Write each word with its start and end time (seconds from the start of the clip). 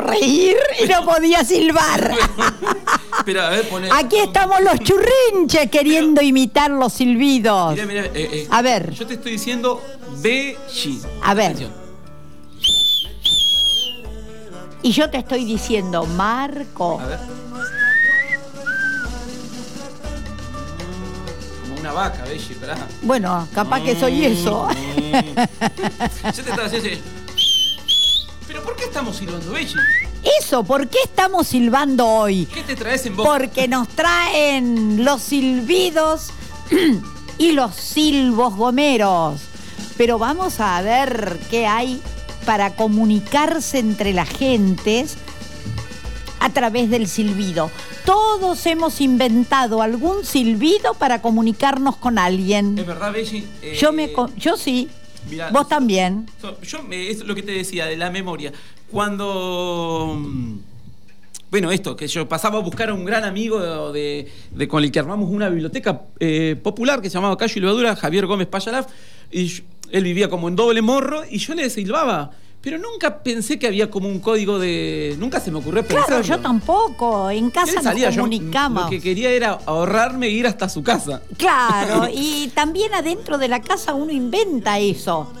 reír 0.00 0.56
y 0.82 0.86
no 0.86 1.04
podía 1.04 1.44
silbar. 1.44 2.12
Espera, 3.18 3.48
a 3.48 3.50
ver, 3.50 3.68
poné. 3.68 3.88
Aquí 3.92 4.18
estamos 4.18 4.60
los 4.60 4.78
churrinches 4.80 5.70
queriendo 5.70 6.22
imitar 6.22 6.70
los 6.70 6.92
silbidos. 6.92 7.74
Mirá, 7.74 7.86
mirá, 7.86 8.04
eh, 8.06 8.10
eh, 8.14 8.48
A 8.50 8.62
ver. 8.62 8.92
Yo 8.92 9.06
te 9.06 9.14
estoy 9.14 9.32
diciendo 9.32 9.82
Beijing. 10.18 11.00
A 11.22 11.34
ver. 11.34 11.46
Atención. 11.46 11.72
Y 14.82 14.92
yo 14.92 15.10
te 15.10 15.18
estoy 15.18 15.44
diciendo, 15.44 16.04
Marco. 16.04 17.00
A 17.00 17.06
ver. 17.06 17.18
Como 21.62 21.80
una 21.80 21.92
vaca, 21.92 22.24
Beijing, 22.24 22.52
esperá. 22.52 22.76
Bueno, 23.02 23.48
capaz 23.52 23.80
que 23.80 23.98
soy 23.98 24.24
eso. 24.24 24.68
Yo 24.70 26.44
te 26.44 26.50
estaba. 26.50 26.68
¿Pero 26.68 27.15
por 28.76 28.84
qué 28.84 28.84
estamos 28.84 29.16
silbando 29.16 29.52
Beijing? 29.52 29.80
Eso, 30.40 30.64
¿por 30.64 30.88
qué 30.88 30.98
estamos 31.04 31.46
silbando 31.46 32.06
hoy? 32.06 32.46
¿Qué 32.46 32.62
te 32.62 32.76
traes 32.76 33.06
en 33.06 33.16
boca? 33.16 33.30
Porque 33.30 33.68
nos 33.68 33.88
traen 33.88 35.04
los 35.04 35.22
silbidos 35.22 36.30
y 37.38 37.52
los 37.52 37.74
silbos 37.74 38.54
gomeros. 38.54 39.40
Pero 39.96 40.18
vamos 40.18 40.60
a 40.60 40.82
ver 40.82 41.38
qué 41.48 41.66
hay 41.66 42.02
para 42.44 42.74
comunicarse 42.76 43.78
entre 43.78 44.12
las 44.12 44.28
gentes 44.28 45.16
a 46.40 46.50
través 46.50 46.90
del 46.90 47.08
silbido. 47.08 47.70
Todos 48.04 48.66
hemos 48.66 49.00
inventado 49.00 49.80
algún 49.80 50.24
silbido 50.24 50.94
para 50.94 51.22
comunicarnos 51.22 51.96
con 51.96 52.18
alguien. 52.18 52.78
Es 52.78 52.86
verdad, 52.86 53.12
Beijing. 53.12 53.44
eh, 53.62 53.76
Yo 53.80 53.92
me 53.92 54.12
yo 54.36 54.56
sí. 54.56 54.88
Mirá, 55.30 55.50
Vos 55.50 55.68
también. 55.68 56.26
So- 56.40 56.60
Yo, 56.62 56.80
es 56.92 57.24
lo 57.24 57.34
que 57.34 57.42
te 57.42 57.52
decía, 57.52 57.86
de 57.86 57.96
la 57.96 58.10
memoria. 58.10 58.52
Cuando. 58.90 60.16
mm, 60.18 60.58
Bueno, 61.48 61.70
esto, 61.70 61.94
que 61.96 62.08
yo 62.08 62.28
pasaba 62.28 62.58
a 62.58 62.60
buscar 62.62 62.88
a 62.90 62.94
un 62.94 63.04
gran 63.04 63.22
amigo 63.24 63.92
de, 63.92 64.26
de- 64.50 64.68
con 64.68 64.82
el 64.82 64.90
que 64.90 64.98
armamos 64.98 65.30
una 65.30 65.48
biblioteca 65.48 66.02
eh, 66.18 66.56
popular 66.60 67.00
que 67.00 67.08
se 67.08 67.14
llamaba 67.14 67.36
Cayo 67.38 67.52
y 67.56 67.60
Levadura, 67.60 67.94
Javier 67.94 68.26
Gómez 68.26 68.48
Payalaf, 68.48 68.86
y 69.30 69.44
yo- 69.46 69.62
él 69.92 70.02
vivía 70.04 70.28
como 70.28 70.48
en 70.48 70.56
doble 70.56 70.82
morro, 70.82 71.22
y 71.30 71.38
yo 71.38 71.54
le 71.54 71.70
silbaba. 71.70 72.32
Pero 72.66 72.78
nunca 72.78 73.22
pensé 73.22 73.60
que 73.60 73.68
había 73.68 73.88
como 73.88 74.08
un 74.08 74.18
código 74.18 74.58
de. 74.58 75.14
Nunca 75.20 75.38
se 75.38 75.52
me 75.52 75.58
ocurrió 75.58 75.84
pensarlo. 75.84 76.06
Claro, 76.08 76.22
yo 76.24 76.40
tampoco. 76.40 77.30
En 77.30 77.48
casa 77.48 77.74
nos 77.74 77.84
salía, 77.84 78.10
yo 78.10 78.22
comunicamos. 78.22 78.82
lo 78.82 78.90
que 78.90 79.00
quería 79.00 79.30
era 79.30 79.60
ahorrarme 79.66 80.26
e 80.26 80.30
ir 80.30 80.48
hasta 80.48 80.68
su 80.68 80.82
casa. 80.82 81.22
Claro, 81.38 82.08
y 82.12 82.48
también 82.56 82.92
adentro 82.92 83.38
de 83.38 83.46
la 83.46 83.60
casa 83.62 83.94
uno 83.94 84.10
inventa 84.10 84.80
eso. 84.80 85.32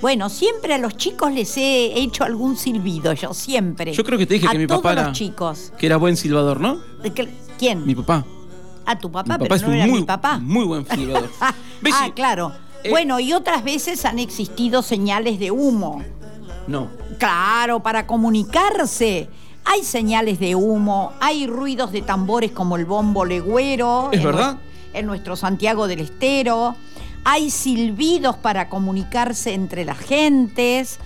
Bueno, 0.00 0.30
siempre 0.30 0.72
a 0.72 0.78
los 0.78 0.96
chicos 0.96 1.30
les 1.30 1.58
he 1.58 1.98
hecho 2.00 2.24
algún 2.24 2.56
silbido, 2.56 3.12
yo 3.12 3.34
siempre. 3.34 3.92
Yo 3.92 4.02
creo 4.02 4.18
que 4.18 4.24
te 4.24 4.32
dije 4.32 4.46
a 4.48 4.52
que 4.52 4.58
mi 4.58 4.66
papá 4.66 4.92
era, 4.92 5.04
los 5.08 5.12
chicos. 5.12 5.74
que 5.76 5.84
era 5.84 5.98
buen 5.98 6.16
silbador, 6.16 6.58
¿no? 6.58 6.80
¿De 7.02 7.12
qué- 7.12 7.28
¿Quién? 7.58 7.84
Mi 7.84 7.94
papá. 7.94 8.24
a 8.86 8.98
tu 8.98 9.12
papá, 9.12 9.36
mi 9.38 9.44
papá 9.44 9.44
pero 9.44 9.54
es 9.56 9.62
no 9.62 9.68
un 9.68 9.74
era 9.74 9.86
muy, 9.88 10.00
mi 10.00 10.06
papá. 10.06 10.38
muy 10.38 10.64
buen 10.64 10.86
silbador. 10.88 11.28
Ah, 11.92 12.08
claro. 12.14 12.63
Eh, 12.84 12.90
bueno, 12.90 13.18
y 13.18 13.32
otras 13.32 13.64
veces 13.64 14.04
han 14.04 14.18
existido 14.18 14.82
señales 14.82 15.38
de 15.38 15.50
humo. 15.50 16.02
No. 16.66 16.88
Claro, 17.18 17.80
para 17.80 18.06
comunicarse. 18.06 19.28
Hay 19.64 19.82
señales 19.82 20.38
de 20.38 20.54
humo, 20.54 21.12
hay 21.20 21.46
ruidos 21.46 21.90
de 21.92 22.02
tambores 22.02 22.52
como 22.52 22.76
el 22.76 22.84
bombo 22.84 23.24
legüero. 23.24 24.10
¿Es 24.12 24.20
en 24.20 24.26
verdad? 24.26 24.58
En 24.92 25.06
nuestro 25.06 25.36
Santiago 25.36 25.86
del 25.88 26.00
Estero. 26.00 26.76
Hay 27.24 27.50
silbidos 27.50 28.36
para 28.36 28.68
comunicarse 28.68 29.54
entre 29.54 29.86
las 29.86 29.98
gentes. 29.98 30.98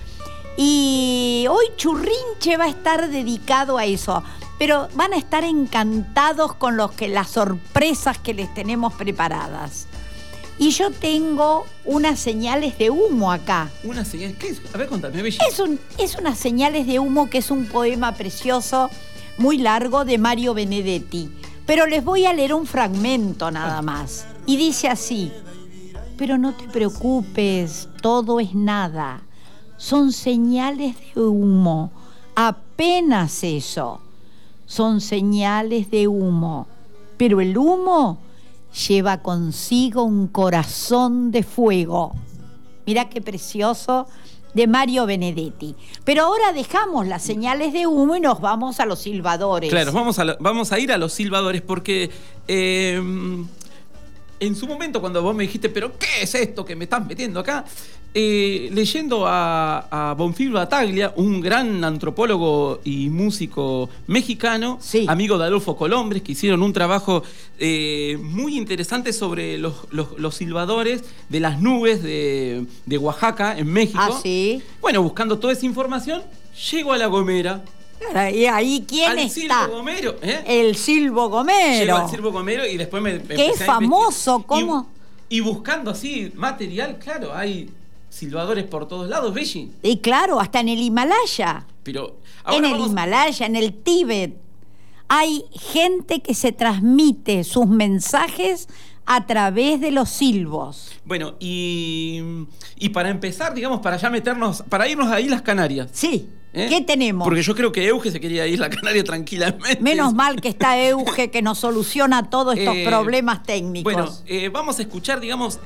Y 0.57 1.45
hoy 1.49 1.65
Churrinche 1.77 2.57
va 2.57 2.65
a 2.65 2.69
estar 2.69 3.09
dedicado 3.09 3.77
a 3.77 3.85
eso. 3.85 4.21
Pero 4.57 4.89
van 4.95 5.13
a 5.13 5.17
estar 5.17 5.45
encantados 5.45 6.53
con 6.55 6.75
los 6.75 6.91
que, 6.91 7.07
las 7.07 7.29
sorpresas 7.29 8.17
que 8.17 8.33
les 8.33 8.53
tenemos 8.53 8.93
preparadas. 8.93 9.87
Y 10.59 10.71
yo 10.71 10.91
tengo 10.91 11.65
unas 11.85 12.19
señales 12.19 12.77
de 12.77 12.89
humo 12.89 13.31
acá. 13.31 13.69
Una 13.85 14.03
señal. 14.03 14.35
¿Qué 14.37 14.49
es? 14.49 14.61
A 14.73 14.77
ver, 14.77 14.89
contame. 14.89 15.25
Es, 15.25 15.59
un, 15.59 15.79
es 15.97 16.17
unas 16.17 16.37
señales 16.37 16.85
de 16.85 16.99
humo 16.99 17.29
que 17.29 17.37
es 17.37 17.49
un 17.49 17.65
poema 17.65 18.13
precioso, 18.13 18.89
muy 19.37 19.57
largo, 19.57 20.03
de 20.03 20.17
Mario 20.17 20.53
Benedetti. 20.53 21.29
Pero 21.65 21.87
les 21.87 22.03
voy 22.03 22.25
a 22.25 22.33
leer 22.33 22.53
un 22.53 22.65
fragmento 22.65 23.49
nada 23.51 23.81
más. 23.81 24.25
Y 24.45 24.57
dice 24.57 24.89
así, 24.89 25.31
pero 26.17 26.37
no 26.37 26.53
te 26.53 26.67
preocupes, 26.67 27.87
todo 28.01 28.41
es 28.41 28.53
nada. 28.53 29.21
Son 29.77 30.11
señales 30.11 30.93
de 31.15 31.21
humo, 31.21 31.89
apenas 32.35 33.45
eso. 33.45 34.01
Son 34.65 34.99
señales 34.99 35.89
de 35.89 36.09
humo. 36.09 36.67
Pero 37.15 37.39
el 37.39 37.57
humo 37.57 38.19
lleva 38.87 39.21
consigo 39.21 40.03
un 40.03 40.27
corazón 40.27 41.31
de 41.31 41.43
fuego. 41.43 42.15
Mirá 42.85 43.09
qué 43.09 43.21
precioso 43.21 44.07
de 44.53 44.67
Mario 44.67 45.05
Benedetti. 45.05 45.75
Pero 46.03 46.23
ahora 46.23 46.53
dejamos 46.53 47.07
las 47.07 47.21
señales 47.21 47.73
de 47.73 47.87
humo 47.87 48.15
y 48.15 48.19
nos 48.19 48.41
vamos 48.41 48.79
a 48.79 48.85
los 48.85 48.99
silbadores. 48.99 49.69
Claro, 49.69 49.91
vamos 49.91 50.19
a, 50.19 50.37
vamos 50.39 50.71
a 50.71 50.79
ir 50.79 50.91
a 50.91 50.97
los 50.97 51.13
silbadores 51.13 51.61
porque 51.61 52.09
eh, 52.47 53.01
en 54.39 54.55
su 54.55 54.67
momento 54.67 55.01
cuando 55.01 55.21
vos 55.21 55.35
me 55.35 55.43
dijiste, 55.43 55.69
pero 55.69 55.97
¿qué 55.97 56.23
es 56.23 56.33
esto 56.35 56.63
que 56.65 56.75
me 56.75 56.85
estás 56.85 57.05
metiendo 57.05 57.39
acá? 57.39 57.65
Eh, 58.13 58.69
leyendo 58.73 59.27
a, 59.27 60.09
a 60.09 60.13
Bonfil 60.15 60.49
Bataglia, 60.51 61.13
un 61.15 61.41
gran 61.41 61.83
antropólogo 61.83 62.79
y 62.83 63.07
músico 63.09 63.87
mexicano, 64.07 64.79
Sí. 64.81 65.05
amigo 65.07 65.37
de 65.37 65.45
Adolfo 65.45 65.75
Colombres, 65.77 66.23
que 66.23 66.31
hicieron 66.31 66.63
un 66.63 66.73
trabajo 66.73 67.21
eh, 67.59 68.17
muy 68.21 68.57
interesante 68.57 69.13
sobre 69.13 69.59
los, 69.59 69.75
los- 69.91 70.17
los 70.17 70.33
silbadores 70.35 71.03
de 71.29 71.39
las 71.39 71.61
nubes 71.61 72.01
de, 72.01 72.65
de 72.87 72.97
Oaxaca, 72.97 73.55
en 73.57 73.67
México. 73.71 73.99
Ah, 74.01 74.19
sí. 74.23 74.63
Bueno, 74.81 75.03
buscando 75.03 75.37
toda 75.37 75.53
esa 75.53 75.67
información, 75.67 76.23
llego 76.71 76.93
a 76.93 76.97
La 76.97 77.05
Gomera. 77.07 77.63
¿Y 78.33 78.45
ahí 78.45 78.85
quién 78.87 79.11
al 79.11 79.19
está? 79.19 79.65
Silvo 79.65 79.77
Gomero, 79.77 80.15
¿eh? 80.21 80.43
El 80.45 80.75
Silvo 80.75 81.29
Gomero. 81.29 81.85
Llego 81.85 81.97
al 81.97 82.09
Silvo 82.09 82.31
Gomero 82.31 82.65
y 82.65 82.77
después 82.77 83.01
me. 83.03 83.21
es 83.29 83.61
a 83.61 83.65
famoso. 83.65 84.43
¿cómo? 84.47 84.89
Y, 85.29 85.37
y 85.37 85.39
buscando 85.41 85.91
así 85.91 86.31
material, 86.35 86.97
claro, 86.97 87.33
hay 87.35 87.69
silbadores 88.09 88.63
por 88.65 88.87
todos 88.87 89.07
lados, 89.09 89.33
Beijing. 89.33 89.73
Y 89.83 89.97
claro, 89.97 90.39
hasta 90.39 90.59
en 90.61 90.69
el 90.69 90.79
Himalaya. 90.79 91.65
Pero 91.83 92.17
en 92.51 92.65
el 92.65 92.71
vamos- 92.71 92.89
Himalaya, 92.91 93.45
en 93.45 93.55
el 93.55 93.73
Tíbet. 93.73 94.35
Hay 95.07 95.43
gente 95.51 96.21
que 96.21 96.33
se 96.35 96.51
transmite 96.51 97.43
sus 97.43 97.67
mensajes 97.67 98.67
a 99.05 99.25
través 99.25 99.81
de 99.81 99.89
los 99.91 100.07
silbos. 100.09 100.91
Bueno, 101.03 101.33
y, 101.39 102.21
y 102.77 102.89
para 102.89 103.09
empezar, 103.09 103.55
digamos, 103.55 103.79
para 103.81 103.97
ya 103.97 104.09
meternos, 104.11 104.63
para 104.69 104.87
irnos 104.87 105.07
ahí 105.11 105.27
las 105.27 105.41
Canarias. 105.41 105.89
Sí. 105.93 106.29
¿Eh? 106.53 106.67
¿Qué 106.69 106.81
tenemos? 106.81 107.25
Porque 107.25 107.41
yo 107.41 107.55
creo 107.55 107.71
que 107.71 107.85
Euge 107.87 108.11
se 108.11 108.19
quería 108.19 108.45
ir 108.47 108.59
a 108.63 108.67
la 108.67 108.69
Canaria 108.69 109.03
tranquilamente. 109.03 109.79
Menos 109.81 110.13
mal 110.13 110.39
que 110.41 110.49
está 110.49 110.79
Euge 110.87 111.29
que 111.31 111.41
nos 111.41 111.59
soluciona 111.59 112.29
todos 112.29 112.57
estos 112.57 112.75
Eh, 112.75 112.85
problemas 112.87 113.43
técnicos. 113.43 113.83
Bueno, 113.93 114.11
eh, 114.25 114.49
vamos 114.49 114.79
a 114.79 114.81
escuchar, 114.81 115.19
digamos, 115.19 115.59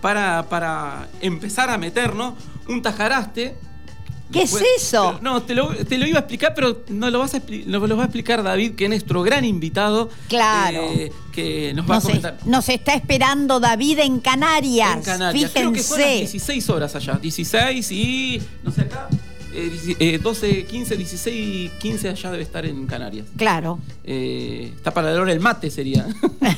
para, 0.00 0.46
para 0.48 1.08
empezar 1.20 1.70
a 1.70 1.78
meternos 1.78 2.34
un 2.68 2.82
tajaraste. 2.82 3.54
¿Qué 4.32 4.44
es 4.44 4.56
eso? 4.78 5.18
pero- 5.20 5.22
no, 5.34 5.42
te 5.42 5.54
lo, 5.54 5.68
te 5.74 5.98
lo 5.98 6.06
iba 6.06 6.16
a 6.16 6.20
explicar, 6.20 6.54
pero 6.54 6.84
no 6.88 7.10
lo, 7.10 7.18
vas 7.18 7.34
a 7.34 7.42
lo, 7.66 7.86
lo 7.86 7.96
va 7.98 8.04
a 8.04 8.06
explicar 8.06 8.42
David, 8.42 8.76
que 8.76 8.84
es 8.84 8.88
nuestro 8.88 9.22
gran 9.22 9.44
invitado. 9.44 10.08
Claro. 10.28 10.88
que 11.32 11.74
nos 11.74 11.84
va 11.84 11.96
nos, 11.96 12.04
a 12.04 12.06
comentar. 12.08 12.36
es- 12.40 12.46
nos 12.46 12.66
está 12.70 12.94
esperando 12.94 13.60
David 13.60 13.98
en 13.98 14.20
Canarias. 14.20 14.96
En 14.96 15.02
Canarias. 15.02 15.50
Creo 15.52 15.70
que 15.74 15.82
son 15.82 15.98
las 16.00 16.06
Fíjense. 16.08 16.32
16 16.32 16.70
horas 16.70 16.94
allá. 16.96 17.18
16 17.20 17.92
y. 17.92 18.42
No 18.62 18.70
sé 18.72 18.80
acá. 18.82 19.06
Eh, 19.52 19.70
dieci- 19.72 19.96
eh, 19.98 20.18
12, 20.22 20.64
15, 20.66 20.96
16, 20.96 21.70
15 21.78 22.08
allá 22.08 22.30
debe 22.30 22.42
estar 22.42 22.64
en 22.66 22.86
Canarias. 22.86 23.26
Claro. 23.36 23.78
Eh, 24.04 24.72
está 24.74 24.92
para 24.92 25.12
la 25.12 25.20
hora 25.20 25.30
del 25.32 25.40
mate, 25.40 25.70
sería. 25.70 26.06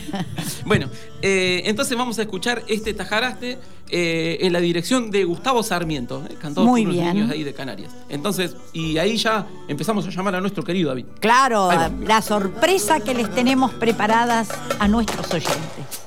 bueno, 0.66 0.88
eh, 1.22 1.62
entonces 1.66 1.96
vamos 1.96 2.18
a 2.18 2.22
escuchar 2.22 2.62
este 2.68 2.94
tajaraste 2.94 3.58
eh, 3.90 4.38
en 4.40 4.52
la 4.52 4.60
dirección 4.60 5.10
de 5.10 5.24
Gustavo 5.24 5.62
Sarmiento, 5.62 6.22
cantado 6.40 6.66
Muy 6.66 6.84
por 6.84 6.92
unos 6.94 7.14
niños 7.14 7.30
ahí 7.30 7.44
de 7.44 7.52
Canarias. 7.52 7.92
Entonces, 8.08 8.56
y 8.72 8.98
ahí 8.98 9.16
ya 9.16 9.46
empezamos 9.68 10.06
a 10.06 10.10
llamar 10.10 10.34
a 10.36 10.40
nuestro 10.40 10.62
querido 10.64 10.88
David. 10.88 11.04
Claro, 11.20 11.68
la 12.06 12.22
sorpresa 12.22 13.00
que 13.00 13.14
les 13.14 13.32
tenemos 13.34 13.72
preparadas 13.74 14.48
a 14.78 14.88
nuestros 14.88 15.30
oyentes. 15.32 16.03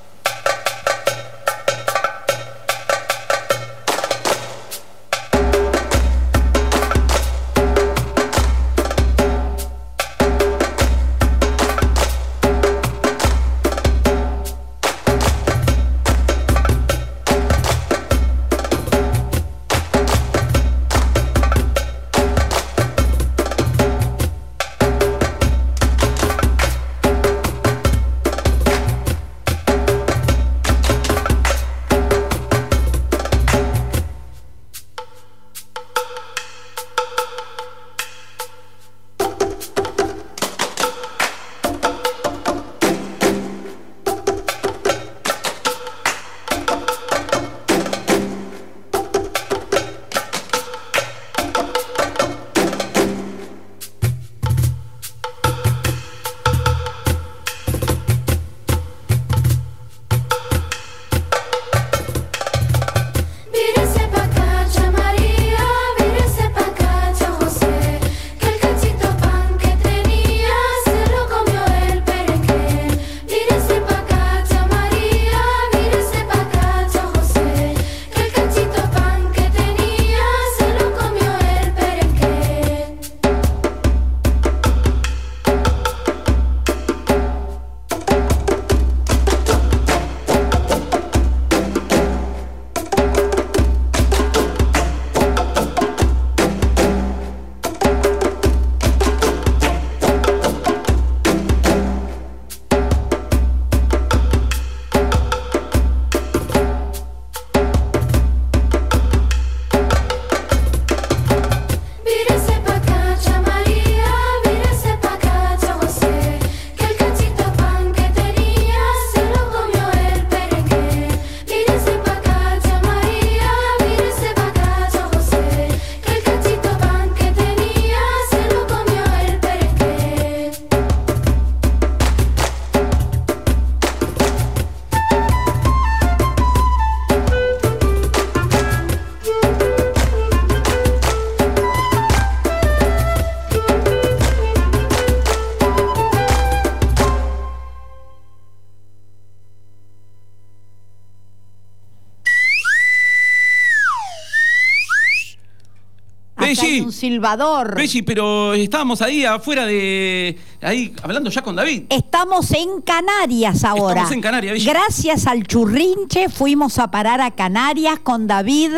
Belli. 156.56 156.82
un 156.82 156.92
silbador. 156.92 157.75
Belli, 157.75 158.01
pero 158.01 158.54
estábamos 158.54 159.01
ahí 159.01 159.25
afuera 159.25 159.66
de. 159.66 160.38
ahí 160.62 160.94
hablando 161.01 161.30
ya 161.30 161.42
con 161.42 161.56
David. 161.56 161.84
Estamos 161.89 162.51
en 162.51 162.82
Canarias 162.82 163.63
ahora. 163.63 164.01
Estamos 164.01 164.12
en 164.12 164.22
Canarias, 164.22 164.54
Belli. 164.54 164.66
Gracias 164.66 165.27
al 165.27 165.46
churrinche 165.46 166.30
fuimos 166.30 166.80
a 166.80 166.92
parar 166.92 167.22
a 167.22 167.32
Canarias 167.32 168.00
con 168.00 168.27
David, 168.27 168.72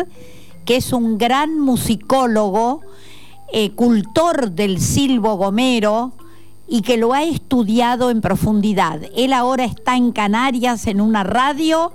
que 0.64 0.76
es 0.76 0.92
un 0.92 1.18
gran 1.18 1.58
musicólogo, 1.58 2.82
eh, 3.52 3.70
cultor 3.72 4.50
del 4.52 4.80
silbo 4.80 5.36
gomero 5.36 6.12
y 6.68 6.82
que 6.82 6.96
lo 6.96 7.12
ha 7.12 7.24
estudiado 7.24 8.10
en 8.10 8.20
profundidad. 8.20 9.00
Él 9.16 9.32
ahora 9.32 9.64
está 9.64 9.96
en 9.96 10.12
Canarias 10.12 10.86
en 10.86 11.00
una 11.00 11.24
radio 11.24 11.92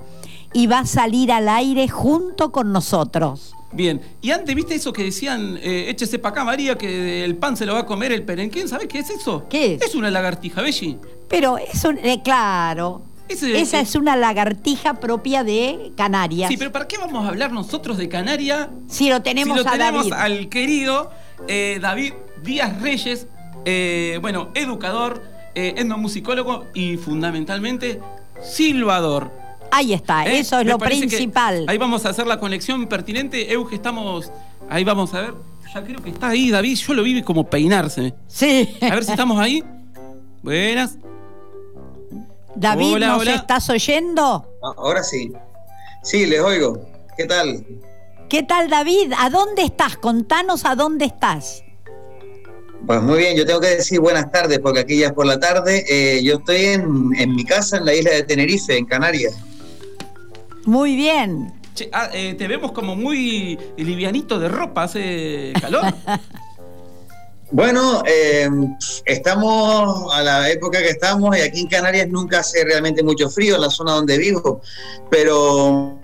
y 0.54 0.68
va 0.68 0.80
a 0.80 0.86
salir 0.86 1.32
al 1.32 1.48
aire 1.48 1.88
junto 1.88 2.52
con 2.52 2.74
nosotros. 2.74 3.56
Bien, 3.76 4.02
y 4.22 4.32
antes, 4.32 4.56
¿viste 4.56 4.74
eso 4.76 4.94
que 4.94 5.04
decían, 5.04 5.60
eh, 5.62 5.86
échese 5.90 6.18
para 6.18 6.32
acá, 6.32 6.44
María, 6.46 6.78
que 6.78 7.26
el 7.26 7.36
pan 7.36 7.58
se 7.58 7.66
lo 7.66 7.74
va 7.74 7.80
a 7.82 7.86
comer 7.86 8.12
el 8.14 8.24
perenquén? 8.24 8.68
¿Sabés 8.70 8.88
qué 8.88 9.00
es 9.00 9.10
eso? 9.10 9.46
¿Qué 9.50 9.76
es? 9.76 9.82
Es 9.82 9.96
una 9.96 10.10
lagartija, 10.10 10.62
Belli. 10.62 10.98
Pero 11.28 11.58
eso, 11.58 11.92
eh, 11.92 12.22
claro, 12.24 13.02
Ese- 13.28 13.60
esa 13.60 13.80
es 13.82 13.96
una 13.96 14.16
lagartija 14.16 14.94
propia 15.00 15.44
de 15.44 15.92
Canarias. 15.98 16.50
Sí, 16.50 16.58
pero 16.58 16.72
¿para 16.72 16.88
qué 16.88 16.98
vamos 16.98 17.26
a 17.26 17.30
hablar 17.30 17.52
nosotros 17.52 17.98
de 17.98 18.08
Canaria 18.08 18.70
Si 18.88 19.10
lo 19.10 19.22
tenemos, 19.22 19.58
si 19.58 19.64
lo 19.64 19.70
a 19.70 19.72
tenemos 19.74 20.10
David. 20.10 20.24
al 20.38 20.50
querido 20.50 21.12
eh, 21.48 21.80
David 21.82 22.14
Díaz 22.44 22.82
Reyes, 22.82 23.28
eh, 23.66 24.20
bueno, 24.22 24.50
educador, 24.54 25.22
eh, 25.56 25.74
etnomusicólogo 25.78 26.66
y 26.74 26.98
fundamentalmente 26.98 28.00
silbador. 28.42 29.32
Ahí 29.78 29.92
está, 29.94 30.26
¿eh? 30.26 30.40
eso 30.40 30.60
es 30.60 30.66
Me 30.66 30.72
lo 30.72 30.80
principal. 30.80 31.66
Ahí 31.68 31.78
vamos 31.78 32.06
a 32.06 32.10
hacer 32.10 32.26
la 32.26 32.40
conexión 32.40 32.88
pertinente. 32.88 33.52
Euge, 33.52 33.76
estamos. 33.76 34.32
Ahí 34.70 34.86
vamos 34.86 35.14
a 35.14 35.20
ver. 35.20 35.34
Ya 35.74 35.84
creo 35.84 36.02
que 36.02 36.12
está 36.12 36.30
ahí, 36.30 36.50
David. 36.50 36.78
Yo 36.78 36.94
lo 36.94 37.04
vi 37.04 37.22
como 37.24 37.50
peinarse. 37.50 38.14
Sí. 38.28 38.70
A 38.82 38.96
ver 38.96 39.04
si 39.04 39.12
estamos 39.12 39.38
ahí. 39.38 39.62
Buenas. 40.42 40.98
David, 42.56 42.94
Hola, 42.94 43.08
¿nos 43.08 43.22
hola. 43.24 43.36
estás 43.36 43.70
oyendo? 43.70 44.46
Ah, 44.64 44.72
Ahora 44.78 45.04
sí. 45.04 45.34
Sí, 46.04 46.26
les 46.26 46.40
oigo. 46.40 46.80
¿Qué 47.18 47.26
tal? 47.26 47.66
¿Qué 48.30 48.44
tal, 48.44 48.70
David? 48.70 49.12
¿A 49.18 49.30
dónde 49.30 49.64
estás? 49.64 49.98
Contanos 49.98 50.64
a 50.64 50.76
dónde 50.76 51.04
estás. 51.04 51.64
Pues 52.88 53.02
muy 53.02 53.18
bien, 53.18 53.36
yo 53.36 53.46
tengo 53.46 53.60
que 53.60 53.76
decir 53.76 54.00
buenas 54.00 54.32
tardes 54.32 54.60
porque 54.60 54.80
aquí 54.80 55.00
ya 55.00 55.08
es 55.08 55.14
por 55.14 55.26
la 55.26 55.38
tarde. 55.38 55.84
Eh, 55.90 56.24
yo 56.24 56.36
estoy 56.38 56.64
en, 56.64 57.10
en 57.18 57.36
mi 57.36 57.44
casa 57.44 57.76
en 57.76 57.86
la 57.86 57.94
isla 57.94 58.12
de 58.12 58.24
Tenerife, 58.24 58.78
en 58.78 58.86
Canarias. 58.86 59.36
Muy 60.66 60.96
bien. 60.96 61.54
Che, 61.76 61.90
ah, 61.92 62.10
eh, 62.14 62.34
te 62.36 62.48
vemos 62.48 62.72
como 62.72 62.96
muy 62.96 63.58
livianito 63.78 64.40
de 64.40 64.48
ropa. 64.48 64.84
Hace 64.84 65.54
calor. 65.60 65.94
Bueno, 67.52 68.02
eh, 68.08 68.50
estamos 69.06 70.14
a 70.14 70.24
la 70.24 70.50
época 70.50 70.80
que 70.80 70.90
estamos 70.90 71.38
y 71.38 71.42
aquí 71.42 71.62
en 71.62 71.68
Canarias 71.68 72.10
nunca 72.10 72.40
hace 72.40 72.66
realmente 72.66 73.04
mucho 73.04 73.30
frío 73.30 73.56
en 73.56 73.62
la 73.62 73.70
zona 73.70 73.94
donde 73.94 74.18
vivo, 74.18 74.62
pero 75.12 75.98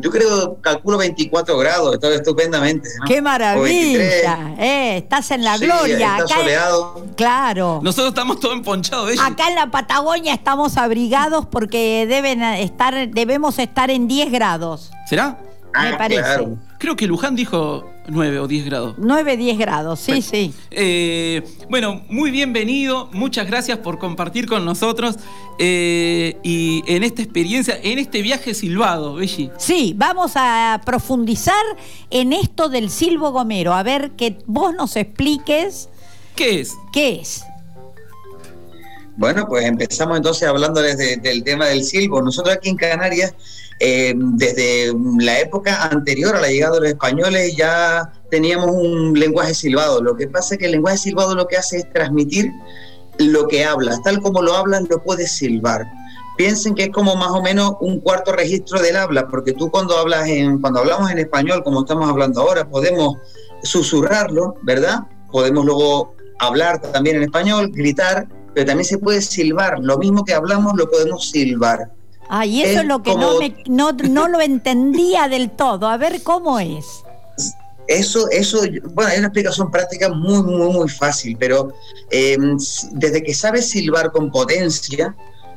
yo 0.00 0.10
creo, 0.10 0.56
calculo 0.60 0.98
24 0.98 1.56
grados, 1.58 1.94
está 1.94 2.08
estupendamente. 2.14 2.88
¿no? 3.00 3.06
¡Qué 3.06 3.20
O 3.20 3.62
23. 3.62 4.24
maravilla! 4.24 4.54
Eh, 4.58 4.96
estás 4.98 5.30
en 5.30 5.44
la 5.44 5.58
Sí, 5.58 5.64
gloria. 5.64 5.94
Está 6.18 6.24
Acá 6.24 6.34
en- 6.34 6.40
soleado. 6.40 7.06
claro. 7.16 7.80
Nosotros 7.82 8.08
estamos 8.08 8.40
todos 8.40 8.54
emponchados. 8.54 9.10
Acá 9.20 9.48
en 9.48 9.54
la 9.54 9.70
Patagonia 9.70 10.34
estamos 10.34 10.76
abrigados 10.76 11.46
porque 11.46 12.06
deben 12.08 12.42
estar, 12.42 13.08
debemos 13.10 13.58
estar 13.58 13.90
en 13.90 14.08
10 14.08 14.30
grados. 14.30 14.90
¿Será? 15.08 15.38
Me 15.80 15.96
parece. 15.96 16.20
Ah, 16.20 16.24
claro. 16.36 16.56
Creo 16.82 16.96
que 16.96 17.06
Luján 17.06 17.36
dijo 17.36 17.88
9 18.08 18.40
o 18.40 18.48
10 18.48 18.64
grados. 18.64 18.94
9, 18.98 19.36
10 19.36 19.56
grados, 19.56 20.00
sí, 20.00 20.10
Bueno. 20.10 20.26
sí. 20.28 20.52
Eh, 20.72 21.42
bueno, 21.70 22.02
muy 22.08 22.32
bienvenido, 22.32 23.08
muchas 23.12 23.46
gracias 23.46 23.78
por 23.78 24.00
compartir 24.00 24.48
con 24.48 24.64
nosotros 24.64 25.14
eh, 25.60 26.38
y 26.42 26.82
en 26.88 27.04
esta 27.04 27.22
experiencia, 27.22 27.78
en 27.80 28.00
este 28.00 28.20
viaje 28.20 28.52
silbado, 28.52 29.14
Belli. 29.14 29.52
Sí, 29.58 29.94
vamos 29.96 30.32
a 30.34 30.80
profundizar 30.84 31.54
en 32.10 32.32
esto 32.32 32.68
del 32.68 32.90
silbo 32.90 33.30
gomero. 33.30 33.74
A 33.74 33.84
ver 33.84 34.10
que 34.16 34.38
vos 34.46 34.74
nos 34.74 34.96
expliques 34.96 35.88
¿Qué 36.34 36.58
es? 36.62 36.74
qué 36.92 37.20
es. 37.20 37.44
Bueno, 39.16 39.46
pues 39.46 39.66
empezamos 39.66 40.16
entonces 40.16 40.48
hablándoles 40.48 40.96
de- 40.98 41.18
del 41.18 41.44
tema 41.44 41.66
del 41.66 41.84
silbo. 41.84 42.20
Nosotros 42.22 42.56
aquí 42.56 42.70
en 42.70 42.76
Canarias, 42.76 43.34
eh, 43.84 44.14
desde 44.16 44.92
la 45.18 45.40
época 45.40 45.88
anterior 45.88 46.36
a 46.36 46.40
la 46.40 46.46
llegada 46.46 46.74
de 46.74 46.80
los 46.82 46.88
españoles, 46.90 47.56
ya 47.56 48.12
teníamos 48.30 48.70
un 48.70 49.18
lenguaje 49.18 49.54
silbado. 49.54 50.00
Lo 50.00 50.14
que 50.14 50.28
pasa 50.28 50.54
es 50.54 50.60
que 50.60 50.66
el 50.66 50.72
lenguaje 50.72 50.98
silbado 50.98 51.34
lo 51.34 51.48
que 51.48 51.56
hace 51.56 51.78
es 51.78 51.92
transmitir 51.92 52.52
lo 53.18 53.48
que 53.48 53.64
hablas. 53.64 54.00
Tal 54.04 54.22
como 54.22 54.40
lo 54.40 54.54
hablas, 54.54 54.84
lo 54.88 55.02
puedes 55.02 55.32
silbar. 55.32 55.84
Piensen 56.36 56.76
que 56.76 56.84
es 56.84 56.90
como 56.90 57.16
más 57.16 57.32
o 57.32 57.42
menos 57.42 57.72
un 57.80 57.98
cuarto 57.98 58.30
registro 58.30 58.80
del 58.80 58.94
habla, 58.94 59.26
porque 59.26 59.52
tú 59.52 59.68
cuando 59.68 59.98
hablas 59.98 60.28
en, 60.28 60.60
cuando 60.60 60.78
hablamos 60.78 61.10
en 61.10 61.18
español, 61.18 61.64
como 61.64 61.80
estamos 61.80 62.08
hablando 62.08 62.40
ahora, 62.40 62.68
podemos 62.68 63.16
susurrarlo, 63.64 64.54
¿verdad? 64.62 65.08
Podemos 65.32 65.64
luego 65.64 66.14
hablar 66.38 66.80
también 66.80 67.16
en 67.16 67.24
español, 67.24 67.72
gritar, 67.72 68.28
pero 68.54 68.64
también 68.64 68.84
se 68.84 68.98
puede 68.98 69.22
silbar. 69.22 69.80
Lo 69.80 69.98
mismo 69.98 70.24
que 70.24 70.34
hablamos 70.34 70.74
lo 70.76 70.88
podemos 70.88 71.30
silbar. 71.30 71.90
Ah, 72.34 72.46
y 72.46 72.62
eso 72.62 72.70
es, 72.72 72.78
Es 72.78 72.84
lo 72.86 73.02
que 73.02 73.10
como- 73.12 73.32
no, 73.34 73.38
me, 73.38 73.54
no, 73.68 73.92
no 73.92 74.26
lo 74.26 74.40
entendía 74.40 75.28
del 75.28 75.50
todo. 75.50 75.86
A 75.86 75.98
ver 75.98 76.22
cómo 76.22 76.58
es. 76.58 76.86
Eso, 77.88 78.30
eso, 78.30 78.60
bueno, 78.94 79.10
hay 79.10 79.18
una 79.18 79.26
explicación 79.26 79.70
práctica 79.70 80.08
muy, 80.08 80.42
muy, 80.42 80.72
muy 80.72 80.88
fácil, 80.88 81.36
pero 81.38 81.74
eh, 82.10 82.38
desde 82.92 83.22
que 83.22 83.34
sabes 83.34 83.68
silbar 83.68 84.12
con 84.12 84.30
potencia, 84.30 85.14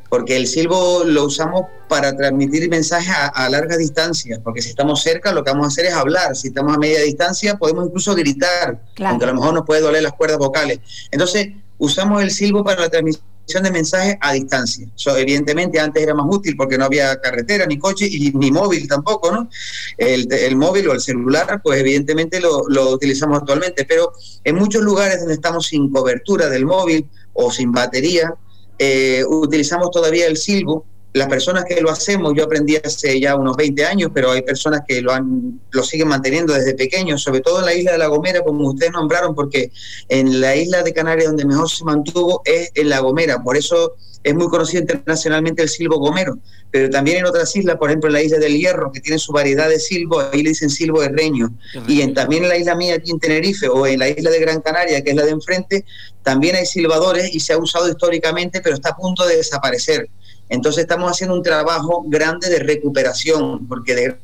porque 0.09 0.35
el 0.35 0.47
silbo 0.47 1.03
lo 1.05 1.25
usamos 1.25 1.67
para 1.87 2.15
transmitir 2.17 2.67
mensajes 2.69 3.09
a, 3.09 3.27
a 3.27 3.49
larga 3.49 3.77
distancia, 3.77 4.41
porque 4.43 4.61
si 4.61 4.69
estamos 4.69 5.01
cerca 5.01 5.31
lo 5.31 5.43
que 5.45 5.51
vamos 5.51 5.65
a 5.65 5.69
hacer 5.69 5.85
es 5.85 5.93
hablar, 5.93 6.35
si 6.35 6.49
estamos 6.49 6.75
a 6.75 6.77
media 6.79 6.99
distancia 7.01 7.55
podemos 7.57 7.85
incluso 7.87 8.13
gritar, 8.15 8.81
Claro. 8.95 9.11
aunque 9.11 9.25
a 9.25 9.27
lo 9.29 9.35
mejor 9.35 9.53
nos 9.53 9.65
puede 9.65 9.79
doler 9.81 10.03
las 10.03 10.13
cuerdas 10.13 10.39
vocales. 10.39 10.79
Entonces, 11.11 11.49
usamos 11.77 12.21
el 12.21 12.31
silbo 12.31 12.63
para 12.65 12.81
la 12.81 12.89
transmisión 12.89 13.23
de 13.47 13.71
mensajes 13.71 14.17
a 14.19 14.33
distancia. 14.33 14.87
Evidentemente 15.17 15.79
antes 15.79 16.01
era 16.03 16.13
más 16.13 16.25
útil 16.29 16.55
porque 16.57 16.77
no 16.77 16.85
había 16.85 17.19
carretera, 17.21 17.65
ni 17.65 17.77
coche 17.77 18.07
y 18.09 18.31
ni 18.31 18.51
móvil 18.51 18.87
tampoco, 18.87 19.31
¿no? 19.31 19.49
El, 19.97 20.55
móvil 20.55 20.89
o 20.89 20.93
el 20.93 21.01
celular, 21.01 21.61
pues 21.63 21.79
evidentemente 21.79 22.39
lo, 22.39 22.63
lo 22.67 22.91
utilizamos 22.91 23.39
actualmente, 23.39 23.85
pero 23.85 24.11
en 24.43 24.55
muchos 24.55 24.81
lugares 24.81 25.19
donde 25.19 25.35
estamos 25.35 25.67
sin 25.67 25.91
cobertura 25.91 26.49
del 26.49 26.65
móvil 26.65 27.07
o 27.33 27.51
sin 27.51 27.71
batería, 27.71 28.33
eh, 28.77 29.23
utilizamos 29.27 29.91
todavía 29.91 30.27
el 30.27 30.37
silbo. 30.37 30.85
Las 31.15 31.29
personas 31.29 31.63
que 31.63 31.79
lo 31.79 31.89
hacemos, 31.89 32.33
yo 32.35 32.43
aprendí 32.43 32.75
hace 32.75 33.21
ya 33.21 33.37
unos 33.37 33.55
20 33.55 33.85
años, 33.85 34.11
pero 34.13 34.31
hay 34.31 34.41
personas 34.41 34.81
que 34.85 35.01
lo, 35.01 35.13
han, 35.13 35.61
lo 35.71 35.81
siguen 35.81 36.09
manteniendo 36.09 36.53
desde 36.53 36.73
pequeños, 36.73 37.23
sobre 37.23 37.39
todo 37.39 37.59
en 37.59 37.65
la 37.67 37.73
isla 37.73 37.93
de 37.93 37.99
La 37.99 38.07
Gomera, 38.07 38.41
como 38.41 38.67
ustedes 38.67 38.91
nombraron, 38.91 39.33
porque 39.33 39.71
en 40.09 40.41
la 40.41 40.57
isla 40.57 40.83
de 40.83 40.91
Canarias 40.91 41.27
donde 41.27 41.45
mejor 41.45 41.69
se 41.69 41.85
mantuvo 41.85 42.41
es 42.43 42.69
en 42.75 42.89
La 42.89 42.99
Gomera, 42.99 43.41
por 43.41 43.55
eso 43.55 43.93
es 44.25 44.35
muy 44.35 44.47
conocido 44.47 44.81
internacionalmente 44.81 45.61
el 45.61 45.69
silbo 45.69 45.99
gomero, 45.99 46.37
pero 46.69 46.89
también 46.89 47.19
en 47.19 47.25
otras 47.25 47.55
islas, 47.55 47.77
por 47.77 47.89
ejemplo 47.89 48.09
en 48.09 48.13
la 48.15 48.21
isla 48.21 48.37
del 48.37 48.57
Hierro, 48.57 48.91
que 48.91 48.99
tiene 48.99 49.17
su 49.17 49.31
variedad 49.31 49.69
de 49.69 49.79
silbo, 49.79 50.19
ahí 50.19 50.43
le 50.43 50.49
dicen 50.49 50.69
silbo 50.69 51.01
herreño, 51.01 51.57
y 51.87 52.01
en, 52.01 52.13
también 52.13 52.43
en 52.43 52.49
la 52.49 52.57
isla 52.57 52.75
mía 52.75 52.95
aquí 52.95 53.11
en 53.11 53.19
Tenerife 53.19 53.69
o 53.69 53.87
en 53.87 53.99
la 53.99 54.09
isla 54.09 54.31
de 54.31 54.39
Gran 54.41 54.59
Canaria, 54.59 55.01
que 55.01 55.11
es 55.11 55.15
la 55.15 55.23
de 55.23 55.31
enfrente, 55.31 55.85
también 56.23 56.57
hay 56.57 56.65
silbadores 56.65 57.33
y 57.33 57.39
se 57.39 57.53
ha 57.53 57.57
usado 57.57 57.87
históricamente, 57.87 58.59
pero 58.59 58.75
está 58.75 58.89
a 58.89 58.97
punto 58.97 59.25
de 59.25 59.37
desaparecer. 59.37 60.09
Entonces 60.49 60.81
estamos 60.81 61.11
haciendo 61.11 61.35
un 61.35 61.43
trabajo 61.43 62.03
grande 62.07 62.49
de 62.49 62.59
recuperación, 62.59 63.67
porque 63.67 64.17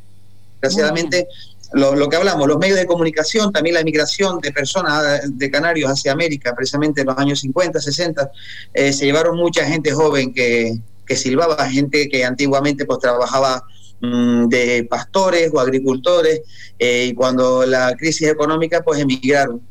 desgraciadamente 0.62 1.28
lo, 1.74 1.96
lo, 1.96 2.10
que 2.10 2.18
hablamos, 2.18 2.48
los 2.48 2.58
medios 2.58 2.78
de 2.78 2.86
comunicación, 2.86 3.52
también 3.52 3.76
la 3.76 3.84
migración 3.84 4.40
de 4.40 4.52
personas 4.52 5.22
de 5.26 5.52
Canarios 5.52 5.90
hacia 5.90 6.12
América, 6.12 6.54
precisamente 6.56 7.02
en 7.02 7.08
los 7.08 7.18
años 7.18 7.40
50, 7.40 7.80
60, 7.80 8.32
eh, 8.74 8.94
se 8.94 9.06
llevaron 9.06 9.38
mucha 9.38 9.66
gente 9.66 9.92
joven 9.94 10.34
que, 10.34 10.78
que 11.06 11.16
silbaba, 11.16 11.70
gente 11.70 12.10
que 12.10 12.26
antiguamente 12.26 12.86
pues 12.86 13.00
trabajaba 13.00 13.64
mmm, 14.02 14.48
de 14.48 14.86
pastores 14.90 15.50
o 15.54 15.60
agricultores, 15.60 16.42
eh, 16.78 17.08
y 17.10 17.14
cuando 17.14 17.66
la 17.66 17.96
crisis 17.96 18.28
económica 18.28 18.84
pues 18.84 19.00
emigraron. 19.00 19.62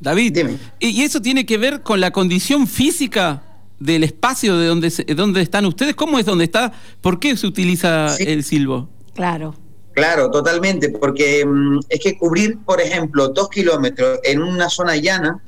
David, 0.00 0.32
Dime. 0.32 0.58
¿y 0.80 1.02
eso 1.02 1.22
tiene 1.22 1.46
que 1.46 1.58
ver 1.58 1.82
con 1.82 2.00
la 2.00 2.10
condición 2.10 2.66
física 2.66 3.51
del 3.82 4.04
espacio 4.04 4.56
de 4.56 4.66
donde, 4.66 4.90
se, 4.90 5.04
donde 5.04 5.42
están 5.42 5.66
ustedes? 5.66 5.94
¿Cómo 5.94 6.18
es 6.18 6.26
donde 6.26 6.44
está? 6.44 6.72
¿Por 7.00 7.18
qué 7.18 7.36
se 7.36 7.46
utiliza 7.46 8.08
sí. 8.10 8.24
el 8.26 8.44
silbo? 8.44 8.88
Claro. 9.14 9.54
Claro, 9.92 10.30
totalmente, 10.30 10.88
porque 10.88 11.44
mmm, 11.44 11.80
es 11.88 12.00
que 12.00 12.16
cubrir, 12.16 12.58
por 12.64 12.80
ejemplo, 12.80 13.28
dos 13.28 13.48
kilómetros 13.50 14.20
en 14.24 14.42
una 14.42 14.70
zona 14.70 14.96
llana, 14.96 15.42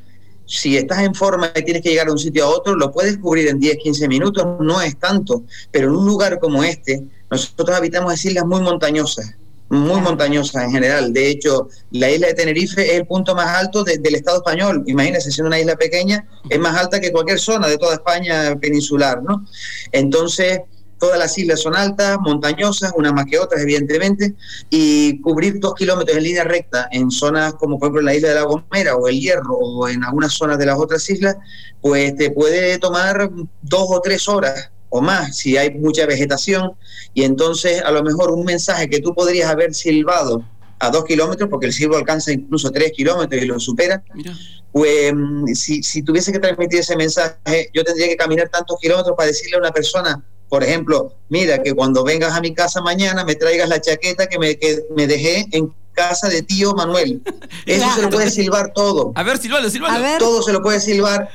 si 0.47 0.77
estás 0.77 0.99
en 0.99 1.15
forma 1.15 1.51
y 1.55 1.65
tienes 1.65 1.83
que 1.83 1.91
llegar 1.91 2.07
de 2.07 2.13
un 2.13 2.19
sitio 2.19 2.45
a 2.45 2.49
otro, 2.49 2.75
lo 2.75 2.93
puedes 2.93 3.17
cubrir 3.17 3.49
en 3.49 3.59
10, 3.59 3.79
15 3.79 4.09
minutos, 4.09 4.45
no 4.61 4.83
es 4.83 4.99
tanto, 4.99 5.45
pero 5.71 5.89
en 5.89 5.97
un 5.97 6.07
lugar 6.07 6.39
como 6.39 6.63
este, 6.63 7.03
nosotros 7.31 7.75
habitamos 7.75 8.23
islas 8.25 8.45
muy 8.45 8.61
montañosas, 8.61 9.35
muy 9.69 10.01
montañosas 10.01 10.65
en 10.65 10.71
general. 10.71 11.13
De 11.13 11.29
hecho, 11.29 11.69
la 11.91 12.11
isla 12.11 12.29
de 12.29 12.35
Tenerife 12.35 12.87
es 12.87 13.01
el 13.01 13.07
punto 13.07 13.35
más 13.35 13.49
alto 13.49 13.83
de, 13.85 13.99
del 13.99 14.15
Estado 14.15 14.39
español. 14.39 14.85
Imagínense, 14.87 15.31
siendo 15.31 15.49
una 15.49 15.59
isla 15.59 15.77
pequeña, 15.77 16.27
es 16.49 16.59
más 16.59 16.77
alta 16.77 17.01
que 17.01 17.13
cualquier 17.13 17.39
zona 17.39 17.69
de 17.69 17.79
toda 17.79 17.95
España 17.95 18.57
peninsular, 18.61 19.23
¿no? 19.23 19.47
Entonces, 19.93 20.61
todas 20.99 21.19
las 21.19 21.37
islas 21.37 21.61
son 21.61 21.77
altas, 21.77 22.19
montañosas, 22.21 22.93
unas 22.97 23.13
más 23.13 23.27
que 23.27 23.39
otras, 23.39 23.63
evidentemente, 23.63 24.35
y 24.71 25.21
cubrir 25.21 25.61
dos 25.61 25.75
kilómetros 25.75 26.17
en 26.17 26.25
línea 26.25 26.45
recta 26.45 26.89
en 26.91 27.11
zonas 27.11 27.55
como, 27.55 27.79
por 27.79 27.89
ejemplo, 27.89 28.03
la 28.03 28.15
isla 28.15 28.29
de 28.29 28.35
La 28.37 28.43
Gomera 28.45 28.97
o 28.97 29.09
El 29.09 29.21
Hierro 29.21 29.55
o 29.55 29.89
en 29.89 30.05
algunas 30.05 30.33
zonas 30.33 30.59
de 30.59 30.67
las 30.67 30.79
otras 30.79 31.09
islas, 31.11 31.37
pues 31.81 32.17
te 32.17 32.31
puede 32.31 32.79
tomar 32.79 33.31
dos 33.63 33.87
o 33.89 34.01
tres 34.01 34.29
horas 34.29 34.71
o 34.95 35.01
más 35.01 35.37
si 35.39 35.57
hay 35.57 35.71
mucha 35.75 36.07
vegetación 36.07 36.75
y 37.15 37.25
entonces 37.25 37.83
a 37.83 37.91
lo 37.91 38.05
mejor 38.05 38.31
un 38.31 38.45
mensaje 38.45 38.89
que 38.89 39.01
tú 39.01 39.13
podrías 39.13 39.51
haber 39.51 39.75
silbado 39.75 40.45
a 40.79 40.89
dos 40.91 41.05
kilómetros, 41.05 41.51
porque 41.51 41.67
el 41.67 41.73
silbo 41.73 41.97
alcanza 41.97 42.31
incluso 42.31 42.71
tres 42.71 42.93
kilómetros 42.93 43.43
y 43.43 43.47
lo 43.47 43.59
supera, 43.59 44.05
Mira. 44.15 44.33
pues 44.71 45.13
si, 45.55 45.83
si 45.83 46.03
tuviese 46.03 46.31
que 46.31 46.39
transmitir 46.39 46.79
ese 46.79 46.95
mensaje, 46.95 47.71
yo 47.75 47.83
tendría 47.83 48.07
que 48.07 48.17
caminar 48.17 48.49
tantos 48.51 48.79
kilómetros 48.81 49.17
para 49.17 49.27
decirle 49.27 49.57
a 49.57 49.61
una 49.61 49.73
persona, 49.73 50.25
por 50.49 50.63
ejemplo, 50.63 51.17
mira 51.29 51.61
que 51.61 51.75
cuando 51.75 52.05
vengas 52.05 52.33
a 52.33 52.41
mi 52.41 52.55
casa 52.55 52.81
mañana 52.81 53.25
me 53.25 53.35
traigas 53.35 53.69
la 53.69 53.81
chaqueta 53.81 54.29
que 54.29 54.39
me, 54.39 54.57
que 54.57 54.85
me 54.95 55.09
dejé 55.09 55.47
en 55.51 55.75
casa 55.95 56.29
de 56.29 56.43
tío 56.43 56.75
Manuel. 56.75 57.23
Eso 57.67 57.79
claro. 57.79 57.95
se 57.95 58.03
lo 58.03 58.11
puede 58.11 58.31
silbar 58.31 58.73
todo. 58.75 59.13
A 59.15 59.23
ver, 59.23 59.39
silbalo, 59.39 59.71
silbalo. 59.71 59.95
A 59.95 59.99
ver. 59.99 60.19
Todo 60.19 60.43
se 60.43 60.53
lo 60.53 60.63
puede 60.63 60.81
silbar. 60.81 61.29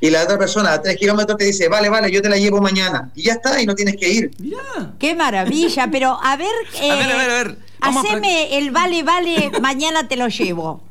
Y 0.00 0.10
la 0.10 0.24
otra 0.24 0.36
persona 0.36 0.72
a 0.72 0.82
tres 0.82 0.96
kilómetros 0.96 1.38
te 1.38 1.44
dice, 1.44 1.68
vale, 1.68 1.88
vale, 1.88 2.10
yo 2.10 2.20
te 2.20 2.28
la 2.28 2.36
llevo 2.36 2.60
mañana. 2.60 3.10
Y 3.14 3.22
ya 3.22 3.34
está, 3.34 3.62
y 3.62 3.66
no 3.66 3.74
tienes 3.74 3.96
que 3.96 4.08
ir. 4.08 4.30
Mirá. 4.38 4.94
Qué 4.98 5.14
maravilla, 5.14 5.88
pero 5.90 6.18
a 6.20 6.36
ver. 6.36 6.48
Eh, 6.80 6.90
a 6.90 6.96
ver, 6.96 7.12
a 7.12 7.16
ver, 7.16 7.30
a 7.30 7.34
ver. 7.34 7.56
Vamos 7.80 8.04
haceme 8.04 8.58
el 8.58 8.70
vale, 8.70 9.02
vale, 9.02 9.50
mañana 9.60 10.06
te 10.08 10.16
lo 10.16 10.28
llevo. 10.28 10.82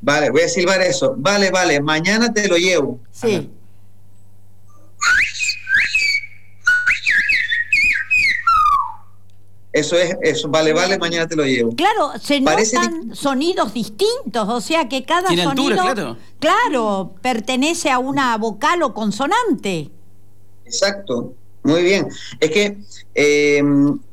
Vale, 0.00 0.30
voy 0.30 0.42
a 0.42 0.48
silbar 0.48 0.80
eso. 0.82 1.14
Vale, 1.16 1.50
vale, 1.50 1.80
mañana 1.80 2.32
te 2.32 2.48
lo 2.48 2.56
llevo. 2.56 3.00
Sí. 3.10 3.50
Eso 9.76 9.94
es, 9.98 10.16
eso, 10.22 10.48
vale, 10.48 10.72
vale, 10.72 10.96
mañana 10.96 11.28
te 11.28 11.36
lo 11.36 11.44
llevo. 11.44 11.76
Claro, 11.76 12.12
se 12.18 12.40
Parece 12.40 12.76
notan 12.76 13.14
sonidos 13.14 13.74
distintos, 13.74 14.48
o 14.48 14.58
sea 14.62 14.88
que 14.88 15.04
cada 15.04 15.28
¿Tiene 15.28 15.44
sonido, 15.44 15.82
altura, 15.82 15.94
claro. 15.94 16.16
claro, 16.38 17.14
pertenece 17.20 17.90
a 17.90 17.98
una 17.98 18.38
vocal 18.38 18.82
o 18.82 18.94
consonante. 18.94 19.90
Exacto, 20.64 21.34
muy 21.62 21.82
bien. 21.82 22.08
Es 22.40 22.50
que 22.52 22.78
eh, 23.14 23.62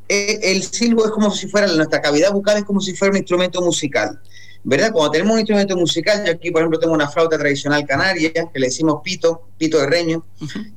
el 0.09 0.63
silbo 0.63 1.05
es 1.05 1.11
como 1.11 1.31
si 1.31 1.47
fuera, 1.47 1.67
nuestra 1.67 2.01
cavidad 2.01 2.33
bucal 2.33 2.57
es 2.57 2.65
como 2.65 2.81
si 2.81 2.93
fuera 2.93 3.13
un 3.13 3.17
instrumento 3.19 3.61
musical. 3.61 4.19
¿verdad? 4.65 4.91
Cuando 4.91 5.11
tenemos 5.11 5.33
un 5.33 5.39
instrumento 5.39 5.77
musical, 5.77 6.25
yo 6.25 6.33
aquí, 6.33 6.51
por 6.51 6.61
ejemplo, 6.61 6.79
tengo 6.79 6.93
una 6.93 7.07
flauta 7.07 7.37
tradicional 7.37 7.85
canaria, 7.85 8.31
que 8.33 8.59
le 8.59 8.67
decimos 8.67 9.01
pito, 9.01 9.43
pito 9.57 9.77
de 9.77 9.87
reño, 9.87 10.25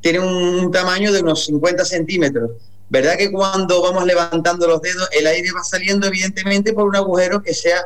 tiene 0.01 0.21
un, 0.21 0.27
un 0.33 0.71
tamaño 0.71 1.13
de 1.13 1.23
unos 1.23 1.45
50 1.45 1.85
centímetros. 1.85 2.51
¿Verdad 2.89 3.17
que 3.17 3.31
cuando 3.33 3.83
vamos 3.83 4.05
levantando 4.07 4.67
los 4.69 4.81
dedos, 4.81 5.09
el 5.13 5.27
aire 5.27 5.51
va 5.53 5.63
saliendo 5.65 6.07
evidentemente 6.07 6.73
por 6.73 6.87
un 6.87 6.97
agujero 6.97 7.43
que 7.43 7.53
sea 7.53 7.85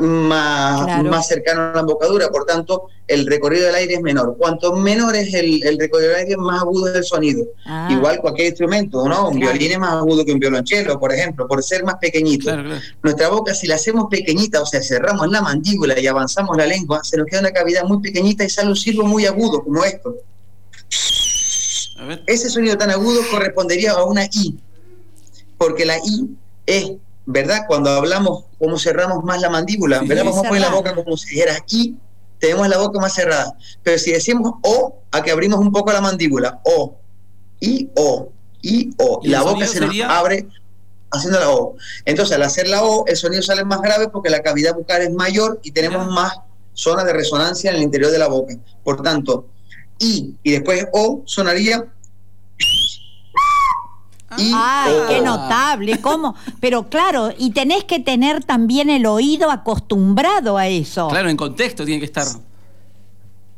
más, 0.00 0.84
Claro. 0.84 1.10
más 1.10 1.26
cercano 1.26 1.62
a 1.62 1.72
la 1.74 1.80
embocadura? 1.80 2.28
Por 2.28 2.44
tanto, 2.44 2.84
el 3.08 3.26
recorrido 3.26 3.66
del 3.66 3.74
aire 3.74 3.94
es 3.94 4.00
menor. 4.02 4.36
Cuanto 4.38 4.72
menor 4.76 5.16
es 5.16 5.34
el, 5.34 5.64
el 5.66 5.78
recorrido 5.80 6.10
del 6.10 6.18
aire, 6.20 6.36
más 6.36 6.60
agudo 6.62 6.88
es 6.90 6.94
el 6.94 7.04
sonido. 7.04 7.44
Ah. 7.66 7.88
Igual 7.90 8.20
cualquier 8.20 8.48
instrumento, 8.50 9.04
¿no? 9.08 9.30
Un 9.30 9.38
Claro. 9.40 9.52
violín 9.52 9.72
es 9.72 9.78
más 9.80 9.94
agudo 9.94 10.24
que 10.24 10.32
un 10.32 10.38
violonchelo, 10.38 11.00
por 11.00 11.12
ejemplo, 11.12 11.48
por 11.48 11.60
ser 11.64 11.82
más 11.82 11.96
pequeñito. 11.96 12.44
Claro, 12.44 12.62
claro. 12.62 12.80
Nuestra 13.02 13.28
boca, 13.30 13.52
si 13.52 13.66
la 13.66 13.74
hacemos 13.74 14.06
pequeñita, 14.08 14.62
o 14.62 14.66
sea, 14.66 14.80
cerramos 14.80 15.28
la 15.28 15.40
mandíbula 15.42 15.98
y 15.98 16.06
avanzamos 16.06 16.56
la 16.56 16.66
lengua, 16.66 17.00
se 17.02 17.16
nos 17.16 17.26
queda 17.26 17.40
una 17.40 17.50
cavidad 17.50 17.82
muy 17.82 18.00
pequeñita 18.00 18.44
y 18.44 18.48
sale 18.50 18.68
un 18.68 18.76
silbo 18.76 19.02
muy 19.04 19.26
agudo, 19.26 19.64
como 19.64 19.82
esto. 19.84 20.14
A 22.00 22.04
ver. 22.04 22.22
Ese 22.26 22.48
sonido 22.48 22.76
tan 22.78 22.90
agudo 22.90 23.20
correspondería 23.30 23.92
a 23.92 24.04
una 24.04 24.24
I, 24.24 24.58
porque 25.58 25.84
la 25.84 25.98
I 25.98 26.30
es, 26.66 26.92
¿verdad? 27.26 27.64
Cuando 27.68 27.90
hablamos, 27.90 28.44
cómo 28.58 28.78
cerramos 28.78 29.22
más 29.24 29.40
la 29.40 29.50
mandíbula, 29.50 30.00
Sí, 30.00 30.06
¿verdad? 30.08 30.22
sí. 30.22 30.28
Vamos 30.28 30.44
a 30.44 30.48
poner 30.48 30.62
la 30.62 30.70
boca 30.70 30.94
como 30.94 31.16
si 31.16 31.30
dijera 31.30 31.58
I, 31.68 31.96
tenemos 32.38 32.68
la 32.68 32.78
boca 32.78 32.98
más 33.00 33.12
cerrada. 33.14 33.54
Pero 33.82 33.98
si 33.98 34.12
decimos 34.12 34.54
O, 34.62 35.00
a 35.10 35.22
que 35.22 35.30
abrimos 35.30 35.60
un 35.60 35.70
poco 35.72 35.92
la 35.92 36.00
mandíbula, 36.00 36.60
O, 36.64 36.96
I, 37.60 37.90
O, 37.96 38.30
I, 38.62 38.94
O, 38.98 39.20
¿Y 39.22 39.28
la 39.28 39.42
boca 39.42 39.66
se 39.66 39.80
nos 39.80 39.94
abre 40.08 40.46
haciendo 41.10 41.38
la 41.40 41.50
O. 41.50 41.76
Entonces, 42.06 42.34
al 42.36 42.42
hacer 42.44 42.66
la 42.68 42.82
O, 42.84 43.04
el 43.06 43.16
sonido 43.16 43.42
sale 43.42 43.64
más 43.64 43.82
grave 43.82 44.08
porque 44.08 44.30
la 44.30 44.40
cavidad 44.40 44.74
bucal 44.74 45.02
es 45.02 45.10
mayor 45.12 45.60
y 45.62 45.72
tenemos 45.72 46.06
Ya. 46.06 46.12
más 46.12 46.32
zona 46.72 47.04
de 47.04 47.12
resonancia 47.12 47.70
en 47.70 47.76
el 47.76 47.82
interior 47.82 48.10
de 48.10 48.18
la 48.18 48.28
boca. 48.28 48.54
Por 48.82 49.02
tanto, 49.02 49.46
I 50.00 50.34
y 50.42 50.50
después 50.50 50.86
O 50.92 51.22
sonaría 51.26 51.84
I, 54.38 54.52
Ay, 54.54 54.94
O. 54.94 55.08
qué 55.08 55.20
notable, 55.20 56.00
¿cómo? 56.00 56.36
Pero 56.60 56.88
claro, 56.88 57.32
y 57.36 57.50
tenés 57.50 57.84
que 57.84 57.98
tener 57.98 58.44
también 58.44 58.88
el 58.88 59.06
oído 59.06 59.50
acostumbrado 59.50 60.56
a 60.56 60.68
eso. 60.68 61.08
Claro, 61.08 61.28
en 61.28 61.36
contexto 61.36 61.84
tiene 61.84 61.98
que 62.00 62.06
estar. 62.06 62.26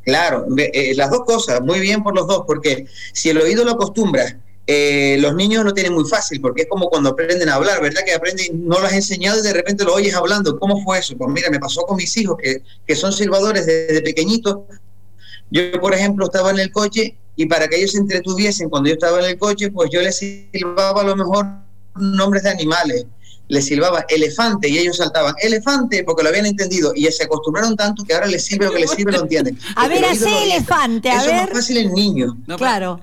Claro, 0.03 0.45
eh, 0.57 0.93
las 0.95 1.11
dos 1.11 1.21
cosas, 1.25 1.61
muy 1.61 1.79
bien 1.79 2.03
por 2.03 2.15
los 2.15 2.27
dos, 2.27 2.43
porque 2.45 2.87
si 3.13 3.29
el 3.29 3.37
oído 3.37 3.63
lo 3.63 3.71
acostumbras, 3.71 4.35
eh, 4.65 5.17
los 5.19 5.35
niños 5.35 5.63
lo 5.63 5.73
tienen 5.73 5.93
muy 5.93 6.05
fácil, 6.05 6.41
porque 6.41 6.63
es 6.63 6.67
como 6.67 6.89
cuando 6.89 7.11
aprenden 7.11 7.49
a 7.49 7.55
hablar, 7.55 7.81
¿verdad? 7.81 8.01
Que 8.05 8.13
aprenden, 8.13 8.67
no 8.67 8.79
lo 8.79 8.87
has 8.87 8.93
enseñado 8.93 9.39
y 9.39 9.43
de 9.43 9.53
repente 9.53 9.83
lo 9.83 9.93
oyes 9.93 10.15
hablando. 10.15 10.57
¿Cómo 10.59 10.81
fue 10.83 10.99
eso? 10.99 11.15
Pues 11.17 11.29
mira, 11.31 11.49
me 11.49 11.59
pasó 11.59 11.83
con 11.83 11.97
mis 11.97 12.17
hijos, 12.17 12.37
que, 12.41 12.63
que 12.85 12.95
son 12.95 13.13
silbadores 13.13 13.65
desde 13.65 14.01
pequeñitos. 14.01 14.57
Yo, 15.51 15.79
por 15.79 15.93
ejemplo, 15.93 16.25
estaba 16.25 16.51
en 16.51 16.59
el 16.59 16.71
coche 16.71 17.15
y 17.35 17.45
para 17.45 17.67
que 17.67 17.77
ellos 17.77 17.91
se 17.91 17.97
entretuviesen 17.99 18.69
cuando 18.69 18.89
yo 18.89 18.93
estaba 18.95 19.19
en 19.19 19.25
el 19.25 19.37
coche, 19.37 19.71
pues 19.71 19.89
yo 19.91 20.01
les 20.01 20.17
silbaba 20.17 21.01
a 21.01 21.03
lo 21.03 21.15
mejor 21.15 21.45
nombres 21.95 22.43
de 22.43 22.49
animales. 22.51 23.05
Les 23.49 23.65
silbaba 23.65 24.05
elefante 24.07 24.69
y 24.69 24.77
ellos 24.77 24.97
saltaban 24.97 25.35
elefante 25.41 26.03
porque 26.05 26.23
lo 26.23 26.29
habían 26.29 26.45
entendido 26.45 26.93
y 26.95 27.05
se 27.11 27.25
acostumbraron 27.25 27.75
tanto 27.75 28.03
que 28.03 28.13
ahora 28.13 28.25
les 28.27 28.45
sirve 28.45 28.65
lo 28.65 28.71
que 28.71 28.79
les 28.79 28.91
sirve 28.91 29.11
lo 29.11 29.21
entienden. 29.21 29.59
A 29.75 29.87
ver, 29.87 29.97
el 29.97 30.05
orienta. 30.05 30.43
elefante, 30.43 31.09
a 31.09 31.15
Eso 31.17 31.25
es 31.25 31.31
ver. 31.31 31.41
más 31.41 31.49
fácil 31.51 31.77
en 31.77 31.93
niños. 31.93 32.33
No, 32.47 32.57
Claro. 32.57 32.99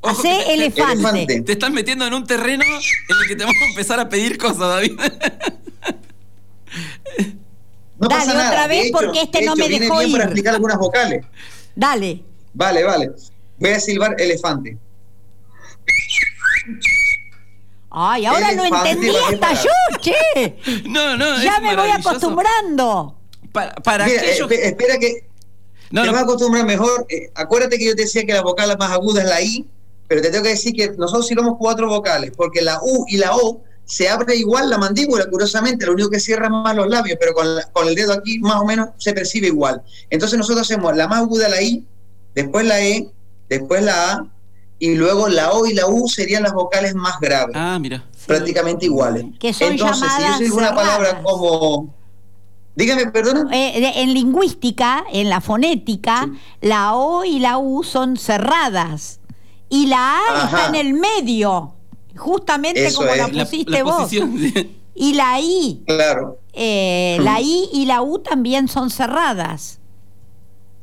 Ojo 0.00 0.22
te- 0.22 0.52
elefante. 0.54 0.92
elefante. 0.94 1.40
Te 1.42 1.52
estás 1.52 1.70
metiendo 1.70 2.04
en 2.06 2.14
un 2.14 2.26
terreno 2.26 2.64
en 2.64 2.72
el 3.22 3.28
que 3.28 3.36
te 3.36 3.44
vamos 3.44 3.54
a 3.62 3.68
empezar 3.70 4.00
a 4.00 4.08
pedir 4.08 4.36
cosas, 4.38 4.58
David. 4.58 4.92
No 7.98 8.08
Dale, 8.08 8.20
pasa 8.24 8.34
nada. 8.34 8.48
otra 8.50 8.62
De 8.62 8.68
vez, 8.68 8.86
hecho- 8.86 8.98
porque 8.98 9.22
este 9.22 9.38
de 9.40 9.46
no 9.46 9.52
hecho, 9.52 9.62
me 9.62 9.68
viene 9.68 9.84
dejó 9.84 9.98
bien 10.00 10.12
para 10.12 10.24
ir. 10.24 10.28
explicar 10.30 10.54
algunas 10.54 10.78
vocales. 10.78 11.24
Dale. 11.74 12.22
Vale, 12.54 12.84
vale. 12.84 13.12
Voy 13.58 13.70
a 13.70 13.80
silbar 13.80 14.14
elefante. 14.20 14.76
Ay, 17.90 18.24
ahora 18.24 18.52
no 18.52 18.62
Elefante 18.64 18.90
entendí 18.90 19.10
va 19.10 19.18
a 19.28 19.30
hasta 19.50 19.62
yo, 19.64 19.98
che. 20.00 20.56
No, 20.88 21.16
no, 21.16 21.42
Ya 21.42 21.56
es 21.56 21.62
me 21.62 21.76
voy 21.76 21.90
acostumbrando. 21.90 23.18
Para, 23.52 23.74
para 23.74 24.06
Mira, 24.06 24.22
aquellos. 24.22 24.48
espe- 24.50 24.60
espera 24.64 24.96
que 24.98 25.26
No, 25.90 26.00
te 26.02 26.06
no, 26.06 26.12
vas 26.12 26.22
a 26.22 26.24
acostumbrar 26.24 26.64
mejor. 26.64 27.04
Eh, 27.10 27.30
acuérdate 27.34 27.76
que 27.78 27.84
yo 27.86 27.94
te 27.94 28.02
decía 28.02 28.24
que 28.24 28.32
la 28.32 28.40
vocal 28.42 28.74
más 28.78 28.90
aguda 28.92 29.22
es 29.22 29.28
la 29.28 29.42
I, 29.42 29.66
pero 30.08 30.22
te 30.22 30.30
tengo 30.30 30.42
que 30.44 30.50
decir 30.50 30.72
que 30.74 30.88
nosotros 30.92 31.26
silbamos 31.26 31.56
cuatro 31.58 31.86
vocales, 31.88 32.32
porque 32.34 32.62
la 32.62 32.78
U 32.82 33.04
y 33.08 33.18
la 33.18 33.36
O 33.36 33.62
se 33.92 34.08
abre 34.08 34.34
igual 34.36 34.70
la 34.70 34.78
mandíbula, 34.78 35.26
curiosamente, 35.28 35.84
lo 35.84 35.92
único 35.92 36.08
que 36.08 36.18
cierra 36.18 36.48
más 36.48 36.74
los 36.74 36.88
labios, 36.88 37.18
pero 37.20 37.34
con, 37.34 37.56
la- 37.56 37.70
con 37.72 37.86
el 37.88 37.94
dedo 37.94 38.14
aquí 38.14 38.38
más 38.38 38.56
o 38.60 38.64
menos 38.64 38.88
se 38.96 39.12
percibe 39.12 39.48
igual. 39.48 39.82
Entonces 40.08 40.38
nosotros 40.38 40.62
hacemos 40.62 40.96
la 40.96 41.06
más 41.08 41.18
aguda 41.18 41.48
la 41.50 41.60
I, 41.60 41.84
después 42.34 42.64
la 42.64 42.80
E, 42.80 43.10
después 43.50 43.82
la 43.82 44.12
A, 44.12 44.26
y 44.78 44.94
luego 44.94 45.28
la 45.28 45.52
O 45.52 45.66
y 45.66 45.74
la 45.74 45.86
U 45.88 46.08
serían 46.08 46.42
las 46.42 46.54
vocales 46.54 46.94
más 46.94 47.20
graves. 47.20 47.54
Ah, 47.54 47.78
mira. 47.78 48.02
prácticamente 48.26 48.86
iguales. 48.86 49.26
Que 49.38 49.52
son 49.52 49.72
Entonces, 49.72 49.98
si 49.98 50.02
yo 50.04 50.18
llamadas 50.18 50.38
silbo 50.38 50.56
una 50.56 50.74
palabra 50.74 51.22
como. 51.22 51.94
Dígame, 52.74 53.10
perdona. 53.10 53.50
Eh, 53.52 53.92
en 54.02 54.14
lingüística, 54.14 55.04
en 55.12 55.28
la 55.28 55.42
fonética, 55.42 56.30
la 56.62 56.94
O 56.94 57.24
y 57.24 57.38
la 57.40 57.58
U 57.58 57.84
son 57.84 58.16
cerradas. 58.16 59.20
Y 59.68 59.86
la 59.88 60.16
A 60.16 60.44
Ajá. 60.44 60.56
está 60.56 60.68
en 60.68 60.74
el 60.86 60.94
medio. 60.94 61.74
Justamente 62.16 62.84
Eso 62.86 62.98
como 62.98 63.14
la 63.14 63.26
es. 63.26 63.32
La, 63.34 63.44
pusiste 63.44 63.70
la 63.70 63.84
vos. 63.84 64.10
Y 64.94 65.14
la 65.14 65.40
I. 65.40 65.82
Claro. 65.86 66.38
eh, 66.52 67.16
la 67.22 67.40
I 67.40 67.70
y 67.72 67.86
la 67.86 68.02
U 68.02 68.18
también 68.18 68.68
son 68.68 68.90
cerradas. 68.90 69.78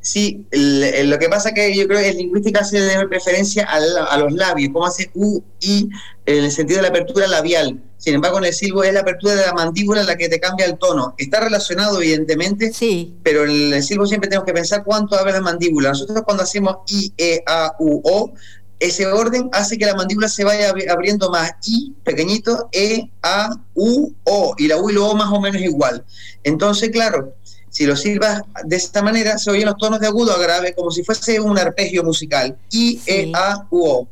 Sí, 0.01 0.45
el- 0.51 0.83
el- 0.83 1.09
lo 1.09 1.19
que 1.19 1.27
pasa 1.27 1.53
que 1.53 1.75
yo 1.75 1.85
creo 1.85 1.99
que 1.99 2.09
en 2.09 2.17
lingüística 2.17 2.63
se 2.63 2.79
debe 2.79 3.07
preferencia 3.07 3.65
al- 3.65 3.97
a, 4.09 4.17
los 4.17 4.31
labios, 4.31 4.71
como 4.71 4.85
hace 4.85 5.11
U, 5.13 5.43
I, 5.59 5.89
en 6.25 6.43
el 6.45 6.51
sentido 6.51 6.77
de 6.77 6.83
la 6.83 6.87
apertura 6.89 7.27
labial. 7.27 7.81
Sin 7.97 8.13
embargo, 8.15 8.37
en 8.37 8.45
el 8.45 8.53
silbo 8.53 8.81
es 8.85 8.93
la 8.93 9.01
apertura 9.01 9.35
de 9.35 9.45
la 9.45 9.53
mandíbula 9.53 10.03
la 10.03 10.15
que 10.15 10.29
te 10.29 10.39
cambia 10.39 10.65
el 10.65 10.77
tono. 10.77 11.15
Está 11.17 11.41
relacionado, 11.41 12.01
evidentemente, 12.01 12.71
Sí. 12.71 13.13
pero 13.23 13.43
en 13.43 13.73
el 13.73 13.83
silbo 13.83 14.05
siempre 14.07 14.29
tenemos 14.29 14.45
que 14.45 14.53
pensar 14.53 14.85
cuánto 14.85 15.17
abre 15.19 15.33
la 15.33 15.41
mandíbula. 15.41 15.89
Nosotros 15.89 16.21
cuando 16.23 16.43
hacemos 16.43 16.77
I, 16.87 17.13
E, 17.17 17.43
A, 17.45 17.73
U, 17.77 17.99
O, 18.05 18.31
ese 18.79 19.05
orden 19.07 19.49
hace 19.51 19.77
que 19.77 19.85
la 19.85 19.95
mandíbula 19.95 20.27
se 20.29 20.43
vaya 20.43 20.71
abri- 20.71 20.89
abriendo 20.89 21.29
más 21.29 21.51
I, 21.65 21.93
pequeñito, 22.03 22.69
E, 22.71 23.09
A, 23.21 23.49
U, 23.75 24.13
O, 24.23 24.55
y 24.57 24.67
la 24.67 24.77
U 24.77 24.89
y 24.89 24.93
la 24.93 25.01
O 25.01 25.15
más 25.15 25.29
o 25.31 25.39
menos 25.41 25.61
igual. 25.61 26.05
Entonces, 26.43 26.89
claro, 26.89 27.33
si 27.69 27.85
lo 27.85 27.95
silbas 27.95 28.41
de 28.65 28.75
esta 28.75 29.01
manera, 29.01 29.37
se 29.37 29.51
oyen 29.51 29.65
los 29.65 29.77
tonos 29.77 29.99
de 29.99 30.07
agudo 30.07 30.33
a 30.33 30.39
grave 30.39 30.73
como 30.73 30.91
si 30.91 31.03
fuese 31.03 31.39
un 31.39 31.57
arpegio 31.59 32.03
musical. 32.03 32.57
I, 32.71 32.97
Sí. 32.97 33.11
E, 33.11 33.31
A, 33.35 33.67
U, 33.69 33.85
O. 33.87 34.07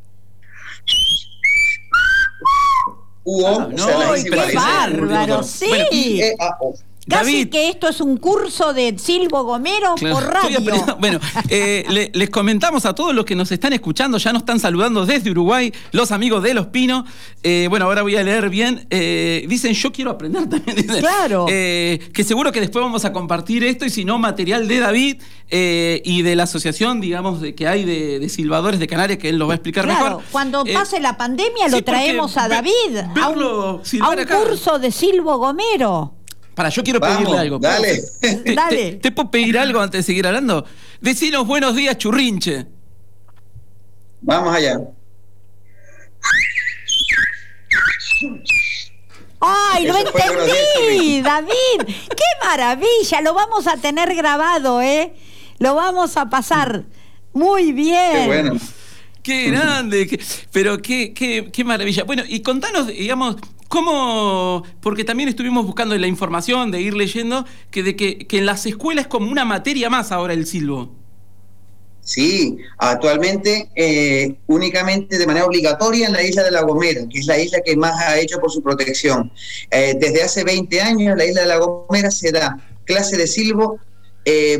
U, 3.23 3.43
O, 3.43 3.59
Ah, 3.59 3.69
o 3.73 3.77
sea, 3.77 4.07
no, 4.07 4.13
¡Qué 4.23 4.55
bárbaro! 4.55 5.05
Bueno, 5.07 5.43
Sí. 5.43 5.69
I, 5.91 6.21
E, 6.21 6.35
A, 6.39 6.57
O. 6.61 6.73
Casi 7.09 7.31
David. 7.31 7.49
que 7.49 7.69
esto 7.69 7.87
es 7.87 8.01
un 8.01 8.17
curso 8.17 8.73
de 8.73 8.97
Silvo 8.99 9.43
Gomero 9.43 9.95
Claro, 9.95 10.15
por 10.15 10.25
radio. 10.25 10.59
Bueno, 10.99 11.19
eh, 11.49 11.85
le- 11.89 12.11
les 12.13 12.29
comentamos 12.29 12.85
a 12.85 12.93
todos 12.93 13.13
los 13.15 13.23
que 13.25 13.35
nos 13.35 13.51
están 13.51 13.73
escuchando, 13.73 14.17
ya 14.17 14.33
nos 14.33 14.41
están 14.41 14.59
saludando 14.59 15.05
desde 15.05 15.31
Uruguay, 15.31 15.71
los 15.91 16.11
amigos 16.11 16.43
de 16.43 16.53
Los 16.53 16.67
Pinos. 16.67 17.05
Eh, 17.43 17.67
bueno, 17.69 17.85
ahora 17.85 18.01
voy 18.01 18.15
a 18.15 18.23
leer 18.23 18.49
bien. 18.49 18.85
Eh, 18.89 19.45
dicen, 19.47 19.73
yo 19.73 19.91
quiero 19.91 20.11
aprender 20.11 20.45
también. 20.49 20.75
dicen. 20.75 20.99
Claro. 20.99 21.45
Eh, 21.49 22.09
que 22.13 22.23
seguro 22.23 22.51
que 22.51 22.59
después 22.59 22.83
vamos 22.83 23.05
a 23.05 23.13
compartir 23.13 23.63
esto 23.63 23.85
y 23.85 23.89
si 23.89 24.03
no, 24.05 24.17
material 24.19 24.67
de 24.67 24.79
David 24.79 25.21
eh, 25.49 26.01
y 26.03 26.23
de 26.23 26.35
la 26.35 26.43
asociación, 26.43 26.99
digamos, 26.99 27.39
de, 27.41 27.55
que 27.55 27.67
hay 27.67 27.85
de, 27.85 28.19
de 28.19 28.29
silbadores 28.29 28.79
de 28.79 28.87
Canarias, 28.87 29.17
que 29.19 29.29
él 29.29 29.37
lo 29.37 29.47
va 29.47 29.53
a 29.53 29.55
explicar 29.55 29.85
Claro, 29.85 30.03
mejor. 30.17 30.23
cuando 30.31 30.65
pase 30.65 30.99
la 30.99 31.15
pandemia 31.17 31.67
lo 31.69 31.81
traemos 31.83 32.35
a 32.37 32.47
David 32.49 32.97
a 33.21 33.29
un, 33.29 33.41
a 34.01 34.09
un 34.09 34.25
curso 34.25 34.79
de 34.79 34.91
Silvo 34.91 35.37
Gomero. 35.37 36.13
Para, 36.57 36.69
yo 36.69 36.81
quiero 36.83 36.99
Vamos, 36.99 37.17
pedirle 37.19 37.39
algo. 37.39 37.59
dale. 37.59 38.01
¿Te, 38.19 38.53
Dale. 38.55 38.75
te- 38.93 38.97
te 38.97 39.11
puedo 39.11 39.29
pedir 39.29 39.59
algo 39.59 39.79
antes 39.79 39.99
de 39.99 40.03
seguir 40.03 40.25
hablando? 40.25 40.65
Decinos 40.99 41.45
buenos 41.45 41.75
días, 41.75 41.95
churrinche. 41.99 42.65
Vamos 44.21 44.55
allá. 44.55 44.79
¡Ay, 49.39 49.85
lo 49.85 49.95
Eso 49.95 50.07
entendí, 50.07 51.21
David! 51.21 51.85
¡Qué 51.85 52.45
maravilla! 52.47 53.21
Lo 53.23 53.35
vamos 53.35 53.67
a 53.67 53.77
tener 53.77 54.15
grabado, 54.15 54.81
¿eh? 54.81 55.13
Lo 55.59 55.75
vamos 55.75 56.17
a 56.17 56.27
pasar 56.31 56.85
muy 57.33 57.71
bien. 57.71 58.11
Qué 58.13 58.25
bueno. 58.25 58.53
Qué 59.21 59.51
grande, 59.51 60.07
qué- 60.07 60.19
pero 60.51 60.81
qué, 60.81 61.13
qué, 61.13 61.49
qué 61.53 61.63
maravilla. 61.63 62.03
Bueno, 62.03 62.23
y 62.27 62.39
contanos, 62.39 62.87
digamos, 62.87 63.35
cómo, 63.67 64.63
porque 64.81 65.03
también 65.03 65.29
estuvimos 65.29 65.65
buscando 65.65 65.97
la 65.97 66.07
información, 66.07 66.71
de 66.71 66.81
ir 66.81 66.93
leyendo, 66.93 67.45
que 67.71 67.83
de 67.83 67.95
que, 67.95 68.19
que 68.19 68.39
en 68.39 68.45
las 68.45 68.65
escuelas 68.65 69.05
es 69.05 69.09
como 69.09 69.31
una 69.31 69.45
materia 69.45 69.89
más 69.89 70.11
ahora 70.11 70.33
el 70.33 70.45
silbo. 70.45 70.91
Sí, 72.07 72.57
actualmente 72.77 73.69
eh, 73.75 74.37
únicamente 74.47 75.17
de 75.17 75.27
manera 75.27 75.45
obligatoria 75.45 76.07
en 76.07 76.13
la 76.13 76.23
isla 76.23 76.43
de 76.43 76.51
La 76.51 76.61
Gomera, 76.61 77.01
que 77.09 77.19
es 77.19 77.25
la 77.25 77.37
isla 77.37 77.59
que 77.65 77.75
más 77.75 77.99
ha 78.01 78.17
hecho 78.17 78.39
por 78.39 78.49
su 78.49 78.63
protección. 78.63 79.29
Eh, 79.71 79.93
desde 79.99 80.23
hace 80.23 80.45
20 80.45 80.79
años 80.79 81.17
la 81.17 81.25
isla 81.25 81.41
de 81.41 81.47
La 81.47 81.57
Gomera 81.57 82.09
se 82.09 82.31
da 82.31 82.57
clase 82.85 83.17
de 83.17 83.27
silbo 83.27 83.77
eh, 84.23 84.59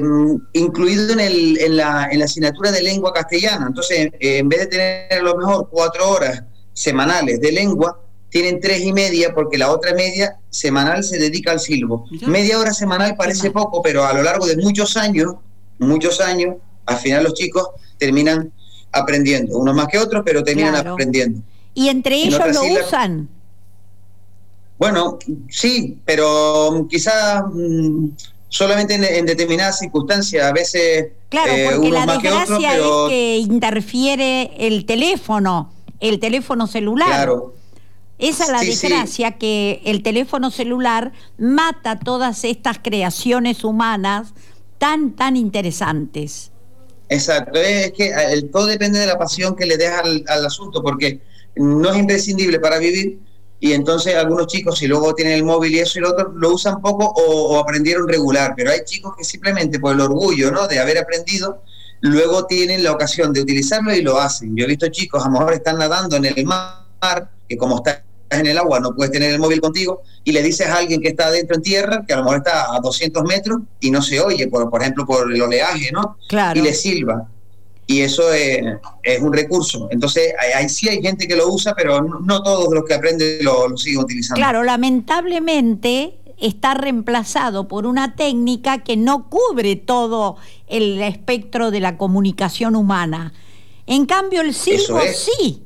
incluido 0.54 1.14
en, 1.14 1.20
el, 1.22 1.58
en, 1.60 1.78
la, 1.78 2.08
en 2.12 2.20
la 2.20 2.26
asignatura 2.26 2.72
de 2.72 2.82
lengua 2.82 3.14
castellana. 3.14 3.68
Entonces, 3.68 4.10
eh, 4.20 4.38
en 4.40 4.50
vez 4.50 4.60
de 4.62 4.68
tener 4.68 5.14
a 5.14 5.22
lo 5.22 5.38
mejor 5.38 5.70
cuatro 5.70 6.10
horas 6.10 6.44
semanales 6.74 7.40
de 7.40 7.52
lengua, 7.52 8.00
tienen 8.42 8.60
tres 8.62 8.82
y 8.86 8.94
media 8.94 9.34
porque 9.34 9.58
la 9.58 9.72
otra 9.72 9.94
media 9.96 10.38
semanal 10.52 11.04
se 11.04 11.18
dedica 11.18 11.52
al 11.52 11.60
silbo. 11.60 12.06
Media 12.28 12.60
hora 12.60 12.72
semanal 12.74 13.16
parece 13.16 13.50
poco, 13.50 13.82
pero 13.82 14.06
a 14.06 14.14
lo 14.14 14.22
largo 14.22 14.46
de 14.46 14.58
muchos 14.58 14.96
años, 14.96 15.34
muchos 15.80 16.22
años, 16.22 16.56
al 16.86 16.98
final 16.98 17.24
los 17.24 17.34
chicos 17.34 17.68
terminan 17.98 18.52
aprendiendo, 18.92 19.58
unos 19.58 19.76
más 19.76 19.88
que 19.88 19.98
otros, 19.98 20.22
pero 20.24 20.44
terminan 20.44 20.74
Claro. 20.74 20.94
aprendiendo. 20.94 21.42
Y 21.74 21.90
entre 21.90 22.22
En 22.22 22.28
ellos 22.28 22.40
lo 22.40 22.64
islas- 22.66 22.86
usan. 22.88 23.30
Bueno, 24.78 25.18
sí, 25.50 25.98
pero 26.06 26.86
quizás 26.90 27.44
mm, 27.52 28.10
solamente 28.50 28.94
en, 28.94 29.04
en 29.04 29.26
determinadas 29.26 29.80
circunstancias, 29.80 30.46
a 30.46 30.52
veces 30.54 31.08
Claro, 31.30 31.52
eh, 31.52 31.64
porque 31.72 31.80
unos 31.88 32.00
la 32.00 32.06
más 32.06 32.20
que 32.20 32.28
otros, 32.30 32.40
desgracia 32.42 32.70
pero 32.72 33.06
es 33.06 33.10
que 33.10 33.38
interfiere 33.38 34.52
el 34.68 34.86
teléfono, 34.86 35.74
el 36.00 36.20
teléfono 36.20 36.68
celular. 36.68 37.08
claro, 37.08 37.56
Esa 38.18 38.46
es 38.46 38.50
la 38.52 38.60
Sí, 38.60 38.74
sí. 38.74 38.88
desgracia, 38.90 39.38
que 39.38 39.82
el 39.86 40.02
teléfono 40.04 40.50
celular 40.52 41.14
mata 41.38 42.00
todas 42.00 42.44
estas 42.46 42.80
creaciones 42.80 43.64
humanas 43.64 44.34
tan, 44.80 45.16
tan 45.16 45.36
interesantes. 45.38 46.52
exacto. 47.10 47.60
Es 47.60 47.92
que 47.94 48.08
eh, 48.10 48.34
el, 48.34 48.50
todo 48.52 48.66
depende 48.66 49.00
de 49.00 49.06
la 49.08 49.18
pasión 49.18 49.56
que 49.56 49.66
le 49.66 49.78
des 49.78 49.90
al, 49.92 50.24
al 50.28 50.46
asunto, 50.46 50.82
porque 50.82 51.22
no 51.56 51.92
es 51.92 51.98
imprescindible 51.98 52.60
para 52.60 52.78
vivir. 52.80 53.20
Y 53.60 53.74
entonces 53.74 54.14
algunos 54.16 54.48
chicos, 54.48 54.78
si 54.80 54.88
luego 54.88 55.16
tienen 55.16 55.34
el 55.36 55.44
móvil 55.44 55.74
y 55.74 55.80
eso 55.80 55.98
y 55.98 56.02
lo 56.04 56.12
otro, 56.12 56.32
lo 56.36 56.54
usan 56.54 56.80
poco 56.82 57.06
o, 57.06 57.56
o 57.56 57.60
aprendieron 57.60 58.08
regular. 58.08 58.54
Pero 58.56 58.72
hay 58.72 58.82
chicos 58.86 59.16
que 59.18 59.24
simplemente 59.24 59.80
por 59.80 59.94
el 59.96 60.02
orgullo 60.02 60.52
¿no? 60.52 60.68
de 60.68 60.80
haber 60.80 60.98
aprendido, 61.00 61.64
luego 62.02 62.46
tienen 62.46 62.84
la 62.84 62.92
ocasión 62.92 63.34
de 63.34 63.42
utilizarlo 63.42 63.94
y 63.96 64.02
lo 64.04 64.20
hacen. 64.20 64.56
Yo 64.56 64.66
he 64.66 64.68
visto 64.68 64.88
chicos, 64.90 65.24
a 65.24 65.28
lo 65.30 65.32
mejor 65.40 65.54
están 65.54 65.78
nadando 65.80 66.18
en 66.18 66.26
el 66.26 66.46
mar, 66.46 67.32
que 67.50 67.58
como 67.58 67.78
estás 67.78 68.04
en 68.30 68.48
el 68.48 68.58
agua 68.58 68.80
no 68.80 68.96
puedes 68.96 69.12
tener 69.12 69.32
el 69.32 69.40
móvil 69.40 69.62
contigo, 69.62 70.02
y 70.24 70.32
le 70.32 70.44
dices 70.44 70.68
a 70.68 70.78
alguien 70.78 71.02
que 71.02 71.10
está 71.10 71.28
adentro 71.28 71.56
en 71.56 71.62
tierra, 71.62 72.04
que 72.08 72.14
a 72.14 72.18
lo 72.18 72.24
mejor 72.24 72.38
está 72.40 72.76
a 72.76 72.80
200 72.80 73.24
metros 73.24 73.62
y 73.80 73.92
no 73.92 74.02
se 74.02 74.20
oye, 74.20 74.48
por, 74.48 74.70
por 74.70 74.82
ejemplo, 74.82 75.06
por 75.06 75.32
el 75.32 75.42
oleaje, 75.42 75.92
¿no? 75.92 76.18
Claro. 76.28 76.60
Y 76.60 76.64
le 76.64 76.74
silba. 76.74 77.28
Y 77.90 78.02
eso 78.02 78.34
es, 78.34 78.60
es 79.02 79.22
un 79.22 79.32
recurso. 79.32 79.88
Entonces, 79.92 80.34
ahí, 80.40 80.52
ahí 80.64 80.70
sí 80.70 80.90
hay 80.90 81.02
gente 81.02 81.26
que 81.26 81.38
lo 81.38 81.48
usa, 81.48 81.74
pero 81.74 82.02
no, 82.02 82.20
no 82.20 82.44
todos 82.44 82.74
los 82.74 82.84
que 82.84 82.94
aprenden 82.94 83.46
lo, 83.46 83.70
lo 83.70 83.78
siguen 83.78 84.00
utilizando. 84.00 84.40
Claro, 84.40 84.64
lamentablemente 84.64 86.18
está 86.38 86.74
reemplazado 86.74 87.68
por 87.68 87.86
una 87.86 88.16
técnica 88.16 88.84
que 88.84 88.98
no 88.98 89.30
cubre 89.30 89.76
todo 89.78 90.36
el 90.68 91.02
espectro 91.02 91.72
de 91.72 91.80
la 91.80 91.98
comunicación 91.98 92.76
humana. 92.76 93.34
En 93.86 94.06
cambio, 94.06 94.42
el 94.42 94.54
silbo 94.54 95.00
es. 95.00 95.30
sí. 95.38 95.64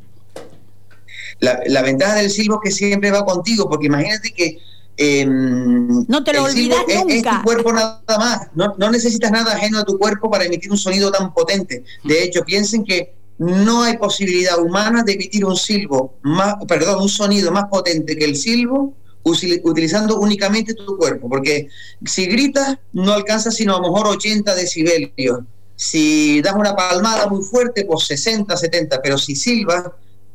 La, 1.42 1.60
la 1.68 1.82
ventaja 1.82 2.16
del 2.16 2.30
silbo 2.30 2.62
es 2.64 2.70
que 2.70 2.72
siempre 2.72 3.12
va 3.12 3.26
contigo, 3.26 3.70
porque 3.70 3.88
imagínate 3.88 4.32
que 4.32 4.60
eh, 4.98 5.26
No 5.26 6.24
te 6.24 6.34
lo 6.34 6.44
olvidas 6.44 6.84
es, 6.88 6.96
es 6.96 7.06
nunca. 7.06 7.38
tu 7.40 7.44
cuerpo 7.44 7.74
nada 7.74 8.02
más. 8.18 8.48
No, 8.56 8.76
no 8.78 8.92
necesitas 8.92 9.32
nada 9.32 9.54
ajeno 9.54 9.80
a 9.80 9.84
tu 9.84 9.98
cuerpo 9.98 10.30
para 10.30 10.46
emitir 10.46 10.72
un 10.72 10.78
sonido 10.78 11.12
tan 11.12 11.34
potente. 11.34 11.84
De 12.04 12.24
hecho, 12.24 12.44
piensen 12.44 12.84
que 12.86 13.14
no 13.40 13.82
hay 13.84 13.98
posibilidad 13.98 14.60
humana 14.60 15.02
de 15.04 15.14
emitir 15.14 15.44
un 15.46 15.58
silbo 15.58 16.14
más, 16.22 16.56
perdón, 16.68 17.02
un 17.02 17.10
sonido 17.10 17.52
más 17.52 17.66
potente 17.66 18.16
que 18.16 18.26
el 18.26 18.36
silbo 18.36 18.94
utilizando 19.24 20.20
únicamente 20.20 20.74
tu 20.74 20.98
cuerpo, 20.98 21.30
porque 21.30 21.68
si 22.06 22.26
gritas 22.26 22.78
no 22.94 23.14
alcanzas 23.14 23.56
sino 23.56 23.76
a 23.76 23.80
lo 23.80 23.92
mejor 23.92 24.08
80 24.08 24.56
decibelios. 24.56 25.40
Si 25.76 26.42
das 26.42 26.54
una 26.56 26.76
palmada 26.76 27.28
muy 27.28 27.44
fuerte, 27.44 27.86
pues 27.86 28.06
60, 28.06 28.56
70, 28.56 29.02
pero 29.02 29.18
si 29.18 29.36
silbas 29.36 29.86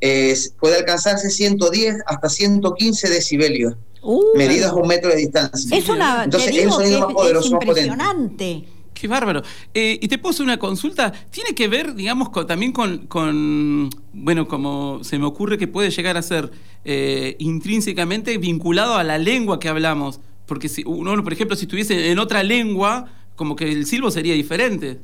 eh, 0.07 0.35
puede 0.61 0.77
alcanzarse 0.79 1.31
110 1.31 1.97
hasta 2.07 2.29
115 2.29 3.09
decibelios, 3.09 3.75
Uh, 4.03 4.37
medidas 4.37 4.71
a 4.71 4.75
un 4.77 4.87
metro 4.87 5.11
de 5.11 5.16
distancia. 5.16 5.77
es 5.77 5.88
una, 5.88 6.23
Entonces 6.25 6.51
es 6.51 6.57
que 6.62 6.71
sonido 6.71 7.01
más 7.01 7.12
poderoso, 7.12 7.47
es 7.47 7.53
más 7.53 7.64
potente. 7.64 7.88
impresionante. 7.90 8.64
Qué 8.95 9.09
bárbaro. 9.09 9.42
Eh, 9.75 9.99
y 10.01 10.07
te 10.09 10.16
puedo 10.16 10.31
hacer 10.33 10.45
una 10.45 10.59
consulta. 10.59 11.12
Tiene 11.31 11.55
que 11.57 11.66
ver, 11.69 11.95
digamos, 11.95 12.29
con- 12.31 12.47
también 12.47 12.71
con, 12.73 13.07
con, 13.09 13.90
bueno, 14.12 14.47
como 14.49 15.03
se 15.03 15.19
me 15.19 15.27
ocurre 15.27 15.59
que 15.59 15.66
puede 15.69 15.90
llegar 15.90 16.16
a 16.16 16.23
ser 16.23 16.51
eh, 16.85 17.35
intrínsecamente 17.40 18.38
vinculado 18.38 18.95
a 18.95 19.03
la 19.05 19.19
lengua 19.19 19.59
que 19.59 19.69
hablamos. 19.69 20.21
Porque 20.47 20.69
si 20.69 20.83
uno, 20.87 21.23
por 21.25 21.33
ejemplo, 21.33 21.57
si 21.57 21.64
estuviese 21.64 22.11
en 22.12 22.19
otra 22.21 22.42
lengua, 22.45 23.11
como 23.35 23.57
que 23.57 23.71
el 23.71 23.87
silbo 23.87 24.11
sería 24.12 24.35
diferente. 24.35 25.01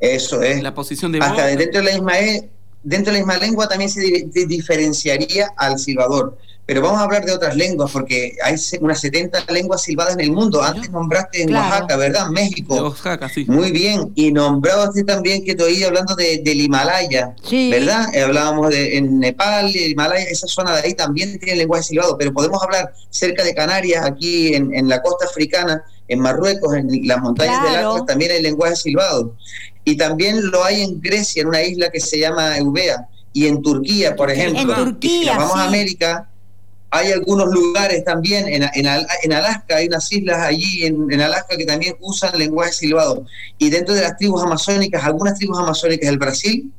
Eso 0.00 0.40
es. 0.42 0.62
La 0.62 0.72
posición 0.74 1.10
de 1.12 1.18
Hasta 1.18 1.48
voz. 1.48 1.58
dentro 1.58 1.80
de 1.80 1.86
la 1.86 1.92
misma 1.94 2.18
e- 2.20 2.48
dentro 2.82 3.12
de 3.12 3.20
la 3.20 3.24
misma 3.26 3.38
lengua 3.44 3.68
también 3.68 3.90
se 3.90 4.00
di- 4.00 4.22
di- 4.32 4.46
diferenciaría 4.46 5.50
al 5.56 5.78
silbador. 5.78 6.36
Pero 6.66 6.82
vamos 6.82 7.00
a 7.00 7.04
hablar 7.04 7.24
de 7.24 7.32
otras 7.32 7.56
lenguas, 7.56 7.90
porque 7.90 8.36
hay 8.44 8.56
unas 8.82 9.00
70 9.00 9.42
lenguas 9.50 9.80
silbadas 9.82 10.12
en 10.12 10.20
el 10.20 10.32
mundo. 10.32 10.62
Antes 10.62 10.90
nombraste 10.90 11.40
en 11.40 11.48
Claro. 11.48 11.66
Oaxaca, 11.70 11.96
¿verdad? 11.96 12.26
De 12.26 12.30
México. 12.32 12.74
Oaxaca, 12.74 13.26
sí. 13.30 13.46
Muy 13.48 13.72
bien. 13.72 14.12
Y 14.14 14.32
nombraste 14.32 15.02
también 15.04 15.42
que 15.46 15.54
te 15.54 15.62
oí 15.62 15.82
hablando 15.82 16.14
de, 16.14 16.42
del 16.44 16.60
Himalaya, 16.60 17.34
Sí. 17.42 17.70
¿verdad? 17.70 18.14
Eh, 18.14 18.20
hablábamos 18.22 18.68
de 18.68 18.98
en 18.98 19.18
Nepal, 19.18 19.74
el 19.74 19.92
Himalaya, 19.92 20.26
esa 20.26 20.46
zona 20.46 20.74
de 20.76 20.82
ahí 20.82 20.92
también 20.92 21.38
tiene 21.38 21.56
lenguaje 21.56 21.84
silbado. 21.84 22.18
Pero 22.18 22.34
podemos 22.34 22.62
hablar 22.62 22.92
cerca 23.08 23.42
de 23.44 23.54
Canarias, 23.54 24.04
aquí 24.04 24.54
en, 24.54 24.74
en 24.74 24.90
la 24.90 25.00
costa 25.00 25.24
africana, 25.24 25.82
en 26.06 26.20
Marruecos, 26.20 26.74
en 26.74 26.86
las 27.08 27.18
montañas 27.22 27.62
del. 27.62 27.76
Atlas, 27.76 28.04
también 28.06 28.30
hay 28.32 28.42
lenguaje 28.42 28.76
silbado. 28.76 29.34
Y 29.88 29.96
también 29.96 30.50
lo 30.50 30.62
hay 30.64 30.82
en 30.82 31.00
Grecia, 31.00 31.40
en 31.40 31.48
una 31.48 31.62
isla 31.62 31.90
que 31.90 31.98
se 32.00 32.18
llama 32.18 32.58
Eubea, 32.58 33.08
y 33.32 33.46
en 33.46 33.62
Turquía, 33.62 34.14
por 34.14 34.30
ejemplo. 34.30 34.60
En 34.60 34.84
Turquía, 34.84 35.10
Y 35.10 35.18
si 35.20 35.26
nos 35.26 35.36
vamos 35.36 35.52
sí. 35.54 35.58
a 35.60 35.64
América, 35.64 36.30
hay 36.90 37.12
algunos 37.12 37.48
lugares 37.54 38.04
también, 38.04 38.48
en, 38.48 38.62
en, 38.62 38.86
en 39.22 39.32
Alaska, 39.32 39.76
hay 39.76 39.86
unas 39.88 40.12
islas 40.12 40.38
allí 40.38 40.84
en, 40.84 41.10
en 41.10 41.20
Alaska 41.22 41.56
que 41.56 41.64
también 41.64 41.96
usan 42.00 42.38
lenguaje 42.38 42.72
silbado. 42.72 43.24
Y 43.56 43.70
dentro 43.70 43.94
de 43.94 44.02
las 44.02 44.18
tribus 44.18 44.42
amazónicas, 44.42 45.02
algunas 45.04 45.38
tribus 45.38 45.58
amazónicas 45.58 46.08
del 46.10 46.18
Brasil, 46.18 46.70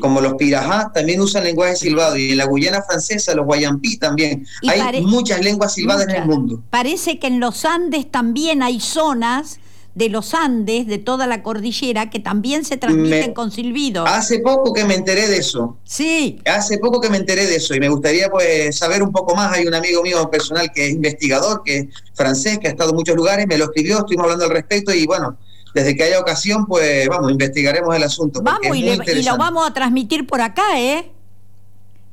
como 0.00 0.20
los 0.20 0.34
Pirajá, 0.34 0.90
también 0.92 1.20
usan 1.20 1.44
lenguaje 1.44 1.76
silbado. 1.76 2.16
Y 2.16 2.32
en 2.32 2.36
la 2.36 2.46
Guyana 2.46 2.82
francesa, 2.82 3.34
los 3.34 3.46
Guayampí 3.46 3.96
también. 3.96 4.44
Y 4.60 4.68
hay 4.68 5.02
muchas 5.02 5.40
lenguas 5.40 5.72
silbadas 5.74 6.08
en 6.08 6.16
el 6.16 6.26
mundo. 6.26 6.60
Parece 6.68 7.18
que 7.18 7.28
en 7.28 7.38
los 7.38 7.64
Andes 7.64 8.10
también 8.10 8.62
hay 8.62 8.80
zonas 8.80 9.60
de 9.98 10.08
los 10.08 10.32
Andes, 10.32 10.86
de 10.86 10.98
toda 10.98 11.26
la 11.26 11.42
cordillera, 11.42 12.08
que 12.08 12.20
también 12.20 12.64
se 12.64 12.76
transmiten 12.76 13.28
Me- 13.28 13.34
con 13.34 13.50
silbidos. 13.50 14.08
Hace 14.08 14.38
poco 14.38 14.72
que 14.72 14.84
me 14.84 14.94
enteré 14.94 15.26
de 15.26 15.38
eso. 15.38 15.76
Sí, 15.82 16.38
Hace 16.46 16.78
poco 16.78 17.00
que 17.00 17.10
me 17.10 17.16
enteré 17.16 17.46
de 17.46 17.56
eso 17.56 17.74
y 17.74 17.80
me 17.80 17.88
gustaría 17.88 18.28
pues 18.30 18.76
saber 18.78 19.02
un 19.02 19.10
poco 19.10 19.34
más. 19.34 19.52
Hay 19.52 19.66
un 19.66 19.74
amigo 19.74 20.02
mío 20.02 20.30
personal 20.30 20.70
que 20.72 20.86
es 20.86 20.92
investigador, 20.92 21.62
que 21.64 21.78
es 21.78 21.86
francés, 22.14 22.58
que 22.60 22.68
ha 22.68 22.70
estado 22.70 22.90
en 22.90 22.96
muchos 22.96 23.16
lugares, 23.16 23.46
me 23.48 23.58
lo 23.58 23.64
escribió, 23.64 23.98
estuvimos 23.98 24.24
hablando 24.24 24.44
al 24.44 24.50
respecto 24.52 24.94
y 24.94 25.04
bueno, 25.04 25.36
desde 25.74 25.96
que 25.96 26.04
haya 26.04 26.20
ocasión, 26.20 26.64
pues 26.66 27.08
vamos, 27.08 27.30
investigaremos 27.32 27.94
el 27.96 28.02
asunto. 28.04 28.40
vamos 28.42 28.76
y, 28.76 28.82
le- 28.82 28.98
y 29.18 29.22
lo 29.24 29.36
vamos 29.36 29.68
a 29.68 29.74
transmitir 29.74 30.26
por 30.26 30.40
acá, 30.40 30.80
¿eh? 30.80 31.10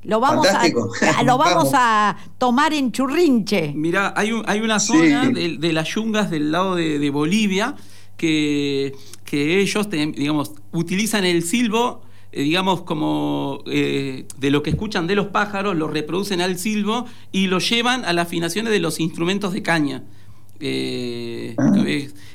Lo 0.06 0.20
vamos, 0.20 0.46
Fantástico. 0.48 0.90
a, 1.18 1.24
lo 1.24 1.38
vamos 1.38 1.72
Vamos. 1.72 1.74
a 1.76 2.16
tomar 2.38 2.74
en 2.74 2.92
churrinche. 2.92 3.74
Mirá, 3.76 4.14
hay, 4.16 4.32
un- 4.32 4.44
hay 4.48 4.62
una 4.62 4.80
Sí. 4.80 4.94
zona 4.94 5.30
de, 5.30 5.58
de 5.58 5.74
las 5.74 5.88
yungas 5.90 6.30
del 6.30 6.52
lado 6.52 6.76
de, 6.76 7.00
de 7.00 7.10
Bolivia 7.10 7.76
que, 8.18 8.94
que 9.26 9.60
ellos, 9.62 9.90
te- 9.90 10.06
digamos, 10.08 10.52
utilizan 10.72 11.26
el 11.26 11.44
silbo, 11.44 12.02
eh, 12.32 12.44
digamos, 12.44 12.82
como 12.82 13.64
eh, 13.68 14.28
de 14.38 14.52
lo 14.52 14.62
que 14.64 14.70
escuchan 14.70 15.08
de 15.08 15.16
los 15.16 15.28
pájaros, 15.28 15.76
lo 15.76 15.88
reproducen 15.88 16.42
al 16.42 16.58
silbo 16.58 17.06
y 17.32 17.48
lo 17.48 17.60
llevan 17.60 18.06
a 18.06 18.14
las 18.14 18.28
afinaciones 18.28 18.72
de 18.72 18.80
los 18.80 19.00
instrumentos 19.00 19.54
de 19.54 19.62
caña. 19.64 20.04
Eh, 20.60 21.54
Ah. 21.58 21.74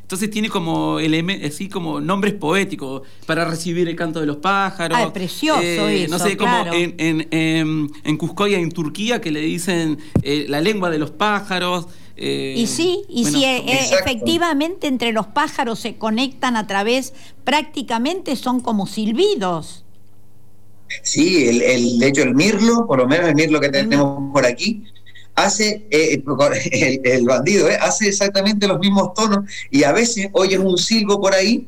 entonces 0.02 0.30
tiene 0.30 0.48
como 0.50 0.98
así 1.46 1.68
como 1.68 2.00
nombres 2.00 2.34
poéticos 2.34 3.02
para 3.26 3.44
recibir 3.44 3.88
el 3.88 3.96
canto 3.96 4.20
de 4.20 4.26
los 4.26 4.36
pájaros. 4.38 4.98
Ah, 4.98 5.04
es 5.04 5.10
precioso 5.10 5.60
Eh, 5.62 6.06
No 6.08 6.16
eso, 6.16 6.26
sé, 6.26 6.36
como 6.36 6.50
claro. 6.64 6.72
en, 6.74 6.94
en, 6.98 7.28
en, 7.30 7.90
en 8.04 8.16
Cuscoya, 8.16 8.58
en 8.58 8.70
Turquía, 8.72 9.20
que 9.20 9.30
le 9.30 9.40
dicen 9.40 9.98
eh, 10.22 10.46
la 10.48 10.60
lengua 10.60 10.90
de 10.90 10.98
los 10.98 11.10
pájaros. 11.12 11.86
eh, 12.16 12.54
Y 12.56 12.66
sí, 12.66 13.04
y 13.08 13.22
bueno, 13.22 13.38
si 13.38 13.44
efectivamente 13.44 14.86
entre 14.88 15.12
los 15.12 15.26
pájaros 15.28 15.78
se 15.78 15.96
conectan 15.96 16.56
a 16.56 16.66
través, 16.66 17.14
prácticamente 17.44 18.36
son 18.36 18.60
como 18.60 18.86
silbidos. 18.86 19.84
Sí, 21.02 21.48
el, 21.48 21.62
el- 21.62 21.98
de 21.98 22.08
hecho 22.08 22.22
el 22.22 22.34
mirlo, 22.34 22.86
por 22.86 22.98
lo 22.98 23.06
menos 23.06 23.28
el 23.28 23.34
mirlo 23.34 23.60
que 23.60 23.68
tenemos 23.68 24.32
por 24.32 24.44
aquí, 24.44 24.82
hace, 25.44 25.86
eh, 25.90 26.22
el, 26.72 27.00
el 27.04 27.24
bandido, 27.24 27.68
eh, 27.68 27.76
hace 27.80 28.08
exactamente 28.08 28.66
los 28.66 28.78
mismos 28.78 29.14
tonos 29.14 29.44
y 29.70 29.84
a 29.84 29.92
veces 29.92 30.28
oyes 30.32 30.58
un 30.60 30.76
silbo 30.78 31.20
por 31.20 31.34
ahí 31.34 31.66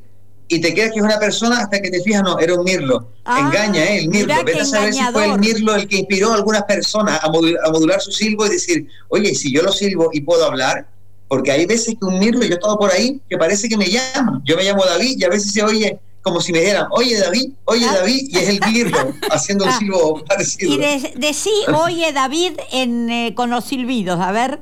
y 0.49 0.61
te 0.61 0.73
crees 0.75 0.93
que 0.93 0.99
es 0.99 1.05
una 1.05 1.19
persona 1.19 1.59
hasta 1.61 1.81
que 1.81 1.91
te 1.91 2.03
fijas, 2.03 2.23
no, 2.23 2.39
era 2.39 2.55
un 2.55 2.63
mirlo. 2.65 3.09
Ah, 3.25 3.41
Engaña, 3.41 3.85
eh, 3.85 3.99
el 4.01 4.09
mirlo. 4.09 4.35
Vete 4.45 4.61
a 4.61 4.65
saber 4.67 4.93
si 4.93 4.99
fue 5.13 5.25
el 5.25 5.41
mirlo 5.41 5.75
el 5.75 5.89
que 5.89 5.97
inspiró 5.97 6.31
a 6.33 6.35
algunas 6.35 6.63
personas 6.65 7.21
a 7.23 7.29
modu- 7.29 7.59
a 7.65 7.71
modular, 7.71 8.01
su 8.03 8.13
silbo 8.13 8.45
y 8.47 8.51
decir, 8.51 8.87
oye, 9.09 9.35
si 9.35 9.51
yo 9.53 9.63
lo 9.63 9.73
silbo 9.73 10.11
y 10.13 10.21
puedo 10.21 10.45
hablar, 10.45 10.87
porque 11.29 11.51
hay 11.53 11.65
veces 11.65 11.95
que 11.99 12.05
un 12.05 12.19
mirlo, 12.19 12.45
yo 12.45 12.55
estaba 12.55 12.77
por 12.77 12.93
ahí, 12.93 13.19
que 13.31 13.39
parece 13.39 13.67
que 13.69 13.79
me 13.79 13.87
llama. 13.89 14.43
Yo 14.45 14.55
me 14.57 14.65
llamo 14.65 14.85
David 14.85 15.17
y 15.19 15.25
a 15.25 15.31
veces 15.31 15.53
se 15.53 15.63
oye 15.63 15.99
como 16.23 16.41
si 16.41 16.53
me 16.53 16.61
dijeran, 16.61 16.87
oye 16.93 17.19
David, 17.19 17.51
oye 17.65 17.87
Ah. 17.89 17.95
David, 17.97 18.29
y 18.31 18.39
es 18.39 18.49
el 18.49 18.61
mirlo 18.71 19.13
haciendo 19.31 19.65
un 19.67 19.71
Ah. 19.71 19.79
silbo 19.79 20.25
parecido. 20.25 20.73
Y 20.73 20.79
de- 20.79 21.13
decí, 21.17 21.51
oye 21.75 22.13
David, 22.13 22.53
en, 22.71 23.11
eh, 23.11 23.35
con 23.35 23.51
los 23.51 23.65
silbidos, 23.65 24.21
a 24.21 24.31
ver. 24.33 24.61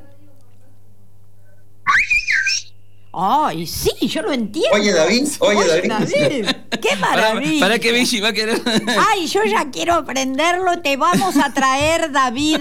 Ay, 3.13 3.67
sí, 3.67 3.91
yo 4.07 4.23
lo 4.23 4.33
entiendo. 4.33 4.71
Oye 4.73 4.93
David, 4.93 5.27
oye, 5.41 5.67
David. 5.89 6.47
Qué 6.81 6.97
Para, 7.01 7.35
maravilla. 7.35 7.61
para 7.61 7.79
que 7.81 7.91
Belli 7.91 8.21
va 8.21 8.29
a 8.29 8.33
querer. 8.33 8.63
Ay, 9.11 9.27
yo 9.27 9.41
ya 9.45 9.69
quiero 9.73 9.95
aprenderlo. 9.95 10.81
Te 10.81 10.97
vamos 10.97 11.37
a 11.37 11.53
traer, 11.53 12.13
David, 12.13 12.59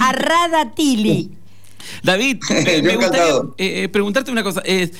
a 0.00 0.12
Radatili. 0.12 1.30
David, 2.02 2.38
Yo 2.48 2.54
me 2.54 2.60
gustaría 2.64 2.92
encantado. 2.94 3.54
eh, 3.58 3.82
eh, 3.84 3.88
preguntarte 3.88 4.32
una 4.32 4.42
cosa. 4.42 4.60
eh, 4.64 4.90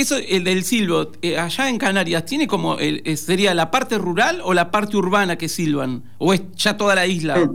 eso, 0.00 0.16
el 0.16 0.44
del 0.44 0.64
silbo, 0.64 1.10
eh, 1.22 1.36
allá 1.38 1.68
en 1.68 1.78
Canarias, 1.78 2.24
¿tiene 2.24 2.46
como, 2.46 2.78
el, 2.78 3.02
eh, 3.04 3.16
sería 3.16 3.52
la 3.54 3.70
parte 3.70 3.98
rural 3.98 4.40
o 4.44 4.54
la 4.54 4.70
parte 4.70 4.96
urbana 4.96 5.36
que 5.36 5.48
silban? 5.48 6.04
¿O 6.18 6.32
es 6.32 6.42
ya 6.56 6.76
toda 6.76 6.94
la 6.94 7.06
isla? 7.06 7.50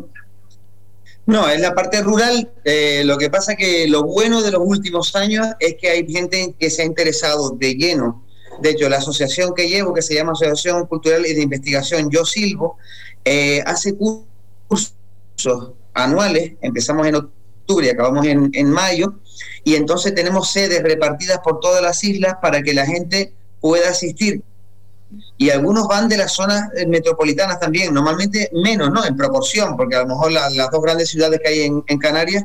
No, 1.25 1.47
es 1.47 1.61
la 1.61 1.73
parte 1.73 2.01
rural. 2.01 2.51
eh, 2.65 3.03
lo 3.05 3.17
que 3.17 3.29
pasa 3.29 3.55
que 3.55 3.87
lo 3.87 4.03
bueno 4.03 4.41
de 4.41 4.51
los 4.51 4.61
últimos 4.63 5.15
años 5.15 5.47
es 5.59 5.75
que 5.79 5.89
hay 5.89 6.05
gente 6.11 6.53
que 6.59 6.69
se 6.69 6.81
ha 6.81 6.85
interesado 6.85 7.51
de 7.51 7.75
lleno. 7.75 8.23
De 8.61 8.71
hecho, 8.71 8.89
la 8.89 8.97
asociación 8.97 9.53
que 9.55 9.67
llevo, 9.69 9.93
que 9.93 10.01
se 10.01 10.13
llama 10.13 10.33
Asociación 10.33 10.85
Cultural 10.85 11.25
y 11.25 11.33
de 11.33 11.41
Investigación 11.41 12.09
Yo 12.11 12.25
Silvo, 12.25 12.77
eh, 13.25 13.63
hace 13.65 13.95
cursos 13.95 14.93
anuales. 15.93 16.53
Empezamos 16.61 17.07
en 17.07 17.15
octubre 17.15 17.87
y 17.87 17.89
acabamos 17.89 18.25
en, 18.25 18.49
en 18.53 18.69
mayo. 18.69 19.13
Y 19.63 19.75
entonces 19.75 20.13
tenemos 20.13 20.51
sedes 20.51 20.81
repartidas 20.83 21.39
por 21.43 21.59
todas 21.59 21.81
las 21.81 22.03
islas 22.03 22.35
para 22.41 22.61
que 22.61 22.73
la 22.73 22.85
gente 22.85 23.33
pueda 23.61 23.89
asistir 23.89 24.41
y 25.37 25.49
algunos 25.51 25.87
van 25.87 26.09
de 26.09 26.17
las 26.17 26.33
zonas 26.33 26.69
eh, 26.75 26.87
metropolitanas 26.87 27.59
también, 27.59 27.93
normalmente 27.93 28.49
menos, 28.53 28.91
¿no? 28.91 29.05
En 29.05 29.15
proporción, 29.15 29.77
porque 29.77 29.95
a 29.95 29.99
lo 30.01 30.07
mejor 30.07 30.31
la- 30.31 30.49
las 30.49 30.71
dos 30.71 30.81
grandes 30.81 31.09
ciudades 31.09 31.39
que 31.41 31.49
hay 31.49 31.61
en, 31.61 31.97
Canarias, 31.99 32.43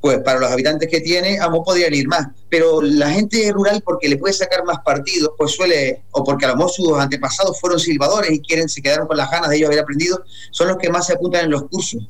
pues 0.00 0.18
para 0.20 0.38
los 0.38 0.50
habitantes 0.50 0.88
que 0.88 1.00
tiene, 1.00 1.38
a 1.38 1.48
lo 1.48 1.62
podrían 1.62 1.92
ir 1.92 2.08
más. 2.08 2.28
Pero 2.48 2.80
la 2.80 3.10
gente 3.10 3.50
rural, 3.52 3.82
porque 3.84 4.08
le 4.08 4.16
puede 4.16 4.32
sacar 4.34 4.64
más 4.64 4.78
partidos, 4.84 5.32
pues 5.36 5.52
suele, 5.52 6.02
o 6.12 6.24
porque 6.24 6.46
a 6.46 6.48
lo 6.48 6.56
mejor 6.56 6.72
sus 6.72 6.98
antepasados 6.98 7.60
fueron 7.60 7.78
silbadores 7.78 8.30
y 8.30 8.40
quieren, 8.40 8.68
se 8.68 8.80
quedaron 8.80 9.06
con 9.06 9.16
las 9.16 9.30
ganas 9.30 9.50
de 9.50 9.56
ellos 9.56 9.66
haber 9.68 9.80
aprendido, 9.80 10.22
son 10.50 10.68
los 10.68 10.76
que 10.78 10.88
más 10.88 11.06
se 11.06 11.14
apuntan 11.14 11.44
en 11.44 11.50
los 11.50 11.64
cursos. 11.64 12.02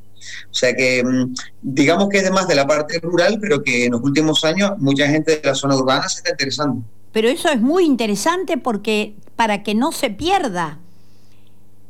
O 0.51 0.55
sea 0.55 0.75
que 0.75 1.03
mm, 1.05 1.35
digamos 1.63 2.09
que 2.09 2.19
es 2.19 2.25
de 2.25 2.31
más 2.31 2.49
de 2.49 2.55
la 2.55 2.67
parte 2.67 2.99
rural, 3.01 3.39
pero 3.41 3.63
que 3.63 3.87
en 3.87 3.93
los 3.93 4.03
últimos 4.03 4.45
años 4.45 4.73
mucha 4.79 5.07
gente 5.09 5.37
de 5.37 5.49
la 5.49 5.55
zona 5.55 5.77
urbana 5.77 6.09
se 6.09 6.19
está 6.19 6.31
interesando. 6.31 6.83
Pero 7.13 7.29
eso 7.29 7.49
es 7.49 7.61
muy 7.61 7.85
interesante 7.85 8.59
porque 8.59 9.15
para 9.37 9.63
que 9.63 9.75
no 9.75 9.93
se 9.93 10.11
pierda. 10.11 10.79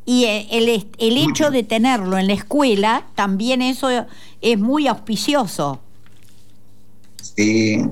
Y 0.05 0.25
eh, 0.25 0.47
el, 0.53 0.69
el 0.99 1.17
hecho 1.17 1.51
de 1.51 1.65
tenerlo 1.65 2.17
en 2.17 2.29
la 2.29 2.35
escuela, 2.35 3.07
también 3.17 3.61
eso 3.61 3.89
es 4.41 4.59
muy 4.59 4.87
auspicioso. 4.87 5.81
Sí, 7.35 7.83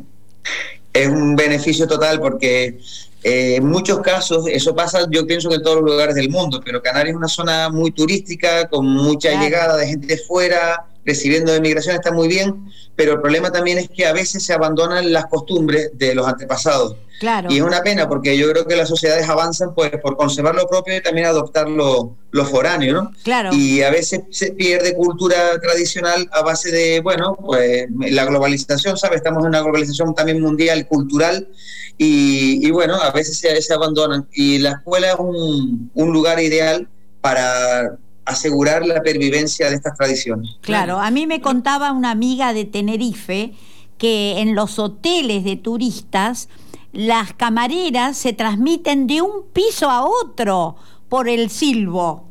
es 0.93 1.09
un 1.09 1.35
beneficio 1.35 1.87
total 1.89 2.21
porque 2.21 2.79
eh, 3.25 3.57
en 3.57 3.67
muchos 3.67 4.01
casos, 4.01 4.47
eso 4.47 4.75
pasa 4.75 5.07
yo 5.11 5.27
pienso 5.27 5.49
que 5.49 5.57
en 5.57 5.63
todos 5.63 5.77
los 5.81 5.91
lugares 5.91 6.15
del 6.15 6.29
mundo, 6.31 6.61
pero 6.65 6.83
Canarias 6.83 7.15
es 7.15 7.17
una 7.17 7.29
zona 7.29 7.71
muy 7.71 7.91
turística, 7.91 8.69
con 8.69 8.87
mucha 8.87 9.31
Claro. 9.31 9.45
llegada 9.45 9.77
de 9.79 9.87
gente 9.87 10.19
fuera, 10.19 10.87
recibiendo 11.07 11.51
de 11.53 11.61
migración, 11.61 11.97
está 11.97 12.13
muy 12.13 12.29
bien, 12.29 12.67
pero 12.97 13.13
el 13.15 13.21
problema 13.21 13.51
también 13.51 13.79
es 13.79 13.89
que 13.91 14.07
a 14.07 14.13
veces 14.13 14.45
se 14.45 14.53
abandonan 14.53 15.13
las 15.13 15.27
costumbres 15.27 15.91
de 15.95 16.15
los 16.15 16.27
antepasados. 16.27 16.97
Claro. 17.21 17.49
Y 17.51 17.57
es 17.59 17.63
una 17.63 17.81
pena 17.83 18.09
porque 18.09 18.37
yo 18.37 18.51
creo 18.51 18.67
que 18.67 18.75
las 18.77 18.89
sociedades 18.89 19.29
avanzan 19.29 19.75
pues 19.75 19.91
por 20.03 20.17
conservar 20.17 20.55
lo 20.55 20.67
propio 20.67 20.97
y 20.97 21.01
también 21.01 21.27
adoptar 21.27 21.69
lo, 21.69 22.17
lo 22.33 22.45
foráneo, 22.45 22.93
¿no? 22.93 23.11
Claro. 23.23 23.51
Y 23.53 23.83
a 23.83 23.91
veces 23.91 24.23
se 24.31 24.51
pierde 24.53 24.95
cultura 24.95 25.59
tradicional 25.61 26.29
a 26.33 26.43
base 26.43 26.71
de, 26.73 27.01
bueno, 27.01 27.37
pues 27.41 27.87
la 28.11 28.25
globalización, 28.25 28.97
¿sabes? 28.97 29.19
Estamos 29.19 29.43
en 29.45 29.49
una 29.51 29.61
globalización 29.63 30.15
también 30.15 30.41
mundial, 30.41 30.87
cultural, 30.89 31.49
y, 31.97 32.71
bueno, 32.71 32.95
a 32.95 33.11
veces 33.11 33.39
se, 33.39 33.61
se 33.63 33.75
abandonan. 33.75 34.27
Y 34.33 34.59
la 34.59 34.73
escuela 34.73 35.13
es 35.13 35.17
un, 35.19 35.91
un 35.95 36.13
lugar 36.13 36.41
ideal 36.41 36.89
para 37.21 37.97
asegurar 38.25 38.87
la 38.87 39.03
pervivencia 39.03 39.69
de 39.69 39.77
estas 39.77 39.97
tradiciones. 39.97 40.57
Claro, 40.61 40.99
a 40.99 41.11
mí 41.11 41.27
me 41.27 41.41
contaba 41.41 41.93
una 41.93 42.11
amiga 42.11 42.53
de 42.53 42.65
Tenerife 42.65 43.53
que 43.99 44.41
en 44.41 44.55
los 44.55 44.79
hoteles 44.79 45.45
de 45.45 45.57
turistas 45.57 46.49
las 46.93 47.33
camareras 47.35 48.17
se 48.17 48.33
transmiten 48.33 49.07
de 49.07 49.21
un 49.23 49.45
piso 49.53 49.91
a 49.91 50.05
otro 50.05 50.77
por 51.09 51.29
el 51.29 51.51
silbo. 51.51 52.29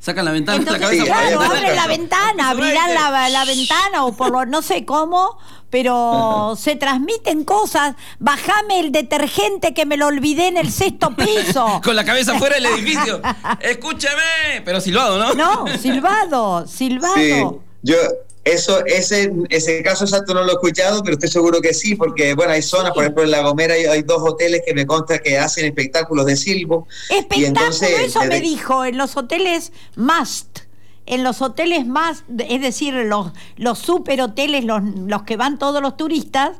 Sacan 0.00 0.24
la 0.24 0.32
ventana 0.32 0.56
Entonces, 0.58 0.80
la 0.80 0.86
cabeza. 0.86 1.04
Sí, 1.04 1.10
por 1.10 1.18
claro, 1.20 1.40
abren 1.42 1.76
la 1.76 1.86
ventana, 1.86 2.50
abrirán 2.50 2.94
la, 2.94 3.28
la 3.28 3.44
ventana 3.44 4.04
o 4.06 4.12
por 4.16 4.30
lo 4.30 4.46
no 4.46 4.62
sé 4.62 4.86
cómo, 4.86 5.36
pero 5.68 6.54
se 6.58 6.74
transmiten 6.76 7.44
cosas. 7.44 7.94
Bajame 8.18 8.80
el 8.80 8.92
detergente 8.92 9.74
que 9.74 9.84
me 9.84 9.98
lo 9.98 10.06
olvidé 10.06 10.48
en 10.48 10.56
el 10.56 10.72
sexto 10.72 11.14
piso. 11.14 11.80
Con 11.84 11.94
la 11.96 12.04
cabeza 12.04 12.38
fuera 12.38 12.54
del 12.56 12.66
edificio. 12.66 13.20
Escúcheme. 13.60 14.62
Pero 14.64 14.80
silbado, 14.80 15.18
¿no? 15.18 15.34
No, 15.34 15.66
silbado, 15.78 16.66
Sí, 16.66 16.88
silbado. 16.88 17.62
yo 17.82 17.96
eso 18.52 18.84
ese 18.86 19.32
ese 19.48 19.82
caso 19.82 20.04
exacto 20.04 20.34
no 20.34 20.42
lo 20.44 20.50
he 20.50 20.54
escuchado, 20.54 21.02
pero 21.02 21.14
estoy 21.14 21.28
seguro 21.28 21.60
que 21.60 21.72
sí, 21.74 21.94
porque 21.94 22.34
bueno, 22.34 22.52
hay 22.52 22.62
zonas, 22.62 22.92
por 22.92 23.02
ejemplo 23.04 23.22
en 23.24 23.30
La 23.30 23.42
Gomera 23.42 23.74
hay, 23.74 23.84
hay 23.86 24.02
dos 24.02 24.22
hoteles 24.22 24.62
que 24.66 24.74
me 24.74 24.86
consta 24.86 25.18
que 25.18 25.38
hacen 25.38 25.64
espectáculos 25.66 26.26
de 26.26 26.36
silbo. 26.36 26.86
y 27.10 27.14
Espectáculo, 27.14 27.46
entonces, 27.46 27.90
eso 28.00 28.24
me 28.24 28.40
dijo, 28.40 28.84
en 28.84 28.96
los 28.98 29.16
hoteles 29.16 29.72
must. 29.96 30.60
En 31.06 31.24
los 31.24 31.42
hoteles 31.42 31.86
más, 31.86 32.22
es 32.48 32.60
decir, 32.60 32.94
los, 32.94 33.32
los 33.56 33.78
super 33.80 34.20
hoteles, 34.20 34.64
los, 34.64 34.80
los 35.06 35.22
que 35.24 35.36
van 35.36 35.58
todos 35.58 35.82
los 35.82 35.96
turistas, 35.96 36.50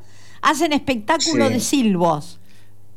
hacen 0.43 0.73
espectáculo 0.73 1.47
Sí. 1.47 1.53
de 1.53 1.61
silbos. 1.61 2.39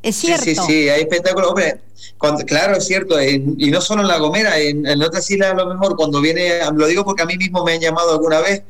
Es 0.01 0.15
Sí, 0.15 0.27
cierto. 0.27 0.45
sí, 0.45 0.55
sí, 0.55 0.89
hay 0.89 1.01
espectáculos. 1.01 1.49
Hombre, 1.49 1.79
cuando- 2.17 2.45
claro, 2.45 2.75
es 2.75 2.85
cierto, 2.85 3.19
en- 3.19 3.55
y 3.57 3.71
no 3.71 3.81
solo 3.81 4.01
en 4.01 4.07
La 4.07 4.17
Gomera, 4.19 4.57
en, 4.59 4.85
en 4.85 5.01
otras 5.01 5.29
islas 5.29 5.51
a 5.51 5.55
lo 5.55 5.67
mejor, 5.67 5.95
cuando 5.95 6.21
viene, 6.21 6.59
lo 6.75 6.87
digo 6.87 7.03
porque 7.03 7.23
a 7.23 7.25
mí 7.25 7.37
mismo 7.37 7.63
me 7.63 7.73
han 7.73 7.81
llamado 7.81 8.11
alguna 8.11 8.39
vez 8.39 8.63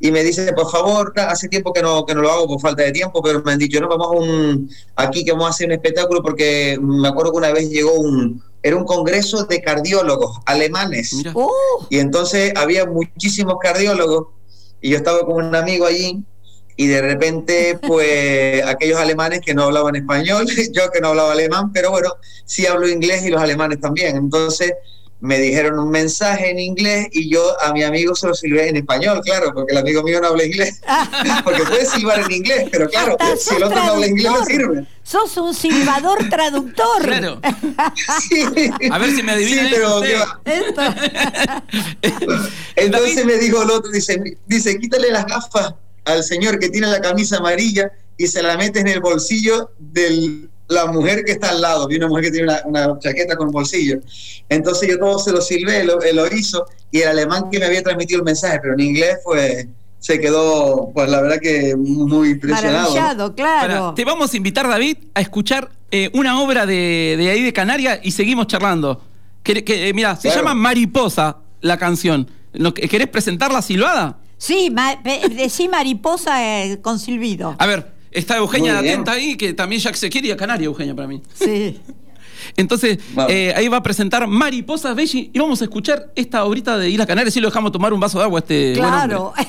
y 0.00 0.12
me 0.12 0.22
dicen, 0.22 0.54
por 0.54 0.70
favor, 0.70 1.12
hace 1.16 1.48
tiempo 1.48 1.72
que 1.72 1.82
no, 1.82 2.06
que 2.06 2.14
no 2.14 2.22
lo 2.22 2.30
hago 2.30 2.46
por 2.46 2.60
falta 2.60 2.82
de 2.84 2.92
tiempo, 2.92 3.20
pero 3.22 3.42
me 3.42 3.52
han 3.52 3.58
dicho, 3.58 3.80
no, 3.80 3.88
vamos 3.88 4.06
a 4.06 4.10
un, 4.10 4.70
aquí 4.96 5.24
que 5.24 5.32
vamos 5.32 5.46
a 5.46 5.50
hacer 5.50 5.66
un 5.66 5.72
espectáculo 5.72 6.22
porque 6.22 6.78
me 6.80 7.08
acuerdo 7.08 7.32
que 7.32 7.38
una 7.38 7.52
vez 7.52 7.68
llegó 7.68 7.94
un, 7.94 8.40
era 8.62 8.76
un 8.76 8.84
congreso 8.84 9.44
de 9.44 9.60
cardiólogos 9.60 10.38
alemanes. 10.46 11.12
Mira. 11.14 11.32
Uh, 11.34 11.48
Y 11.90 11.98
entonces 11.98 12.52
había 12.56 12.86
muchísimos 12.86 13.56
cardiólogos 13.60 14.28
y 14.80 14.90
yo 14.90 14.96
estaba 14.98 15.20
con 15.26 15.44
un 15.44 15.54
amigo 15.56 15.86
allí 15.86 16.22
y 16.78 16.86
de 16.86 17.02
repente 17.02 17.76
pues 17.82 18.64
aquellos 18.64 19.00
alemanes 19.00 19.40
que 19.40 19.52
no 19.52 19.64
hablaban 19.64 19.96
español, 19.96 20.46
yo 20.72 20.90
que 20.92 21.00
no 21.00 21.08
hablaba 21.08 21.32
alemán, 21.32 21.72
pero 21.72 21.90
bueno, 21.90 22.14
sí 22.44 22.66
hablo 22.66 22.88
inglés 22.88 23.24
y 23.26 23.30
los 23.30 23.42
alemanes 23.42 23.80
también. 23.80 24.16
Entonces 24.16 24.74
me 25.18 25.40
dijeron 25.40 25.80
un 25.80 25.90
mensaje 25.90 26.50
en 26.50 26.60
inglés 26.60 27.08
y 27.10 27.28
yo 27.28 27.60
a 27.62 27.72
mi 27.72 27.82
amigo 27.82 28.14
se 28.14 28.28
lo 28.28 28.34
silbé 28.34 28.68
en 28.68 28.76
español, 28.76 29.20
claro, 29.24 29.52
porque 29.52 29.72
el 29.72 29.78
amigo 29.78 30.04
mío 30.04 30.20
no 30.20 30.28
habla 30.28 30.44
inglés. 30.44 30.80
porque 31.44 31.64
puede 31.64 31.84
silbar 31.84 32.20
en 32.20 32.30
inglés, 32.30 32.68
pero 32.70 32.88
claro, 32.88 33.16
hasta 33.18 33.36
si 33.36 33.56
el 33.56 33.64
otro 33.64 33.84
no 33.84 33.92
habla 33.94 34.06
inglés 34.06 34.32
no 34.32 34.44
sirve. 34.44 34.86
Sos 35.02 35.36
un 35.36 35.54
silbador 35.54 36.28
traductor. 36.30 37.02
Claro. 37.02 37.40
Sí. 38.28 38.70
A 38.90 38.98
ver 38.98 39.10
si 39.10 39.22
me 39.24 39.32
adivina 39.32 39.64
Sí, 39.64 39.68
pero 39.72 39.96
usted. 39.96 40.10
¿qué 40.10 40.16
va? 40.16 40.40
Esto. 40.44 40.82
Entonces 42.76 43.24
me 43.24 43.36
dijo 43.38 43.62
el 43.62 43.70
otro, 43.70 43.90
dice, 43.90 44.22
dice, 44.46 44.78
quítale 44.78 45.10
las 45.10 45.26
gafas 45.26 45.74
al 46.08 46.22
señor 46.24 46.58
que 46.58 46.68
tiene 46.68 46.86
la 46.88 47.00
camisa 47.00 47.36
amarilla 47.38 47.90
y 48.16 48.26
se 48.26 48.42
la 48.42 48.56
mete 48.56 48.80
en 48.80 48.88
el 48.88 49.00
bolsillo 49.00 49.70
de 49.78 50.48
la 50.68 50.86
mujer 50.86 51.24
que 51.24 51.32
está 51.32 51.50
al 51.50 51.60
lado. 51.60 51.86
Vi 51.88 51.96
una 51.96 52.08
mujer 52.08 52.24
que 52.24 52.30
tiene 52.32 52.48
una, 52.48 52.62
una 52.64 52.98
chaqueta 52.98 53.36
con 53.36 53.50
bolsillo. 53.50 54.00
Entonces 54.48 54.88
yo 54.88 54.98
todo 54.98 55.18
se 55.18 55.32
lo 55.32 55.40
silbé, 55.40 55.84
lo, 55.84 56.02
él 56.02 56.16
lo 56.16 56.26
hizo, 56.26 56.66
y 56.90 57.00
el 57.00 57.08
alemán 57.08 57.44
que 57.50 57.58
me 57.58 57.66
había 57.66 57.82
transmitido 57.82 58.18
el 58.20 58.24
mensaje, 58.24 58.58
pero 58.60 58.74
en 58.74 58.80
inglés, 58.80 59.18
pues 59.24 59.66
se 60.00 60.20
quedó, 60.20 60.90
pues 60.94 61.08
la 61.10 61.20
verdad 61.22 61.38
que 61.40 61.74
muy 61.76 62.30
impresionado. 62.30 63.34
claro. 63.34 63.94
Te 63.94 64.04
vamos 64.04 64.32
a 64.32 64.36
invitar, 64.36 64.68
David, 64.68 64.96
a 65.14 65.20
escuchar 65.20 65.70
eh, 65.90 66.10
una 66.14 66.40
obra 66.40 66.66
de, 66.66 67.14
de 67.18 67.30
ahí 67.30 67.42
de 67.42 67.52
Canarias 67.52 68.00
y 68.02 68.10
seguimos 68.12 68.46
charlando. 68.46 69.02
Que, 69.42 69.64
que, 69.64 69.88
eh, 69.88 69.94
mira, 69.94 70.16
se 70.16 70.28
Claro. 70.28 70.40
llama 70.42 70.54
Mariposa 70.54 71.38
la 71.62 71.78
canción. 71.78 72.30
¿No- 72.52 72.74
¿Querés 72.74 73.08
presentarla 73.08 73.62
silbada? 73.62 74.18
Sí, 74.38 74.70
ma- 74.70 74.96
decí 75.30 75.68
mariposa 75.68 76.42
eh, 76.64 76.80
con 76.80 76.98
silbido. 76.98 77.54
A 77.58 77.66
ver, 77.66 77.92
está 78.10 78.36
Eugenia 78.38 78.74
Muy 78.74 78.82
bien. 78.84 78.94
atenta 78.94 79.12
ahí, 79.12 79.36
que 79.36 79.52
también 79.52 79.82
ya 79.82 79.92
se 79.92 80.08
quiere 80.08 80.28
ir 80.28 80.32
a 80.34 80.36
Canarias, 80.36 80.66
Eugenia, 80.66 80.94
para 80.94 81.08
mí. 81.08 81.20
Sí. 81.34 81.78
Entonces, 82.56 82.98
eh, 83.28 83.52
ahí 83.56 83.66
va 83.68 83.78
a 83.78 83.82
presentar 83.82 84.26
Mariposas 84.28 84.94
Belli 84.94 85.30
y 85.32 85.38
vamos 85.38 85.60
a 85.60 85.64
escuchar 85.64 86.12
esta 86.14 86.38
ahorita 86.38 86.78
de 86.78 86.88
ir 86.88 87.02
a 87.02 87.06
Canarias 87.06 87.36
y 87.36 87.40
lo 87.40 87.48
dejamos 87.48 87.72
tomar 87.72 87.92
un 87.92 88.00
vaso 88.00 88.18
de 88.18 88.24
agua 88.24 88.38
a 88.38 88.42
este. 88.42 88.72
Claro. 88.74 89.32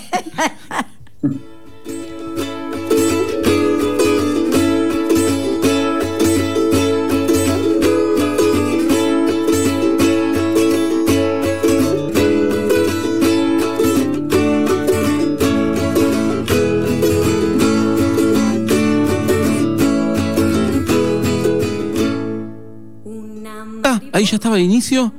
Ahí 24.20 24.26
ya 24.26 24.36
estaba 24.36 24.58
de 24.58 24.64
inicio. 24.64 25.14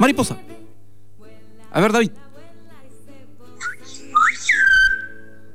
Mariposa. 0.00 0.36
A 1.70 1.80
ver, 1.80 1.92
David. 1.92 2.10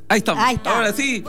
Ahí 0.07 0.19
estamos. 0.19 0.41
Ahí 0.41 0.55
está. 0.55 0.75
Ahora 0.77 0.93
sí. 0.93 1.25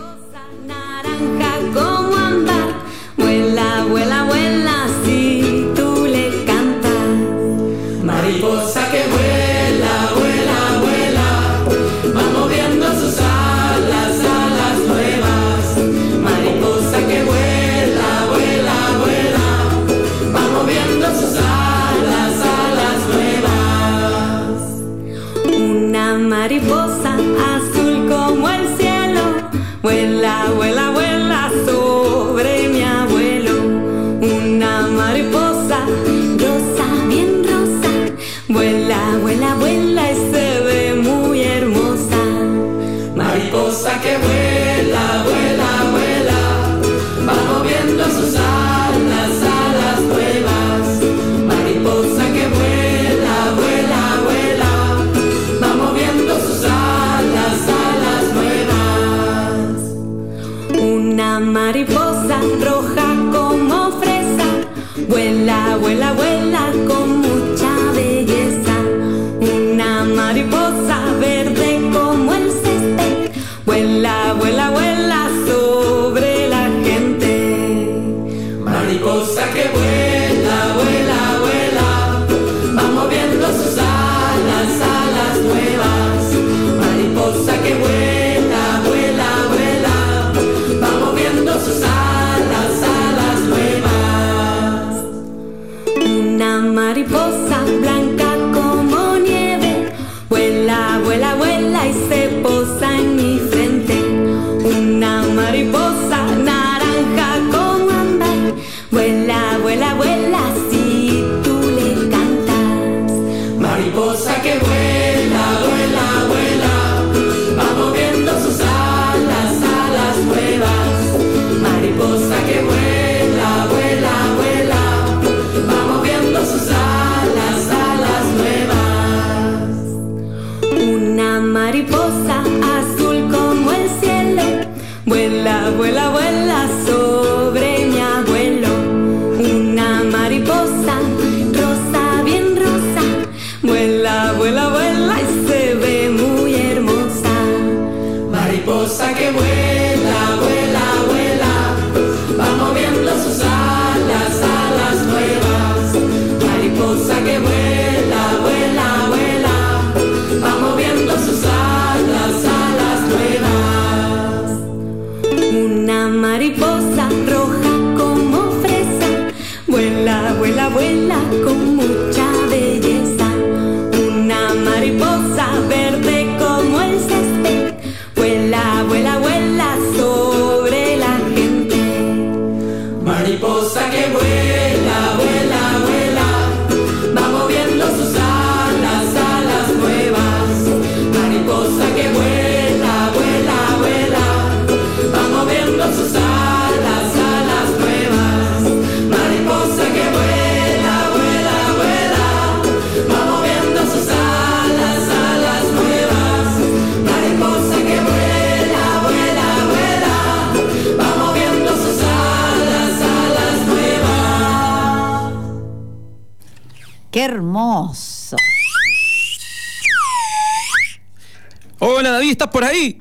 ¿Estás 222.43 222.53
por 222.53 222.65
ahí? 222.65 222.99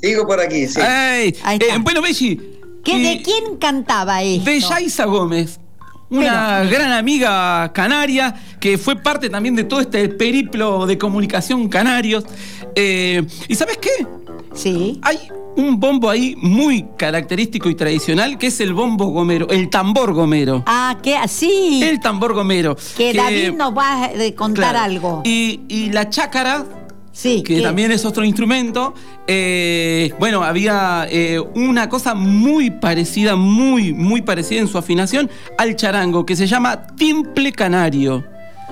Sigo 0.00 0.26
por 0.26 0.40
aquí, 0.40 0.66
sí. 0.66 0.80
Ey, 0.80 1.34
Ahí 1.44 1.58
está. 1.60 1.74
eh, 1.76 1.78
bueno, 1.80 2.02
Belli. 2.02 2.40
¿Qué, 2.84 2.98
¿De 2.98 3.22
quién 3.22 3.56
cantaba 3.58 4.22
esto? 4.22 4.50
De 4.50 4.60
Yaisa 4.60 5.04
Gómez. 5.04 5.58
Una 6.10 6.62
gran 6.64 6.92
amiga 6.92 7.72
canaria 7.72 8.34
que 8.60 8.76
fue 8.76 8.96
parte 8.96 9.30
también 9.30 9.54
de 9.56 9.64
todo 9.64 9.80
este 9.80 10.08
periplo 10.10 10.84
de 10.86 10.98
comunicación 10.98 11.68
canarios. 11.68 12.24
Eh, 12.74 13.24
¿Y 13.48 13.54
sabes 13.54 13.78
qué? 13.78 14.06
Sí. 14.52 14.98
Hay 15.02 15.18
un 15.56 15.78
bombo 15.80 16.10
ahí 16.10 16.34
muy 16.36 16.84
característico 16.98 17.70
y 17.70 17.74
tradicional 17.76 18.36
que 18.36 18.48
es 18.48 18.60
el 18.60 18.74
bombo 18.74 19.06
gomero, 19.06 19.48
el 19.48 19.70
tambor 19.70 20.12
gomero. 20.12 20.62
Ah, 20.66 20.98
que 21.02 21.16
así. 21.16 21.80
El 21.82 22.00
tambor 22.00 22.34
gomero. 22.34 22.76
Que 22.96 23.14
David 23.14 23.52
nos 23.52 23.74
va 23.76 24.04
a 24.04 24.12
eh, 24.12 24.34
contar 24.34 24.72
Claro. 24.72 24.84
algo. 24.84 25.22
Y, 25.24 25.60
y 25.68 25.90
la 25.92 26.10
chácara, 26.10 26.66
Sí. 27.12 27.42
que 27.42 27.60
también 27.60 27.92
es 27.92 28.04
otro 28.06 28.24
instrumento, 28.24 28.94
eh, 29.26 30.12
bueno, 30.18 30.42
había 30.42 31.06
eh, 31.10 31.38
una 31.54 31.88
cosa 31.88 32.14
muy 32.14 32.70
parecida, 32.70 33.36
muy, 33.36 33.92
muy 33.92 34.22
parecida 34.22 34.60
en 34.60 34.68
su 34.68 34.78
afinación 34.78 35.30
al 35.58 35.76
charango, 35.76 36.24
que 36.24 36.36
se 36.36 36.46
llama 36.46 36.86
timple 36.96 37.52
canario. 37.52 38.24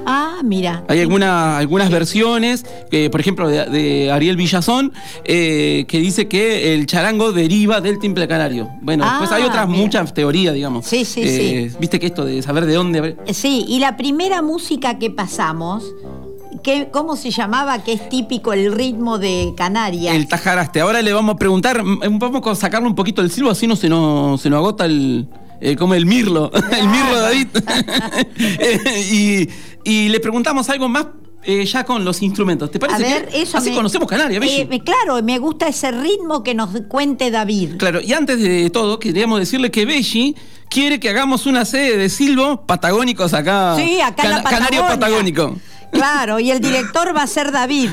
Ah, 0.07 0.39
mira. 0.43 0.83
Hay 0.89 0.99
alguna- 1.01 1.59
algunas 1.59 1.91
versiones, 1.91 2.65
eh, 2.91 3.11
por 3.11 3.21
ejemplo, 3.21 3.47
de, 3.47 3.67
de 3.67 4.11
Ariel 4.11 4.37
Villazón, 4.37 4.95
eh, 5.25 5.85
que 5.87 5.99
dice 5.99 6.27
que 6.27 6.73
el 6.73 6.87
charango 6.87 7.33
deriva 7.33 7.83
del 7.83 7.99
timple 7.99 8.27
canario. 8.27 8.71
Bueno, 8.81 9.05
Ah, 9.07 9.19
después 9.21 9.31
hay 9.39 9.47
otras 9.47 9.69
mira. 9.69 9.83
muchas 9.83 10.15
teorías, 10.15 10.55
digamos. 10.55 10.87
Sí, 10.87 11.05
sí, 11.05 11.21
Eh, 11.23 11.69
sí. 11.71 11.77
Viste 11.79 12.01
que 12.01 12.07
esto 12.07 12.25
de 12.25 12.41
saber 12.41 12.65
de 12.65 12.75
dónde... 12.75 13.17
Sí, 13.35 13.67
y 13.69 13.79
la 13.79 13.99
primera 13.99 14.41
música 14.41 14.99
que 14.99 15.11
pasamos, 15.11 15.85
¿cómo 16.91 17.17
se 17.17 17.31
llamaba? 17.31 17.83
Que 17.83 17.93
es 17.93 18.09
típico 18.09 18.53
el 18.53 18.73
ritmo 18.73 19.19
de 19.19 19.53
Canarias. 19.57 20.15
El 20.15 20.29
tajaraste. 20.29 20.81
Ahora 20.81 21.03
le 21.03 21.13
vamos 21.13 21.35
a 21.35 21.39
preguntar, 21.39 21.83
mm, 21.83 22.19
vamos 22.19 22.47
a 22.47 22.55
sacarle 22.55 22.89
un 22.89 22.95
poquito 22.95 23.23
del 23.23 23.31
silbo, 23.31 23.51
así 23.51 23.67
no 23.67 23.77
se 23.77 23.89
nos, 23.89 24.41
se 24.41 24.51
nos 24.51 24.59
agota 24.59 24.85
el, 24.87 25.29
eh, 25.61 25.77
como 25.77 25.95
el 25.95 26.07
mirlo, 26.07 26.51
el 26.79 26.89
mirlo 26.89 27.21
David. 27.21 27.49
Eh, 28.39 29.49
y, 29.85 29.91
y 29.91 30.09
le 30.09 30.21
preguntamos 30.21 30.69
algo 30.71 30.89
más 30.89 31.07
eh, 31.43 31.65
ya 31.65 31.85
con 31.85 32.05
los 32.05 32.21
instrumentos. 32.23 32.71
¿Te 32.71 32.79
A 32.79 32.81
parece? 32.81 33.03
ver, 33.03 33.29
que 33.29 33.43
eso. 33.43 33.57
así 33.59 33.71
me- 33.71 33.77
conocemos 33.77 34.09
Canarias, 34.09 34.43
claro, 34.85 35.23
me 35.23 35.39
gusta 35.39 35.69
ese 35.69 35.91
ritmo 35.91 36.43
que 36.43 36.55
nos 36.55 36.71
cuente 36.89 37.31
David. 37.31 37.77
Claro, 37.79 38.01
y 38.01 38.13
antes 38.13 38.41
de 38.41 38.69
todo, 38.71 38.99
queríamos 38.99 39.39
decirle 39.41 39.71
que 39.71 39.87
Belli 39.87 40.37
quiere 40.69 41.01
que 41.01 41.09
hagamos 41.09 41.47
una 41.47 41.65
sede 41.65 41.97
de 41.97 42.09
silbo 42.09 42.67
patagónicos 42.67 43.33
acá. 43.35 43.75
Sí, 43.77 44.01
acá 44.01 44.25
en 44.25 44.31
la 44.31 44.37
Cana- 44.43 44.51
Canario 44.51 44.81
Patagonia. 44.83 44.89
patagónico. 45.01 45.57
Claro, 45.93 46.39
y 46.41 46.51
el 46.51 46.61
director 46.61 47.15
va 47.17 47.23
a 47.23 47.27
ser 47.27 47.51
David. 47.53 47.91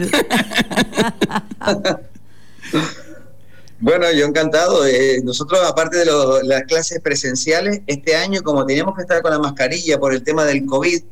Bueno, 3.79 4.11
yo 4.11 4.25
encantado. 4.25 4.85
Eh, 4.87 5.21
nosotros, 5.23 5.59
aparte 5.67 5.97
de 5.97 6.05
lo- 6.05 6.41
las 6.41 6.63
clases 6.63 6.99
presenciales, 7.01 7.81
este 7.87 8.15
año, 8.15 8.41
como 8.41 8.65
teníamos 8.65 8.95
que 8.95 9.01
estar 9.01 9.21
con 9.21 9.31
la 9.31 9.39
mascarilla 9.39 9.99
por 9.99 10.13
el 10.13 10.23
tema 10.23 10.45
del 10.45 10.65
COVID, 10.65 11.03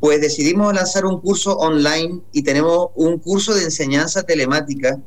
pues 0.00 0.20
decidimos 0.20 0.72
lanzar 0.74 1.06
un 1.06 1.20
curso 1.20 1.56
online 1.56 2.20
y 2.32 2.42
tenemos 2.42 2.88
un 2.94 3.18
curso 3.18 3.54
de 3.54 3.64
enseñanza 3.64 4.22
telemática 4.22 4.98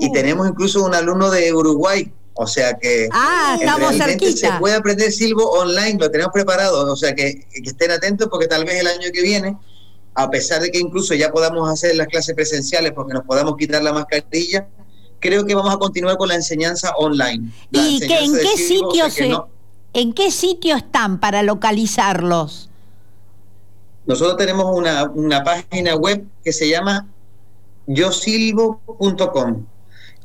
y 0.00 0.08
Uh. 0.08 0.12
tenemos 0.12 0.48
incluso 0.48 0.84
un 0.84 0.94
alumno 0.94 1.30
de 1.30 1.52
Uruguay. 1.54 2.12
O 2.34 2.46
sea 2.46 2.74
que 2.78 3.08
Ah, 3.12 3.56
estamos 3.60 3.96
cerquita. 3.96 4.52
se 4.54 4.58
puede 4.58 4.74
aprender 4.74 5.10
silbo 5.12 5.50
online, 5.52 5.98
lo 5.98 6.10
tenemos 6.10 6.32
preparado. 6.32 6.90
O 6.92 6.96
sea 6.96 7.14
que, 7.14 7.46
que 7.50 7.70
estén 7.70 7.90
atentos 7.90 8.28
porque 8.30 8.46
tal 8.46 8.64
vez 8.64 8.80
el 8.80 8.86
año 8.86 9.08
que 9.12 9.22
viene, 9.22 9.56
a 10.22 10.30
pesar 10.30 10.60
de 10.60 10.70
que 10.70 10.78
incluso 10.78 11.14
ya 11.14 11.30
podamos 11.30 11.68
hacer 11.68 11.96
las 11.96 12.06
clases 12.06 12.34
presenciales 12.34 12.92
porque 12.92 13.14
nos 13.14 13.24
podamos 13.24 13.56
quitar 13.56 13.82
la 13.82 13.92
mascarilla, 13.92 14.66
creo 15.18 15.44
que 15.44 15.54
vamos 15.54 15.74
a 15.74 15.78
continuar 15.78 16.16
con 16.16 16.28
la 16.28 16.34
enseñanza 16.34 16.90
online. 16.96 17.50
La 17.70 17.82
¿Y 17.82 18.02
en 18.02 18.08
qué 18.08 18.56
silbo, 18.56 18.88
o 18.88 18.92
sea 18.92 19.00
sitio 19.00 19.04
que 19.04 19.10
se, 19.10 19.28
no- 19.28 19.48
en 19.92 20.12
qué 20.12 20.30
sitio 20.30 20.76
están 20.76 21.20
para 21.20 21.42
localizarlos? 21.42 22.68
Nosotros 24.06 24.36
tenemos 24.38 24.66
una, 24.76 25.04
una 25.04 25.44
página 25.44 25.94
web 25.94 26.24
que 26.42 26.52
se 26.52 26.68
llama 26.68 27.06
yosilvo.com. 27.86 29.64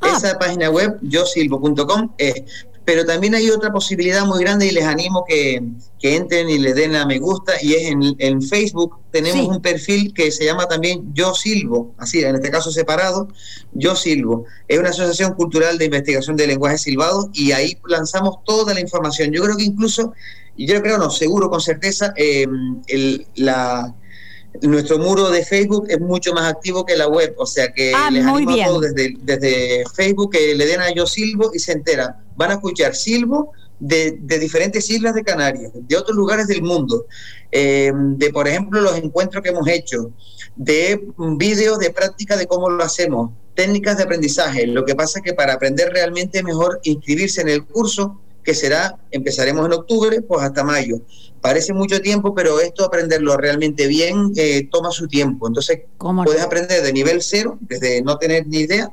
Ah. 0.02 0.14
Esa 0.18 0.38
página 0.38 0.70
web, 0.70 0.98
yosilvo.com, 1.02 2.12
es. 2.18 2.44
Pero 2.86 3.04
también 3.04 3.34
hay 3.34 3.50
otra 3.50 3.72
posibilidad 3.72 4.26
muy 4.26 4.40
grande 4.44 4.68
y 4.68 4.72
les 4.72 4.84
animo 4.86 5.26
que, 5.28 5.62
que 6.00 6.16
entren 6.16 6.48
y 6.50 6.60
le 6.60 6.74
den 6.76 6.96
a 6.96 7.06
me 7.08 7.18
gusta. 7.18 7.54
Y 7.62 7.74
es 7.74 7.88
en, 7.88 8.16
en 8.20 8.42
Facebook, 8.44 8.98
tenemos 9.12 9.46
Sí. 9.48 9.52
un 9.52 9.62
perfil 9.62 10.14
que 10.14 10.32
se 10.32 10.46
llama 10.46 10.68
también 10.68 11.12
Yo 11.14 11.34
Silvo, 11.34 11.96
así, 11.98 12.24
en 12.24 12.36
este 12.36 12.52
caso 12.52 12.72
separado, 12.72 13.28
Yo 13.74 13.96
Silvo. 13.96 14.46
Es 14.68 14.78
una 14.78 14.90
asociación 14.90 15.34
cultural 15.34 15.78
de 15.80 15.86
investigación 15.86 16.36
de 16.36 16.46
lenguaje 16.48 16.78
silbado 16.78 17.30
y 17.34 17.52
ahí 17.54 17.78
lanzamos 17.88 18.44
toda 18.46 18.74
la 18.76 18.80
información. 18.82 19.32
Yo 19.32 19.42
creo 19.44 19.58
que 19.58 19.64
incluso, 19.64 20.14
yo 20.56 20.80
creo, 20.82 20.98
no, 21.00 21.10
seguro, 21.10 21.50
con 21.50 21.62
certeza, 21.62 22.14
eh, 22.16 22.46
el- 22.88 23.26
la, 23.36 23.96
nuestro 24.62 24.98
muro 24.98 25.30
de 25.30 25.44
Facebook 25.44 25.86
es 25.90 26.00
mucho 26.00 26.34
más 26.34 26.52
activo 26.52 26.86
que 26.86 26.96
la 26.96 27.08
web, 27.08 27.34
o 27.38 27.46
sea 27.46 27.72
que 27.72 27.94
Ah, 27.96 28.10
les 28.12 28.26
animo 28.26 28.52
a 28.52 28.66
todos 28.66 28.82
desde, 28.82 29.14
desde 29.22 29.84
Facebook 29.94 30.32
que 30.32 30.56
le 30.56 30.66
den 30.66 30.82
a 30.82 30.94
Yo 30.94 31.06
Silvo 31.06 31.52
y 31.54 31.60
se 31.60 31.74
enteran. 31.74 32.16
Van 32.36 32.52
a 32.52 32.54
escuchar 32.56 32.96
silbo 32.96 33.52
de, 33.80 34.18
de 34.20 34.40
diferentes 34.40 34.90
islas 34.90 35.16
de 35.16 35.24
Canarias, 35.24 35.72
de 35.74 35.98
otros 35.98 36.16
lugares 36.16 36.48
del 36.48 36.62
mundo, 36.62 37.06
eh, 37.52 37.92
de 37.94 38.30
por 38.32 38.48
ejemplo 38.48 38.82
los 38.82 38.98
encuentros 38.98 39.44
que 39.44 39.50
hemos 39.50 39.68
hecho, 39.68 40.12
de 40.56 41.06
vídeos 41.38 41.80
de 41.80 41.92
práctica 41.92 42.38
de 42.38 42.48
cómo 42.48 42.70
lo 42.70 42.84
hacemos, 42.84 43.32
técnicas 43.54 43.98
de 43.98 44.04
aprendizaje. 44.04 44.68
Lo 44.68 44.86
que 44.86 44.96
pasa 44.96 45.20
es 45.20 45.24
que 45.24 45.34
para 45.34 45.54
aprender 45.54 45.90
realmente 45.92 46.40
es 46.40 46.44
mejor 46.44 46.80
inscribirse 46.84 47.42
en 47.42 47.50
el 47.50 47.66
curso 47.66 48.22
que 48.46 48.54
será, 48.54 48.98
empezaremos 49.12 49.66
en 49.66 49.74
octubre, 49.74 50.22
pues 50.22 50.44
hasta 50.44 50.64
mayo. 50.64 51.02
Parece 51.42 51.74
mucho 51.74 52.00
tiempo, 52.00 52.34
pero 52.34 52.60
esto 52.60 52.86
aprenderlo 52.86 53.36
realmente 53.38 53.88
bien 53.88 54.32
eh, 54.36 54.70
toma 54.72 54.92
su 54.92 55.08
tiempo. 55.08 55.48
Entonces, 55.48 55.82
puedes 55.98 56.42
aprender 56.42 56.82
de 56.84 56.94
nivel 56.94 57.22
cero, 57.22 57.58
desde 57.62 58.02
no 58.04 58.18
tener 58.18 58.48
ni 58.48 58.60
idea, 58.60 58.90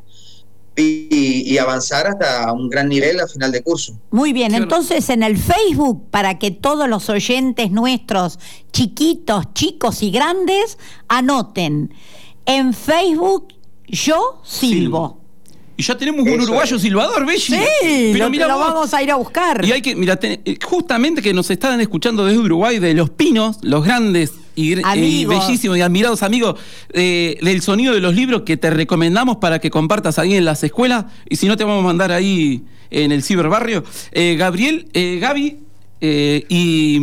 y, 0.75 1.43
y 1.47 1.59
avanzar 1.59 2.07
hasta 2.07 2.51
un 2.53 2.71
gran 2.71 2.89
nivel 2.89 3.21
al 3.21 3.29
final 3.29 3.53
de 3.53 3.63
curso. 3.63 3.95
Muy 4.11 4.33
bien, 4.33 4.55
entonces 4.55 5.11
en 5.11 5.23
el 5.23 5.37
Facebook, 5.37 6.09
para 6.11 6.39
que 6.39 6.51
todos 6.51 6.89
los 6.89 7.11
oyentes 7.11 7.71
nuestros, 7.71 8.39
chiquitos, 8.73 9.53
chicos 9.53 10.03
y 10.03 10.11
grandes, 10.11 10.79
anoten. 11.09 11.95
En 12.47 12.73
Facebook, 12.73 13.49
yo 13.87 14.41
silbo. 14.43 15.22
Y 15.77 15.83
ya 15.83 15.97
tenemos 15.97 16.21
un 16.23 16.29
Eso 16.29 16.43
uruguayo 16.43 16.77
es. 16.77 16.83
silbador, 16.83 17.25
Belli. 17.27 17.41
Sí, 17.41 17.55
Pero 18.13 18.25
lo, 18.27 18.31
mira 18.31 18.47
lo 18.47 18.59
vos, 18.59 18.67
vamos 18.69 18.95
a 18.95 19.03
ir 19.03 19.11
a 19.11 19.17
buscar. 19.17 19.65
Y 19.65 19.73
hay 19.73 19.81
que, 19.83 19.97
mira, 19.97 20.17
te- 20.17 20.41
eh, 20.45 20.59
justamente 20.63 21.23
que 21.23 21.33
nos 21.33 21.51
están 21.51 21.81
escuchando 21.81 22.25
desde 22.25 22.39
Uruguay, 22.41 22.79
de 22.79 22.95
Los 22.95 23.11
Pinos, 23.11 23.57
los 23.63 23.85
grandes 23.85 24.33
y, 24.55 24.83
Amigos. 24.83 25.47
bellísimos 25.47 25.79
y 25.79 25.81
admirados 25.81 26.23
amigos 26.23 26.61
eh, 26.93 27.39
del 27.41 27.63
sonido 27.63 27.95
de 27.95 28.01
los 28.01 28.15
libros 28.15 28.43
que 28.43 28.59
te 28.59 28.69
recomendamos 28.71 29.39
para 29.39 29.59
que 29.61 29.71
compartas 29.71 30.19
ahí 30.19 30.35
en 30.35 30.45
las 30.45 30.63
escuelas. 30.63 31.07
Y 31.29 31.37
si 31.37 31.47
no, 31.49 31.57
te 31.57 31.65
vamos 31.65 31.81
a 31.83 31.87
mandar 31.87 32.13
ahí 32.13 32.63
en 32.91 33.11
el 33.13 33.23
ciberbarrio. 33.23 33.83
Eh, 34.13 34.37
Gabriel, 34.39 34.89
eh, 34.93 35.19
Gaby 35.23 35.57
eh, 36.03 36.45
y, 36.51 37.01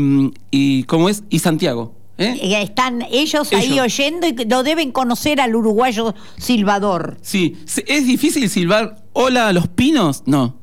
y, 0.51 0.83
¿cómo 0.83 1.09
es? 1.09 1.23
Y 1.31 1.39
Santiago. 1.39 1.95
¿Eh? 2.19 2.61
Están 2.61 3.01
ellos, 3.09 3.51
ahí 3.53 3.73
Ellos. 3.73 3.85
oyendo 3.85 4.27
y 4.27 4.33
lo 4.45 4.61
deben 4.63 4.91
conocer 4.91 5.41
al 5.41 5.55
uruguayo 5.55 6.13
silbador. 6.37 7.17
Sí, 7.21 7.57
¿Se- 7.65 7.85
¿es 7.87 8.05
difícil 8.05 8.49
silbar 8.49 9.03
hola 9.13 9.47
a 9.47 9.53
los 9.53 9.67
pinos? 9.67 10.23
No. 10.25 10.58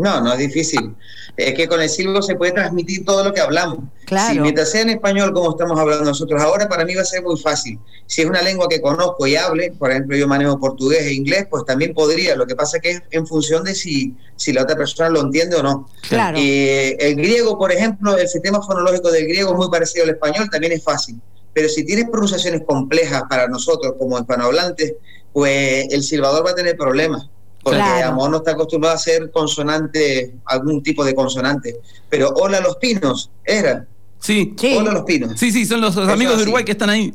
No, 0.00 0.20
no 0.22 0.32
es 0.32 0.38
difícil. 0.38 0.96
Es 1.36 1.54
que 1.54 1.68
con 1.68 1.80
el 1.80 1.88
silbo 1.88 2.22
se 2.22 2.34
puede 2.34 2.52
transmitir 2.52 3.04
todo 3.04 3.22
lo 3.22 3.34
que 3.34 3.40
hablamos. 3.40 3.80
Claro. 4.06 4.32
Si 4.32 4.40
mientras 4.40 4.70
sea 4.70 4.80
en 4.80 4.90
español 4.90 5.32
como 5.32 5.50
estamos 5.50 5.78
hablando 5.78 6.04
nosotros 6.04 6.40
ahora, 6.40 6.68
para 6.68 6.86
mí 6.86 6.94
va 6.94 7.02
a 7.02 7.04
ser 7.04 7.22
muy 7.22 7.38
fácil. 7.38 7.78
Si 8.06 8.22
es 8.22 8.26
una 8.26 8.40
lengua 8.40 8.66
que 8.68 8.80
conozco 8.80 9.26
y 9.26 9.36
hable, 9.36 9.72
por 9.78 9.90
ejemplo, 9.90 10.16
yo 10.16 10.26
manejo 10.26 10.58
portugués 10.58 11.02
e 11.02 11.12
inglés, 11.12 11.46
pues 11.50 11.64
también 11.66 11.92
podría. 11.92 12.34
Lo 12.34 12.46
que 12.46 12.56
pasa 12.56 12.78
es 12.78 12.82
que 12.82 12.90
es 12.92 13.02
en 13.10 13.26
función 13.26 13.62
de 13.64 13.74
si, 13.74 14.14
si 14.36 14.52
la 14.52 14.62
otra 14.62 14.74
persona 14.74 15.10
lo 15.10 15.20
entiende 15.20 15.56
o 15.56 15.62
no. 15.62 15.88
Claro. 16.08 16.38
Eh, 16.40 16.96
el 16.98 17.16
griego, 17.16 17.58
por 17.58 17.70
ejemplo, 17.70 18.16
el 18.16 18.26
sistema 18.26 18.62
fonológico 18.62 19.10
del 19.10 19.26
griego 19.26 19.50
es 19.50 19.56
muy 19.56 19.68
parecido 19.70 20.04
al 20.04 20.10
español, 20.10 20.48
también 20.50 20.72
es 20.72 20.82
fácil. 20.82 21.20
Pero 21.52 21.68
si 21.68 21.84
tienes 21.84 22.08
pronunciaciones 22.08 22.62
complejas 22.66 23.24
para 23.28 23.48
nosotros 23.48 23.94
como 23.98 24.18
hispanohablantes, 24.18 24.94
pues 25.32 25.86
el 25.90 26.02
silbador 26.02 26.46
va 26.46 26.52
a 26.52 26.54
tener 26.54 26.76
problemas. 26.76 27.28
Porque 27.62 27.78
Claro. 27.78 28.04
a 28.06 28.08
lo 28.10 28.14
mejor 28.14 28.30
no 28.30 28.36
está 28.38 28.50
acostumbrado 28.52 28.94
a 28.94 28.96
hacer 28.96 29.30
consonante, 29.30 30.34
algún 30.46 30.82
tipo 30.82 31.04
de 31.04 31.14
consonante. 31.14 31.76
Pero 32.08 32.28
hola 32.30 32.60
los 32.60 32.76
pinos, 32.76 33.30
era. 33.44 33.86
Sí. 34.18 34.54
Sí. 34.58 34.74
Hola 34.76 34.92
los 34.92 35.02
pinos. 35.04 35.38
Sí, 35.38 35.52
sí, 35.52 35.66
son 35.66 35.80
los, 35.80 35.96
amigos 35.96 36.36
de. 36.36 36.42
Uruguay 36.44 36.64
que 36.64 36.72
están 36.72 36.90
ahí. 36.90 37.14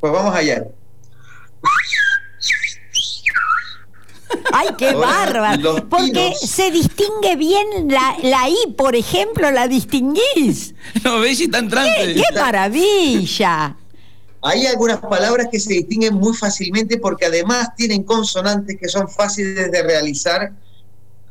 Pues 0.00 0.12
vamos 0.12 0.34
allá. 0.34 0.64
¡Ay, 4.52 4.68
qué 4.78 4.94
bárbaro! 4.94 5.88
Porque 5.88 6.32
se 6.34 6.70
distingue 6.70 7.36
bien 7.36 7.66
la, 7.88 8.16
la 8.22 8.48
I, 8.48 8.72
por 8.76 8.94
ejemplo, 8.96 9.50
la 9.50 9.68
distinguís. 9.68 10.74
No, 11.04 11.20
Belli 11.20 11.44
está 11.44 11.58
entrante. 11.58 12.14
¡Qué, 12.14 12.14
qué 12.14 12.38
maravilla! 12.38 13.76
Hay 14.48 14.64
algunas 14.66 15.00
palabras 15.00 15.48
que 15.50 15.58
se 15.58 15.72
distinguen 15.72 16.14
muy 16.14 16.32
fácilmente 16.36 16.98
porque 16.98 17.26
además 17.26 17.74
tienen 17.76 18.04
consonantes 18.04 18.76
que 18.80 18.88
son 18.88 19.08
fáciles 19.08 19.72
de 19.72 19.82
realizar 19.82 20.52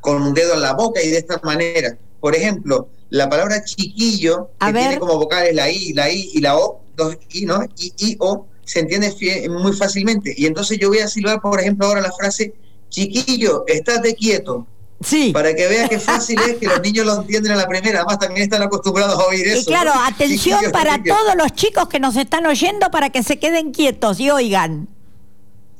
con 0.01 0.21
un 0.21 0.33
dedo 0.33 0.53
en 0.55 0.61
la 0.61 0.73
boca 0.73 1.01
y 1.01 1.09
de 1.09 1.19
esta 1.19 1.39
manera. 1.41 1.97
Por 2.19 2.35
ejemplo, 2.35 2.89
la 3.09 3.29
palabra 3.29 3.63
chiquillo, 3.63 4.49
A 4.59 4.67
que 4.67 4.73
ver. 4.73 4.83
tiene 4.83 4.99
como 4.99 5.17
vocales 5.17 5.55
la 5.55 5.69
I, 5.69 5.93
la 5.93 6.11
I 6.11 6.31
y 6.33 6.41
la 6.41 6.57
O, 6.57 6.81
dos 6.97 7.17
I, 7.31 7.45
¿no? 7.45 7.63
I, 7.77 7.93
I, 7.99 8.17
O, 8.19 8.47
se 8.65 8.81
entiende 8.81 9.15
muy 9.49 9.71
fácilmente. 9.71 10.33
Y 10.35 10.45
entonces 10.45 10.77
yo 10.77 10.89
voy 10.89 10.99
a 10.99 11.07
silbar, 11.07 11.39
por 11.39 11.61
ejemplo, 11.61 11.87
ahora 11.87 12.01
la 12.01 12.11
frase, 12.11 12.53
chiquillo, 12.89 13.63
estate 13.67 14.13
quieto, 14.15 14.67
Sí. 15.05 15.31
para 15.33 15.53
que 15.53 15.67
vea 15.67 15.87
qué 15.87 15.99
fácil 15.99 16.39
es 16.41 16.55
que 16.57 16.65
los 16.65 16.81
niños 16.81 17.05
lo 17.05 17.21
entienden 17.21 17.51
a 17.51 17.55
la 17.57 17.67
primera. 17.67 17.99
Además, 17.99 18.17
también 18.17 18.43
están 18.43 18.63
acostumbrados 18.63 19.13
a 19.19 19.25
oír 19.27 19.47
eso. 19.47 19.61
Y 19.61 19.65
claro, 19.65 19.93
¿no? 19.93 20.01
atención 20.03 20.59
para 20.71 21.01
todos 21.03 21.35
los 21.37 21.53
chicos 21.53 21.87
que 21.87 21.99
nos 21.99 22.15
están 22.15 22.45
oyendo 22.47 22.89
para 22.89 23.11
que 23.11 23.21
se 23.21 23.37
queden 23.37 23.71
quietos 23.71 24.19
y 24.19 24.31
oigan. 24.31 24.87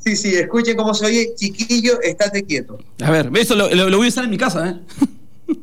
Sí, 0.03 0.15
sí, 0.15 0.36
escuchen 0.36 0.78
cómo 0.78 0.93
se 0.93 1.07
oye, 1.07 1.34
chiquillo, 1.36 1.99
estate 2.01 2.43
quieto. 2.43 2.78
A 3.03 3.09
ver, 3.09 3.32
eso 3.36 3.55
lo, 3.55 3.67
lo- 3.73 3.89
lo 3.89 3.97
voy 3.97 4.05
a 4.05 4.09
usar 4.09 4.26
en 4.26 4.30
mi 4.30 4.38
casa, 4.38 4.69
¿eh? 4.69 5.55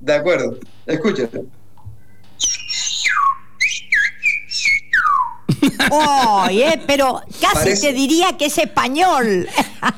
De 0.00 0.12
acuerdo, 0.14 0.58
escuchen. 0.86 1.28
¡Ay, 5.90 6.62
eh! 6.62 6.80
Pero 6.86 7.20
casi 7.40 7.54
Parece- 7.54 7.88
te 7.88 7.92
diría 7.92 8.36
que 8.36 8.46
es 8.46 8.58
español. 8.58 9.48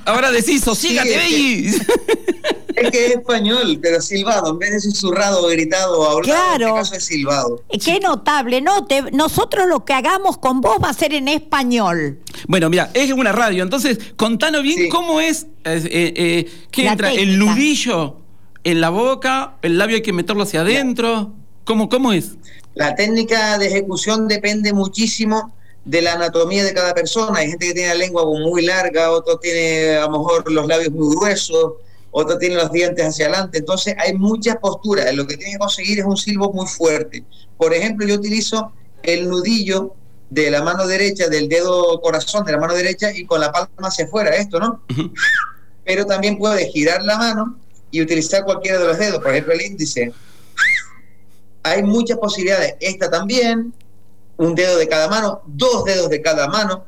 Ahora 0.05 0.31
decís, 0.31 0.63
sosígate, 0.63 1.21
Sí, 1.29 1.67
es 1.67 1.81
que-. 1.87 1.93
Es 2.75 2.91
que 2.91 3.07
es 3.07 3.13
español, 3.17 3.79
pero 3.83 4.01
silbado, 4.01 4.53
en 4.53 4.59
vez 4.59 4.71
de 4.73 4.81
susurrado, 4.81 5.47
gritado 5.47 6.01
o 6.01 6.05
hablado, 6.07 6.23
Claro. 6.23 6.55
en 6.55 6.69
este 6.69 6.81
caso 6.81 6.95
es 6.95 7.05
silbado. 7.05 7.63
Qué 7.85 8.01
notable, 8.01 8.63
¿no? 8.63 8.87
Te- 8.87 9.11
nosotros 9.13 9.67
lo 9.69 9.85
que 9.85 9.93
hagamos 9.93 10.39
con 10.39 10.61
vos 10.63 10.79
va 10.83 10.89
a 10.89 10.95
ser 10.95 11.13
en 11.13 11.29
español. 11.29 12.21
Bueno, 12.49 12.71
mira, 12.71 12.91
es 12.95 13.13
una 13.13 13.31
radio, 13.31 13.63
entonces 13.63 13.99
contanos 14.17 14.63
bien 14.63 14.79
Sí. 14.85 14.89
cómo 14.89 15.21
es, 15.21 15.43
eh, 15.65 15.83
eh, 15.85 16.13
eh, 16.17 16.53
que 16.71 16.85
La 16.85 16.93
entra 16.93 17.13
el 17.13 17.39
nudillo 17.39 18.17
en 18.65 18.81
la 18.81 18.89
boca, 18.89 19.57
el 19.63 19.77
labio 19.77 19.97
hay 19.97 20.03
que 20.03 20.13
meterlo 20.15 20.45
hacia 20.45 20.63
adentro. 20.63 21.35
¿Cómo, 21.65 21.89
cómo 21.91 22.13
es? 22.13 22.33
La 22.75 22.95
técnica 22.95 23.59
de 23.59 23.67
ejecución 23.67 24.27
depende 24.29 24.73
muchísimo 24.73 25.55
de 25.85 26.03
la 26.03 26.15
anatomía 26.15 26.65
de 26.65 26.75
cada 26.75 26.95
persona. 26.95 27.39
Hay 27.39 27.49
gente 27.51 27.69
que 27.69 27.75
tiene 27.75 27.89
la 27.89 27.95
lengua 27.95 28.25
muy 28.25 28.63
larga, 28.63 29.11
otro 29.11 29.39
tiene 29.39 29.97
a 29.97 30.03
lo 30.03 30.19
mejor 30.19 30.51
los 30.51 30.67
labios 30.67 30.93
muy 30.93 31.15
gruesos, 31.17 31.75
otro 32.11 32.39
tiene 32.39 32.57
los 32.57 32.71
dientes 32.71 33.05
hacia 33.05 33.27
adelante. 33.27 33.59
Entonces 33.59 33.95
hay 33.99 34.15
muchas 34.15 34.57
posturas. 34.57 35.13
Lo 35.15 35.27
que 35.27 35.37
tienes 35.37 35.57
que 35.57 35.59
conseguir 35.59 35.99
es 35.99 36.05
un 36.05 36.17
silbo 36.17 36.53
muy 36.53 36.67
fuerte. 36.67 37.25
Por 37.57 37.75
ejemplo, 37.75 38.07
yo 38.07 38.17
utilizo 38.17 38.73
el 39.03 39.29
nudillo 39.29 39.95
de 40.31 40.51
la 40.51 40.63
mano 40.63 40.87
derecha, 40.87 41.29
del 41.29 41.49
dedo 41.49 42.01
corazón 42.01 42.45
de 42.45 42.53
la 42.53 42.59
mano 42.59 42.75
derecha 42.75 43.13
y 43.13 43.27
con 43.27 43.41
la 43.41 43.53
palma 43.53 43.89
hacia 43.89 44.07
afuera, 44.07 44.35
esto, 44.35 44.59
¿no? 44.59 44.83
Pero 45.85 46.07
también 46.07 46.39
puedes 46.39 46.73
girar 46.73 47.03
la 47.03 47.19
mano 47.19 47.59
y 47.91 48.01
utilizar 48.01 48.45
cualquiera 48.45 48.79
de 48.79 48.87
los 48.87 48.99
dedos, 48.99 49.21
por 49.21 49.33
ejemplo 49.33 49.53
el 49.53 49.61
índice. 49.61 50.13
Hay 51.65 51.83
muchas 51.83 52.19
posibilidades. 52.19 52.77
Esta 52.81 53.11
también, 53.11 53.75
un 54.43 54.55
dedo 54.55 54.77
de 54.79 54.89
cada 54.89 55.09
mano, 55.09 55.43
dos 55.47 55.85
dedos 55.85 56.09
de 56.11 56.21
cada 56.23 56.49
mano, 56.49 56.85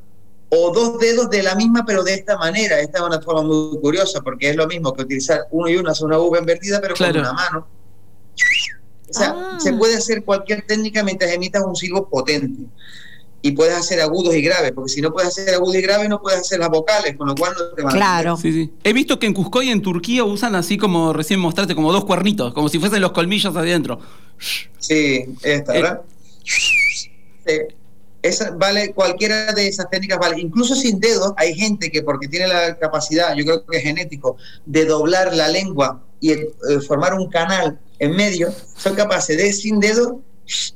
o 0.51 0.73
dos 0.73 0.99
dedos 0.99 1.31
de 1.31 1.43
la 1.43 1.55
misma, 1.55 1.85
pero 1.87 2.03
de 2.05 2.15
esta 2.15 2.37
manera. 2.37 2.79
Esta 2.81 2.99
es 2.99 3.05
una 3.05 3.21
forma 3.21 3.43
muy 3.43 3.79
curiosa, 3.81 4.21
porque 4.21 4.51
es 4.51 4.57
lo 4.57 4.67
mismo 4.67 4.93
que 4.93 5.03
utilizar 5.03 5.41
uno 5.51 5.69
y 5.69 5.77
uno, 5.77 5.91
hacer 5.91 6.07
una 6.07 6.19
V 6.19 6.39
invertida, 6.39 6.81
pero 6.81 6.95
Claro. 6.95 7.15
con 7.15 7.21
una 7.23 7.33
mano. 7.33 7.67
O 9.09 9.13
sea, 9.13 9.35
Ah. 9.37 9.59
se 9.61 9.73
puede 9.73 9.97
hacer 9.97 10.25
cualquier 10.25 10.63
técnica 10.67 11.03
mientras 11.03 11.31
emitas 11.33 11.63
un 11.65 11.77
silbo 11.77 12.09
potente. 12.09 12.65
Y 13.43 13.53
puedes 13.53 13.77
hacer 13.77 14.01
agudos 14.01 14.35
y 14.35 14.41
graves, 14.43 14.73
porque 14.75 14.91
si 14.91 15.03
no 15.03 15.13
puedes 15.13 15.29
hacer 15.29 15.55
agudos 15.55 15.77
y 15.77 15.83
graves, 15.83 16.09
no 16.09 16.21
puedes 16.21 16.41
hacer 16.41 16.59
las 16.61 16.71
vocales, 16.71 17.15
con 17.17 17.29
lo 17.29 17.35
cual 17.35 17.53
no 17.59 17.75
te 17.77 17.83
van 17.83 17.93
a 17.93 17.97
Claro. 17.97 18.37
Sí, 18.39 18.53
sí. 18.53 18.73
He 18.83 18.93
visto 18.95 19.19
que 19.19 19.27
en 19.27 19.35
Cusco 19.35 19.63
y 19.63 19.69
en 19.71 19.83
Turquía 19.83 20.25
usan 20.25 20.55
así 20.55 20.79
como 20.79 21.13
recién 21.13 21.41
mostraste, 21.41 21.75
como 21.75 21.93
dos 21.93 22.05
cuernitos, 22.07 22.55
como 22.55 22.69
si 22.71 22.79
fuesen 22.79 23.03
los 23.03 23.13
colmillos 23.13 23.55
adentro. 23.55 24.01
Sí, 24.79 25.27
esta, 25.43 25.77
Eh. 25.77 25.83
Sí. 27.47 27.53
Esa 28.23 28.53
vale, 28.53 28.95
cualquiera 28.95 29.53
de 29.53 29.69
esas 29.69 29.91
técnicas 29.91 30.19
vale. 30.19 30.41
Incluso 30.41 30.75
sin 30.75 30.99
dedos, 30.99 31.33
hay 31.37 31.55
gente 31.55 31.91
que 31.91 32.03
porque 32.03 32.27
tiene 32.27 32.47
la 32.49 32.79
capacidad, 32.79 33.35
yo 33.35 33.45
creo 33.45 33.67
que 33.67 33.77
es 33.77 33.83
genético, 33.83 34.37
de 34.65 34.87
doblar 34.87 35.35
la 35.35 35.49
lengua 35.49 36.03
y 36.21 36.33
eh, 36.33 36.49
formar 36.87 37.13
un 37.13 37.29
canal 37.29 37.79
en 37.99 38.17
medio, 38.17 38.51
son 38.79 38.95
capaces 38.95 39.37
de 39.37 39.53
sin 39.53 39.79
dedos 39.79 40.15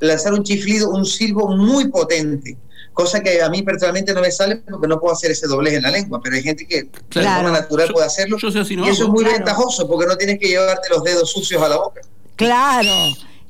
lanzar 0.00 0.34
un 0.34 0.42
chiflido, 0.44 0.90
un 0.90 1.06
silbo 1.06 1.48
muy 1.56 1.88
potente. 1.88 2.58
Cosa 2.92 3.20
que 3.22 3.40
a 3.40 3.48
mí 3.48 3.62
personalmente 3.62 4.12
no 4.12 4.20
me 4.20 4.30
sale 4.30 4.56
porque 4.56 4.88
no 4.88 5.00
puedo 5.00 5.14
hacer 5.14 5.30
ese 5.30 5.46
doblez 5.46 5.74
en 5.74 5.82
la 5.84 5.90
lengua, 5.90 6.20
pero 6.22 6.36
hay 6.36 6.42
gente 6.42 6.66
que 6.66 6.82
de 6.82 6.90
Claro. 7.08 7.42
forma 7.44 7.60
natural 7.60 7.88
Yo- 7.88 7.94
puede 7.94 8.06
hacerlo. 8.06 8.36
yo 8.38 8.50
no 8.50 8.86
y 8.86 8.90
eso 8.90 9.04
es 9.04 9.08
muy 9.08 9.24
Claro. 9.24 9.38
ventajoso 9.38 9.88
porque 9.88 10.06
no 10.06 10.16
tienes 10.16 10.38
que 10.38 10.48
llevarte 10.48 10.88
los 10.90 11.02
dedos 11.02 11.30
sucios 11.30 11.62
a 11.62 11.68
la 11.68 11.76
boca. 11.76 12.00
Claro. 12.36 12.90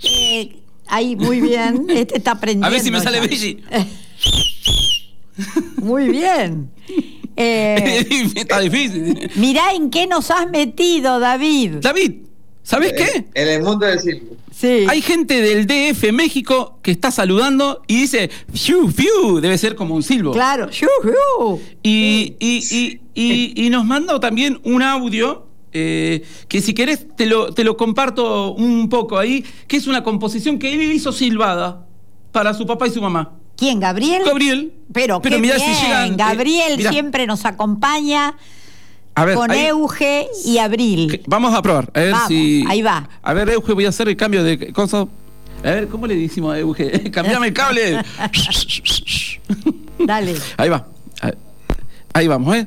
Eh, 0.05 0.61
ahí, 0.89 1.17
muy 1.17 1.41
bien. 1.41 1.87
Este 1.89 2.19
está 2.19 2.33
aprendiendo. 2.33 2.67
A 2.67 2.71
ver 2.71 2.81
si 2.81 2.91
me 2.91 3.01
sale. 3.01 3.21
Belli. 3.21 3.63
Muy 5.77 6.09
bien. 6.09 6.71
Eh, 7.41 8.05
Está 8.35 8.59
difícil. 8.59 9.31
mirá 9.37 9.73
en 9.73 9.91
qué 9.91 10.09
nos 10.09 10.29
has 10.33 10.51
metido, 10.51 11.21
David. 11.21 11.75
David, 11.81 12.15
¿sabes 12.65 12.95
qué? 12.95 13.27
En 13.33 13.47
el 13.47 13.63
mundo 13.63 13.87
del 13.87 14.01
silbo. 14.01 14.35
Sí. 14.53 14.87
Hay 14.89 15.01
gente 15.03 15.41
del 15.41 15.65
DF 15.69 16.11
México 16.13 16.81
que 16.83 16.91
está 16.91 17.13
saludando 17.13 17.81
y 17.87 18.01
dice 18.01 18.29
fiu, 18.53 18.91
fiu, 18.91 19.39
debe 19.41 19.57
ser 19.57 19.77
como 19.77 19.95
un 19.95 20.03
silbo. 20.03 20.33
Claro. 20.33 20.69
Yujú. 20.69 21.61
Y, 21.85 22.35
y, 22.41 22.59
y, 22.73 23.01
y, 23.15 23.67
y 23.67 23.71
nos 23.71 23.85
mandó 23.85 24.19
también 24.19 24.59
un 24.65 24.83
audio 24.83 25.47
eh, 25.79 26.25
que 26.49 26.61
si 26.61 26.75
querés 26.75 27.07
te 27.17 27.27
lo, 27.27 27.53
te 27.55 27.65
lo 27.65 27.77
comparto 27.77 28.53
un 28.53 28.89
poco 28.89 29.19
ahí, 29.19 29.45
que 29.67 29.77
es 29.77 29.87
una 29.87 30.03
composición 30.03 30.59
que 30.59 30.73
él 30.73 30.81
hizo 30.93 31.13
silbada 31.13 31.87
para 32.33 32.55
su 32.55 32.67
papá 32.67 32.87
y 32.87 32.91
su 32.91 33.01
mamá. 33.03 33.33
¿Quién, 33.57 33.81
Gabriel? 33.81 34.23
Gabriel. 34.25 34.73
Pero, 34.93 35.21
Pero 35.21 35.37
qué 35.37 35.43
mirá 35.43 35.57
bien. 35.57 35.75
si 35.75 35.83
llegan, 35.85 36.13
eh, 36.13 36.17
Gabriel 36.17 36.77
mirá. 36.79 36.91
siempre 36.93 37.27
nos 37.27 37.45
acompaña 37.45 38.35
A 39.15 39.25
ver, 39.25 39.35
con 39.35 39.51
ahí- 39.51 39.67
Euge 39.67 40.29
y 40.45 40.59
Abril. 40.59 41.21
vamos 41.27 41.53
a 41.55 41.61
probar. 41.63 41.91
A 41.95 42.01
ver 42.01 42.13
Vamos, 42.13 42.29
si. 42.29 42.65
ahí 42.69 42.83
va. 42.83 43.09
A 43.23 43.33
ver, 43.35 43.49
Euge, 43.51 43.73
voy 43.73 43.85
a 43.87 43.89
hacer 43.89 44.09
el 44.09 44.17
cambio 44.17 44.45
de 44.45 44.73
cosa. 44.73 45.07
A 45.65 45.71
ver, 45.71 45.89
¿cómo 45.89 46.07
le 46.07 46.15
decimos 46.15 46.55
a 46.55 46.59
Euge? 46.61 47.11
Cambiame 47.11 47.49
el 47.49 47.53
cable. 47.53 48.01
Dale. 49.99 50.35
Ahí 50.57 50.69
va. 50.69 50.87
Ahí 52.15 52.27
vamos, 52.29 52.57
¿eh? 52.57 52.67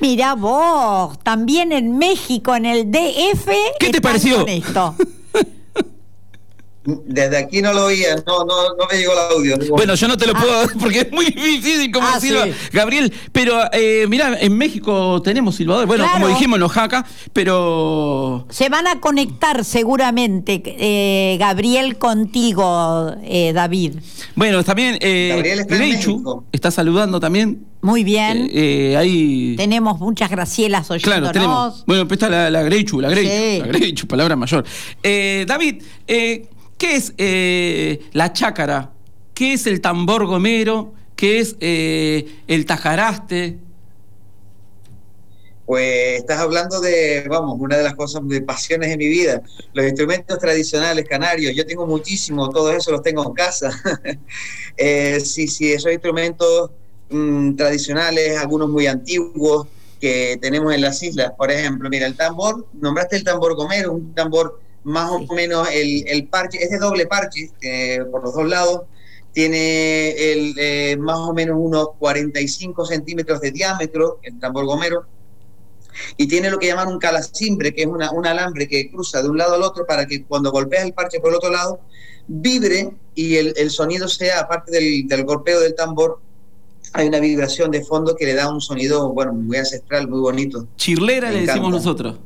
Mira 0.00 0.34
vos, 0.34 1.18
también 1.24 1.72
en 1.72 1.98
México, 1.98 2.54
en 2.54 2.66
el 2.66 2.90
DF. 2.90 3.48
¿Qué 3.80 3.90
te 3.90 4.00
pareció? 4.00 4.46
esto. 4.46 4.94
Desde 7.22 7.36
aquí 7.38 7.60
no 7.62 7.72
lo 7.72 7.86
oía, 7.86 8.16
no, 8.26 8.44
no, 8.44 8.74
no 8.74 8.86
me 8.90 8.96
llegó 8.98 9.12
el 9.12 9.18
audio. 9.36 9.56
Bueno, 9.70 9.94
yo 9.94 10.08
no 10.08 10.16
te 10.16 10.26
lo 10.26 10.34
puedo 10.34 10.68
porque 10.80 11.00
es 11.00 11.12
muy 11.12 11.26
difícil 11.26 11.90
como 11.90 12.06
Ah, 12.06 12.20
silba 12.20 12.44
sí. 12.44 12.52
Gabriel. 12.72 13.12
Pero 13.32 13.60
eh, 13.72 14.06
mira, 14.08 14.36
en 14.40 14.56
México 14.56 15.20
tenemos 15.22 15.56
silbadores. 15.56 15.86
Bueno, 15.86 16.04
Claro. 16.04 16.20
como 16.20 16.28
dijimos 16.34 16.56
en 16.58 16.62
Oaxaca, 16.62 17.04
pero. 17.32 18.46
Se 18.50 18.68
van 18.68 18.86
a 18.86 19.00
conectar 19.00 19.64
seguramente, 19.64 20.62
eh, 20.64 21.36
Gabriel, 21.38 21.98
contigo, 21.98 23.14
eh, 23.22 23.52
David. 23.52 23.96
Bueno, 24.34 24.62
también. 24.64 24.98
Eh, 25.00 25.32
Gabriel 25.34 25.60
está 25.60 25.76
está 26.52 26.70
saludando 26.70 27.20
también. 27.20 27.64
Muy 27.80 28.02
bien. 28.04 28.48
Eh, 28.52 28.92
eh, 28.92 28.96
ahí. 28.96 29.54
Tenemos 29.56 30.00
muchas 30.00 30.28
Gracielas 30.30 30.90
oyéndonos. 30.90 31.30
Claro, 31.30 31.32
tenemos. 31.32 31.84
Bueno, 31.86 32.08
pues 32.08 32.18
está 32.20 32.28
la, 32.28 32.50
la 32.50 32.62
Greichu, 32.62 33.00
la 33.00 33.08
Greichu, 33.08 33.30
Sí. 33.30 33.58
la 33.60 33.66
Greichu, 33.66 34.06
palabra 34.06 34.34
mayor. 34.36 34.64
Eh, 35.02 35.44
David, 35.46 35.82
eh, 36.08 36.46
¿qué 36.78 36.96
es 36.96 37.12
eh, 37.18 38.00
la 38.12 38.32
chácara? 38.32 38.92
¿Qué 39.34 39.52
es 39.52 39.66
el 39.66 39.80
tambor 39.80 40.26
gomero? 40.26 40.94
¿Qué 41.14 41.40
es 41.40 41.56
eh, 41.60 42.42
el 42.46 42.64
tajaraste? 42.64 43.58
Pues 45.66 46.20
estás 46.20 46.38
hablando 46.38 46.80
de, 46.80 47.26
vamos, 47.28 47.58
una 47.60 47.76
de 47.76 47.82
las 47.82 47.94
cosas 47.94 48.26
de 48.26 48.40
pasiones 48.40 48.88
de 48.88 48.96
mi 48.96 49.06
vida, 49.06 49.42
los 49.74 49.84
instrumentos 49.84 50.38
tradicionales 50.38 51.06
canarios. 51.06 51.54
Yo 51.54 51.66
tengo 51.66 51.86
muchísimos, 51.86 52.50
todos 52.50 52.74
esos 52.74 52.92
los 52.92 53.02
tengo 53.02 53.26
en 53.26 53.34
casa. 53.34 53.70
Eh, 54.80 55.18
sí, 55.18 55.48
sí, 55.48 55.72
esos 55.72 55.90
instrumentos 55.90 56.70
mm, 57.10 57.56
tradicionales, 57.56 58.38
algunos 58.38 58.68
muy 58.68 58.86
antiguos 58.86 59.66
que 60.00 60.38
tenemos 60.40 60.72
en 60.72 60.82
las 60.82 61.02
islas. 61.02 61.32
Por 61.36 61.50
ejemplo, 61.50 61.90
mira, 61.90 62.06
el 62.06 62.16
tambor, 62.16 62.64
nombraste 62.74 63.16
el 63.16 63.24
tambor 63.24 63.56
gomero, 63.56 63.94
un 63.94 64.14
tambor 64.14 64.60
más 64.84 65.10
o 65.10 65.20
menos 65.34 65.68
el, 65.72 66.06
el 66.08 66.28
parche, 66.28 66.62
es 66.62 66.70
de 66.70 66.78
doble 66.78 67.06
parche 67.06 67.50
eh, 67.60 68.00
por 68.10 68.22
los 68.22 68.34
dos 68.34 68.48
lados. 68.48 68.82
Tiene 69.32 70.10
el, 70.10 70.54
eh, 70.58 70.96
más 70.98 71.18
o 71.18 71.32
menos 71.32 71.56
unos 71.58 71.90
45 71.98 72.86
centímetros 72.86 73.40
de 73.40 73.52
diámetro, 73.52 74.18
el 74.22 74.38
tambor 74.40 74.64
gomero 74.64 75.06
y 76.16 76.28
tiene 76.28 76.50
lo 76.50 76.58
que 76.58 76.66
llaman 76.66 76.88
un 76.88 76.98
calacimbre, 76.98 77.74
que 77.74 77.82
es 77.82 77.86
una, 77.86 78.10
un 78.12 78.26
alambre 78.26 78.68
que 78.68 78.90
cruza 78.90 79.22
de 79.22 79.28
un 79.28 79.38
lado 79.38 79.54
al 79.54 79.62
otro 79.62 79.86
para 79.86 80.06
que 80.06 80.24
cuando 80.24 80.50
golpeas 80.50 80.84
el 80.84 80.92
parche 80.92 81.20
por 81.20 81.30
el 81.30 81.36
otro 81.36 81.50
lado, 81.50 81.80
vibre 82.26 82.92
y 83.14 83.36
el, 83.36 83.54
el 83.56 83.70
sonido 83.70 84.08
sea, 84.08 84.40
aparte 84.40 84.70
del, 84.70 85.06
del 85.06 85.24
golpeo 85.24 85.60
del 85.60 85.74
tambor, 85.74 86.20
hay 86.92 87.08
una 87.08 87.20
vibración 87.20 87.70
de 87.70 87.84
fondo 87.84 88.14
que 88.16 88.24
le 88.24 88.34
da 88.34 88.50
un 88.50 88.60
sonido, 88.60 89.12
bueno, 89.12 89.32
muy 89.32 89.56
ancestral, 89.56 90.08
muy 90.08 90.20
bonito. 90.20 90.66
Chirlera 90.76 91.30
le 91.30 91.46
decimos 91.46 91.70
nosotros. 91.70 92.18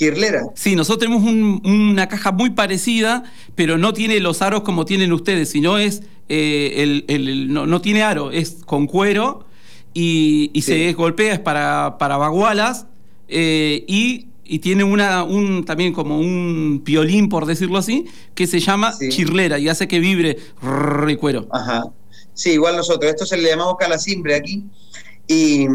Kirlera, 0.00 0.44
Sí, 0.54 0.76
nosotros 0.76 0.98
tenemos 1.10 1.22
un- 1.30 1.60
una 1.62 2.08
caja 2.08 2.32
muy 2.32 2.48
parecida, 2.50 3.22
pero 3.54 3.76
no 3.76 3.92
tiene 3.92 4.18
los 4.18 4.40
aros 4.40 4.62
como 4.62 4.86
tienen 4.86 5.12
ustedes, 5.12 5.50
sino 5.50 5.76
es 5.76 6.02
eh, 6.30 6.82
el, 6.82 7.04
el- 7.08 7.52
no, 7.52 7.66
no 7.66 7.82
tiene 7.82 8.02
aro, 8.02 8.30
es 8.32 8.62
con 8.64 8.86
cuero 8.86 9.44
y, 9.92 10.50
y 10.54 10.62
Sí. 10.62 10.72
se 10.72 10.92
golpea 10.94 11.34
es 11.34 11.38
para, 11.40 11.96
para 11.98 12.16
bagualas 12.16 12.86
eh, 13.28 13.84
y, 13.86 14.28
y 14.44 14.60
tiene 14.60 14.84
una, 14.84 15.22
un, 15.22 15.64
también 15.66 15.92
como 15.92 16.18
un 16.18 16.80
piolín, 16.82 17.28
por 17.28 17.44
decirlo 17.44 17.76
así, 17.76 18.06
que 18.34 18.46
se 18.46 18.58
llama 18.58 18.92
Sí. 18.94 19.10
chirlera 19.10 19.58
y 19.58 19.68
hace 19.68 19.86
que 19.86 20.00
vibre 20.00 20.38
el 21.06 21.18
cuero. 21.18 21.46
Ajá. 21.52 21.84
Sí, 22.32 22.52
igual 22.52 22.74
nosotros. 22.76 23.10
Esto 23.10 23.26
se 23.26 23.36
le 23.36 23.50
llamamos 23.50 23.74
calacimbre 23.78 24.34
aquí. 24.34 24.64
Y, 25.28 25.66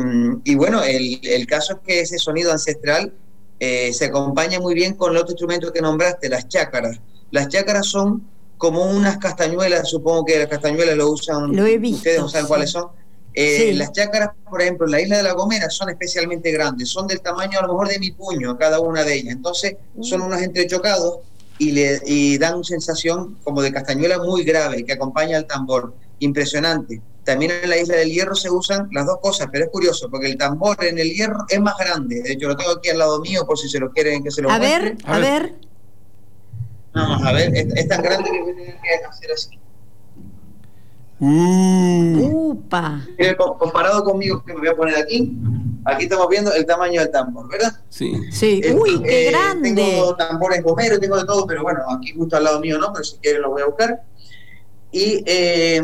y 0.45 0.55
bueno, 0.55 0.81
el, 0.83 1.19
el 1.21 1.45
caso 1.45 1.73
es 1.73 1.79
que 1.85 1.99
ese 2.01 2.17
sonido 2.17 2.51
ancestral 2.51 3.13
eh, 3.59 3.93
se 3.93 4.05
acompaña 4.05 4.59
muy 4.59 4.73
bien 4.73 4.93
con 4.95 5.11
el 5.11 5.17
otro 5.17 5.31
instrumento 5.31 5.71
que 5.71 5.81
nombraste, 5.81 6.29
las 6.29 6.47
chácaras. 6.47 6.99
Las 7.31 7.47
chácaras 7.49 7.87
son 7.87 8.23
como 8.57 8.83
unas 8.85 9.17
castañuelas, 9.17 9.89
supongo 9.89 10.25
que 10.25 10.39
las 10.39 10.47
castañuelas 10.47 10.95
lo 10.95 11.09
usan, 11.11 11.55
Lo 11.55 11.65
he 11.65 11.77
visto, 11.77 11.97
ustedes 11.97 12.19
no 12.19 12.29
saben 12.29 12.45
sí. 12.45 12.47
cuáles 12.49 12.71
son. 12.71 12.87
Eh, 13.33 13.57
Sí. 13.57 13.73
Las 13.73 13.91
chácaras, 13.91 14.29
por 14.49 14.61
ejemplo, 14.61 14.85
en 14.85 14.91
la 14.93 15.01
isla 15.01 15.17
de 15.17 15.23
La 15.23 15.33
Gomera 15.33 15.69
son 15.69 15.89
especialmente 15.89 16.51
grandes, 16.51 16.89
son 16.89 17.05
del 17.05 17.19
tamaño 17.19 17.59
a 17.59 17.63
lo 17.63 17.73
mejor 17.73 17.89
de 17.89 17.99
mi 17.99 18.11
puño, 18.11 18.57
cada 18.57 18.79
una 18.79 19.03
de 19.03 19.15
ellas. 19.15 19.33
Entonces, 19.33 19.75
son 20.01 20.21
unos 20.21 20.41
entrechocados 20.41 21.19
y, 21.57 21.71
le, 21.71 22.01
y 22.05 22.37
dan 22.37 22.55
una 22.55 22.63
sensación 22.63 23.37
como 23.43 23.61
de 23.61 23.73
castañuela 23.73 24.19
muy 24.19 24.43
grave 24.43 24.85
que 24.85 24.93
acompaña 24.93 25.37
al 25.37 25.47
tambor. 25.47 25.93
Impresionante. 26.19 27.01
También 27.25 27.51
en 27.63 27.69
la 27.69 27.77
isla 27.77 27.95
del 27.97 28.09
Hierro 28.11 28.35
se 28.35 28.49
usan 28.51 28.87
las 28.91 29.05
dos 29.07 29.17
cosas, 29.19 29.47
pero 29.51 29.65
es 29.65 29.71
curioso 29.71 30.09
porque 30.09 30.27
el 30.27 30.37
tambor 30.37 30.81
en 30.85 30.99
el 30.99 31.09
Hierro 31.11 31.43
es 31.49 31.59
más 31.59 31.75
grande. 31.77 32.21
De 32.21 32.33
hecho, 32.33 32.47
lo 32.47 32.55
tengo 32.55 32.71
aquí 32.71 32.89
al 32.89 32.99
lado 32.99 33.19
mío 33.19 33.45
por 33.45 33.57
si 33.57 33.67
se 33.67 33.79
lo 33.79 33.91
quieren 33.91 34.23
que 34.23 34.29
se 34.31 34.41
lo 34.43 34.49
A 34.51 34.57
muestre. 34.59 34.91
ver, 34.91 34.97
A 35.05 35.15
a 35.15 35.19
ver. 35.19 35.41
ver. 35.43 35.55
Vamos 36.93 37.23
a 37.25 37.33
ver, 37.33 37.55
es, 37.57 37.65
es 37.75 37.87
tan 37.89 38.01
grande 38.01 38.29
que 38.31 38.41
voy 38.41 38.51
a 38.51 38.55
tener 38.55 38.79
que 38.81 39.05
hacer 39.09 39.31
así. 39.33 39.59
Uh. 41.19 42.51
Upa. 42.51 43.01
Comparado 43.57 44.03
conmigo, 44.03 44.43
que 44.45 44.53
me 44.53 44.59
voy 44.59 44.67
a 44.69 44.75
poner 44.75 44.95
aquí, 44.97 45.33
aquí 45.85 46.03
estamos 46.03 46.27
viendo 46.29 46.53
el 46.53 46.65
tamaño 46.65 47.01
del 47.01 47.09
tambor, 47.11 47.49
¿verdad? 47.49 47.73
Sí. 47.89 48.13
Sí. 48.31 48.61
Eh, 48.63 48.73
Uy, 48.73 49.01
qué 49.01 49.27
eh, 49.27 49.31
grande. 49.31 49.73
Tengo 49.73 50.15
tambores 50.15 50.61
gomeros, 50.61 50.99
tengo 50.99 51.17
de 51.17 51.25
todo, 51.25 51.47
pero 51.47 51.63
bueno, 51.63 51.79
aquí 51.89 52.13
justo 52.13 52.35
al 52.37 52.43
lado 52.43 52.59
mío 52.59 52.77
no, 52.77 52.91
pero 52.93 53.03
si 53.03 53.17
quieren 53.17 53.41
lo 53.41 53.49
voy 53.51 53.61
a 53.61 53.65
buscar. 53.65 54.03
Y 54.91 55.23
eh, 55.25 55.81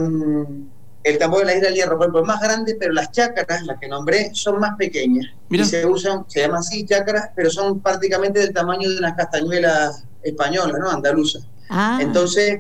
el 1.04 1.18
tambor 1.18 1.40
de 1.40 1.46
la 1.46 1.56
isla 1.56 1.68
del 1.70 1.76
Hierro, 1.76 1.98
por 1.98 2.06
ejemplo, 2.06 2.22
es 2.22 2.28
más 2.28 2.42
grande, 2.42 2.76
pero 2.80 2.94
las 2.94 3.12
chácaras, 3.12 3.64
las 3.64 3.80
que 3.80 3.88
nombré, 3.88 4.30
son 4.34 4.60
más 4.60 4.76
pequeñas. 4.78 5.26
Mira. 5.50 5.64
Y 5.64 5.68
se 5.68 5.86
usan, 5.86 6.26
se 6.28 6.42
llaman 6.42 6.60
así 6.60 6.86
chácaras, 6.86 7.30
pero 7.36 7.50
son 7.50 7.80
prácticamente 7.80 8.40
del 8.40 8.54
tamaño 8.54 8.90
de 8.90 8.98
unas 8.98 9.16
castañuelas 9.16 10.04
españolas, 10.24 10.80
¿no? 10.80 10.90
Andaluzas. 10.90 11.48
Ah, 11.70 12.00
Entonces, 12.02 12.60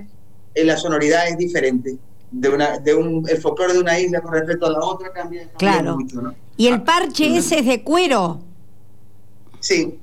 eh, 0.56 0.64
la 0.64 0.78
sonoridad 0.78 1.28
es 1.28 1.38
diferente. 1.38 1.98
De 2.32 2.48
una, 2.50 2.80
de 2.80 2.96
un, 2.96 3.28
el 3.30 3.38
folclore 3.42 3.74
de 3.74 3.80
una 3.80 4.00
isla 4.00 4.22
con 4.22 4.32
respecto 4.34 4.66
a 4.66 4.70
la 4.72 4.80
otra 4.80 5.12
cambia, 5.12 5.42
cambia 5.50 5.58
Claro. 5.58 5.98
mucho, 5.98 6.22
¿no? 6.22 6.34
y 6.56 6.68
el 6.68 6.82
parche 6.84 7.36
ese 7.38 7.60
es 7.60 7.66
de 7.66 7.84
cuero. 7.84 8.39
Sí, 9.60 10.00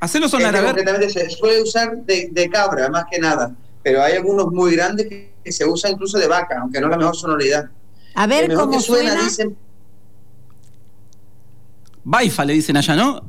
Hacelo 0.00 0.28
sonar, 0.28 0.54
Este 0.54 0.66
concretamente 0.66 1.10
se 1.10 1.30
suele 1.30 1.62
usar 1.62 1.96
de, 2.04 2.28
de 2.32 2.50
cabra, 2.50 2.88
más 2.88 3.04
que 3.10 3.18
nada. 3.20 3.54
Pero 3.82 4.02
hay 4.02 4.14
algunos 4.14 4.46
muy 4.52 4.74
grandes 4.74 5.06
que, 5.08 5.32
que 5.44 5.52
se 5.52 5.64
usa 5.64 5.90
incluso 5.90 6.18
de 6.18 6.26
vaca, 6.26 6.58
aunque 6.60 6.80
no 6.80 6.86
es 6.86 6.90
la 6.92 6.96
mejor 6.98 7.16
sonoridad. 7.16 7.66
A 8.14 8.26
ver 8.26 8.48
mejor 8.48 8.64
cómo 8.64 8.76
que 8.78 8.82
suena, 8.82 9.10
suena. 9.10 9.24
dicen, 9.24 9.56
Baifa 12.04 12.44
le 12.44 12.52
dicen 12.52 12.76
allá, 12.76 12.96
¿no? 12.96 13.22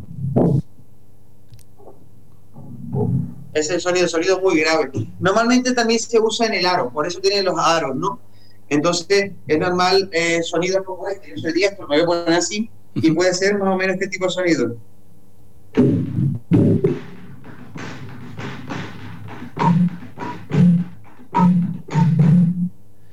es 3.53 3.69
el 3.69 3.81
sonido, 3.81 4.07
sonido 4.07 4.41
muy 4.41 4.59
grave. 4.59 4.91
Normalmente 5.19 5.73
también 5.73 5.99
se 5.99 6.19
usa 6.19 6.47
en 6.47 6.55
el 6.55 6.65
aro, 6.65 6.89
por 6.89 7.05
eso 7.05 7.19
tienen 7.19 7.45
los 7.45 7.55
aros, 7.57 7.95
¿no? 7.95 8.19
Entonces, 8.69 9.31
es 9.47 9.59
normal 9.59 10.09
eh, 10.11 10.41
sonidos 10.41 10.84
como 10.84 11.07
este. 11.07 11.29
Yo 11.36 11.38
soy 11.38 11.53
diestro, 11.53 11.88
me 11.88 11.97
voy 11.97 12.03
a 12.03 12.05
poner 12.05 12.34
así, 12.34 12.69
y 12.95 13.11
puede 13.11 13.34
ser 13.34 13.57
más 13.57 13.69
o 13.73 13.77
menos 13.77 13.95
este 13.95 14.07
tipo 14.07 14.25
de 14.25 14.31
sonido. 14.31 14.75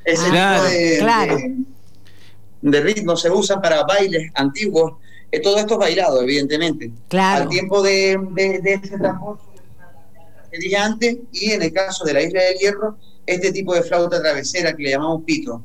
Ese 0.05 0.29
Claro, 0.31 0.63
tipo 0.65 0.75
de, 0.75 0.99
claro. 0.99 1.37
de, 1.37 1.57
de 2.63 2.81
ritmo 2.81 3.17
se 3.17 3.31
usan 3.31 3.61
para 3.61 3.83
bailes 3.85 4.31
antiguos. 4.35 4.95
Eh, 5.33 5.41
todo 5.41 5.59
esto 5.59 5.75
es 5.75 5.79
bailado, 5.81 6.23
evidentemente. 6.23 6.91
Claro. 7.09 7.43
Al 7.45 7.49
tiempo 7.49 7.83
de, 7.83 8.19
de, 8.33 8.59
de 8.61 8.75
ese 8.75 8.99
tambor 8.99 9.39
que 10.51 10.59
dije 10.59 10.77
antes, 10.77 11.17
y 11.33 11.53
en 11.53 11.63
el 11.63 11.73
caso 11.73 12.05
de 12.05 12.13
la 12.13 12.23
Isla 12.23 12.43
del 12.43 12.55
Hierro, 12.59 12.97
este 13.25 13.53
tipo 13.53 13.73
de 13.73 13.83
flauta 13.83 14.21
travesera 14.21 14.75
que 14.75 14.83
le 14.83 14.91
llamamos 14.91 15.23
pito, 15.25 15.63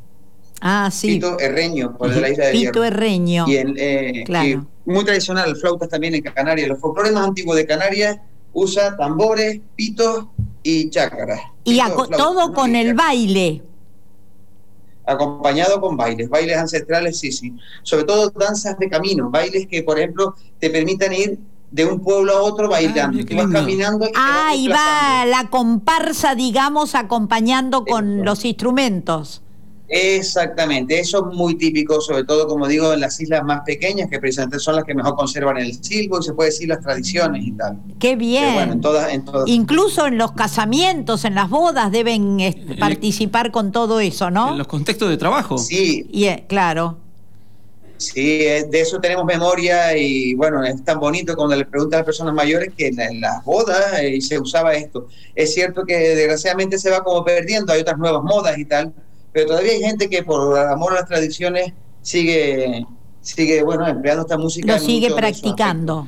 Ah, 0.61 0.89
sí. 0.91 1.07
pito 1.15 1.39
herreño, 1.39 1.97
por 1.97 2.11
el 2.11 2.21
la 2.21 2.29
Isla 2.29 2.45
del 2.45 2.53
Pito 2.53 2.71
Hierro. 2.73 2.83
Herreño. 2.83 3.45
Y 3.47 3.57
en, 3.57 3.73
eh, 3.79 4.23
Claro. 4.27 4.47
y 4.85 4.91
muy 4.91 5.03
tradicional, 5.03 5.55
flautas 5.55 5.89
también 5.89 6.13
en 6.13 6.21
Canarias. 6.21 6.67
Los 6.67 6.79
folclores 6.79 7.11
más 7.13 7.25
antiguos 7.27 7.55
de 7.55 7.65
Canarias 7.65 8.17
usa 8.53 8.95
tambores, 8.95 9.59
pitos 9.75 10.25
y 10.61 10.87
chácaras. 10.91 11.41
Y 11.63 11.71
Pito, 11.73 11.83
aco- 11.83 12.05
flauta, 12.05 12.17
todo 12.17 12.53
con 12.53 12.75
el 12.75 12.93
baile. 12.93 13.63
Acompañado 15.07 15.79
con 15.81 15.95
bailes, 15.97 16.29
bailes 16.29 16.57
ancestrales, 16.57 17.19
sí, 17.19 17.31
sí. 17.31 17.53
Sobre 17.83 18.03
todo 18.05 18.29
danzas 18.31 18.77
de 18.79 18.89
camino, 18.89 19.29
bailes 19.29 19.67
que, 19.67 19.83
por 19.83 19.97
ejemplo, 19.99 20.35
te 20.59 20.69
permitan 20.69 21.13
ir 21.13 21.39
de 21.71 21.85
un 21.85 21.99
pueblo 21.99 22.33
a 22.37 22.41
otro 22.41 22.69
bailando. 22.69 23.17
vas 23.35 23.47
caminando 23.51 24.05
y 24.05 24.11
Ah, 24.15 24.53
y 24.55 24.67
va 24.67 25.25
la 25.25 25.49
comparsa, 25.49 26.33
digamos, 26.35 26.95
acompañando 26.95 27.83
con 27.85 28.15
Eso. 28.15 28.23
los 28.23 28.45
instrumentos. 28.45 29.41
Exactamente, 29.87 30.99
eso 30.99 31.29
es 31.29 31.35
muy 31.37 31.55
típico, 31.57 32.01
sobre 32.01 32.23
todo, 32.23 32.47
como 32.47 32.67
digo, 32.67 32.91
en 32.93 32.99
las 33.01 33.19
islas 33.19 33.43
más 33.43 33.61
pequeñas, 33.65 34.09
que 34.09 34.19
precisamente 34.19 34.59
son 34.59 34.75
las 34.75 34.83
que 34.83 34.95
mejor 34.95 35.15
conservan 35.15 35.57
el 35.57 35.73
silbo 35.83 36.19
y 36.19 36.23
se 36.23 36.33
puede 36.33 36.49
decir 36.49 36.67
las 36.69 36.81
tradiciones 36.81 37.45
y 37.45 37.51
tal. 37.51 37.77
Qué 37.99 38.17
Pero 38.17 38.51
bueno, 38.53 38.61
en 38.61 38.67
bien. 38.69 38.81
todas, 38.81 39.13
en 39.13 39.25
todas. 39.25 39.47
Incluso 39.47 40.07
en 40.07 40.17
los 40.17 40.31
casamientos, 40.31 41.23
en 41.25 41.35
las 41.35 41.49
bodas, 41.49 41.91
deben 41.91 42.39
eh, 42.39 42.55
el- 42.67 42.77
participar 42.79 43.51
con 43.51 43.71
todo 43.71 43.99
eso, 43.99 44.31
¿no? 44.31 44.51
En 44.53 44.57
los 44.57 44.67
contextos 44.67 45.09
de 45.09 45.17
trabajo. 45.17 45.57
Sí, 45.59 46.07
Y, 46.11 46.25
eh, 46.25 46.45
claro. 46.47 46.97
Sí, 47.97 48.41
eh, 48.41 48.65
de 48.69 48.81
eso 48.81 48.99
tenemos 48.99 49.23
memoria 49.23 49.95
y 49.97 50.33
bueno, 50.33 50.61
es 50.65 50.83
tan 50.83 50.99
bonito 50.99 51.33
cuando 51.35 51.55
le 51.55 51.65
preguntan 51.65 51.99
a 51.99 52.01
las 52.01 52.05
personas 52.05 52.33
mayores 52.33 52.73
que 52.75 52.87
en, 52.87 52.97
la- 52.97 53.05
en 53.07 53.21
las 53.21 53.43
bodas 53.45 53.99
eh, 54.01 54.19
se 54.19 54.37
usaba 54.37 54.73
esto. 54.73 55.07
Es 55.33 55.53
cierto 55.53 55.83
que 55.85 55.95
desgraciadamente 55.95 56.77
se 56.77 56.89
va 56.89 57.01
como 57.03 57.23
perdiendo, 57.23 57.71
hay 57.71 57.81
otras 57.81 57.97
nuevas 57.97 58.21
modas 58.23 58.57
y 58.57 58.65
tal, 58.65 58.93
pero 59.35 59.47
todavía 59.47 59.73
hay 59.73 59.81
gente 59.81 60.09
que 60.09 60.23
por 60.23 60.57
amor 60.57 60.93
a 60.93 61.01
las 61.01 61.09
tradiciones 61.09 61.73
sigue, 62.01 62.85
sigue 63.19 63.61
bueno, 63.63 63.85
empleando 63.85 64.21
esta 64.21 64.37
música. 64.37 64.73
Lo 64.73 64.79
sigue 64.79 65.11
practicando. 65.13 66.07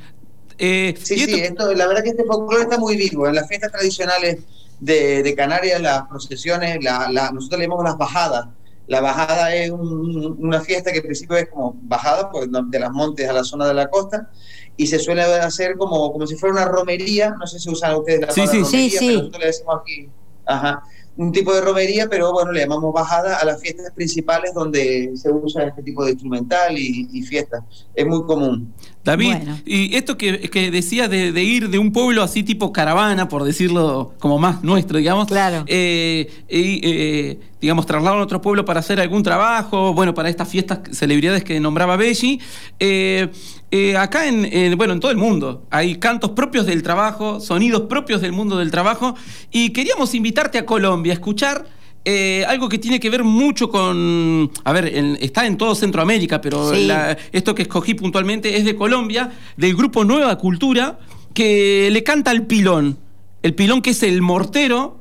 Eh, 0.57 0.95
Sí, 1.03 1.15
y 1.15 1.19
sí, 1.19 1.33
esto- 1.41 1.63
esto, 1.65 1.73
la 1.73 1.87
verdad 1.87 2.03
que 2.03 2.11
este 2.11 2.23
folclore 2.23 2.63
está 2.63 2.77
muy 2.77 2.95
vivo. 2.95 3.27
En 3.27 3.35
las 3.35 3.45
fiestas 3.49 3.69
tradicionales 3.73 4.37
de, 4.79 5.23
de 5.23 5.35
Canarias, 5.35 5.81
las 5.81 6.03
procesiones, 6.07 6.81
la, 6.81 7.09
la- 7.11 7.31
nosotros 7.31 7.59
le 7.59 7.65
llamamos 7.65 7.83
las 7.83 7.97
bajadas. 7.97 8.47
La 8.87 9.01
bajada 9.01 9.53
es 9.53 9.71
un- 9.71 10.37
una 10.39 10.61
fiesta 10.61 10.93
que 10.93 10.99
en 10.99 11.03
principio 11.03 11.35
es 11.35 11.49
como 11.49 11.75
bajada 11.81 12.31
pues, 12.31 12.47
de 12.49 12.79
las 12.79 12.91
montes 12.91 13.27
a 13.27 13.33
la 13.33 13.43
zona 13.43 13.67
de 13.67 13.73
la 13.73 13.89
costa 13.89 14.29
y 14.77 14.87
se 14.87 14.99
suele 14.99 15.23
hacer 15.23 15.75
como, 15.75 16.13
como 16.13 16.25
si 16.25 16.37
fuera 16.37 16.55
una 16.55 16.65
romería. 16.65 17.31
No 17.37 17.45
sé 17.45 17.59
si 17.59 17.69
usan 17.69 17.93
ustedes 17.95 18.21
la 18.21 18.31
Sí, 18.31 18.39
palabra 18.39 18.53
sí. 18.53 18.63
romería, 18.63 18.89
Sí, 18.89 18.95
pero 18.99 19.11
sí. 19.11 19.17
nosotros 19.17 19.39
le 19.41 19.47
decimos 19.47 19.75
aquí. 19.81 20.09
Ajá. 20.45 20.83
Un 21.17 21.31
tipo 21.31 21.51
de 21.53 21.61
romería, 21.61 22.07
pero 22.09 22.31
bueno, 22.31 22.51
le 22.51 22.61
llamamos 22.61 22.93
bajada 22.93 23.37
a 23.37 23.45
las 23.45 23.59
fiestas 23.59 23.91
principales 23.95 24.53
donde 24.53 25.11
se 25.15 25.31
usa 25.31 25.63
este 25.65 25.81
tipo 25.81 26.05
de 26.05 26.11
instrumental 26.11 26.77
y, 26.77 27.09
y 27.11 27.21
fiestas. 27.23 27.61
Es 27.95 28.05
muy 28.05 28.23
común. 28.25 28.71
David, 29.03 29.35
Bueno. 29.37 29.57
y 29.65 29.95
esto 29.95 30.17
que, 30.17 30.41
que 30.49 30.69
decías 30.69 31.09
de, 31.09 31.31
de 31.31 31.43
ir 31.43 31.69
de 31.69 31.79
un 31.79 31.91
pueblo 31.91 32.21
así 32.23 32.43
tipo 32.43 32.71
caravana, 32.71 33.27
por 33.29 33.43
decirlo 33.45 34.13
como 34.19 34.37
más 34.37 34.63
nuestro, 34.63 34.97
digamos, 34.97 35.27
Claro. 35.27 35.63
eh, 35.67 36.29
eh, 36.49 37.39
digamos, 37.59 37.85
trasladar 37.85 38.19
a 38.19 38.23
otro 38.23 38.41
pueblo 38.41 38.65
para 38.65 38.79
hacer 38.81 38.99
algún 38.99 39.23
trabajo, 39.23 39.93
bueno, 39.93 40.13
para 40.13 40.29
estas 40.29 40.47
fiestas, 40.47 40.79
celebridades 40.91 41.43
que 41.43 41.59
nombraba 41.59 41.95
Belli. 41.97 42.39
eh, 42.79 43.29
eh, 43.71 43.97
acá 43.97 44.27
en, 44.27 44.45
en, 44.45 44.77
bueno, 44.77 44.93
en 44.93 44.99
todo 44.99 45.11
el 45.11 45.17
mundo 45.17 45.65
hay 45.71 45.95
cantos 45.97 46.31
propios 46.31 46.65
del 46.65 46.83
trabajo, 46.83 47.39
sonidos 47.39 47.81
propios 47.89 48.21
del 48.21 48.31
mundo 48.31 48.57
del 48.57 48.71
trabajo, 48.71 49.15
y 49.51 49.71
queríamos 49.71 50.13
invitarte 50.15 50.57
a 50.57 50.65
Colombia 50.65 51.13
a 51.13 51.15
escuchar 51.15 51.65
eh, 52.05 52.45
algo 52.47 52.69
que 52.69 52.77
tiene 52.77 53.01
que 53.01 53.09
ver 53.09 53.25
mucho 53.25 53.69
con. 53.69 54.49
A 54.63 54.71
ver, 54.71 54.95
en- 54.95 55.17
está 55.19 55.45
en 55.45 55.57
todo 55.57 55.75
Centroamérica, 55.75 56.39
pero 56.39 56.73
Sí. 56.73 56.85
la- 56.85 57.17
esto 57.33 57.53
que 57.53 57.63
escogí 57.63 57.95
puntualmente 57.95 58.55
es 58.55 58.63
de 58.63 58.77
Colombia, 58.77 59.31
del 59.57 59.75
grupo 59.75 60.05
Nueva 60.05 60.37
Cultura, 60.37 60.99
que 61.33 61.89
le 61.91 62.03
canta 62.03 62.31
al 62.31 62.45
pilón. 62.47 62.97
El 63.43 63.53
pilón 63.55 63.81
que 63.81 63.89
es 63.89 64.03
el 64.03 64.21
mortero. 64.21 64.99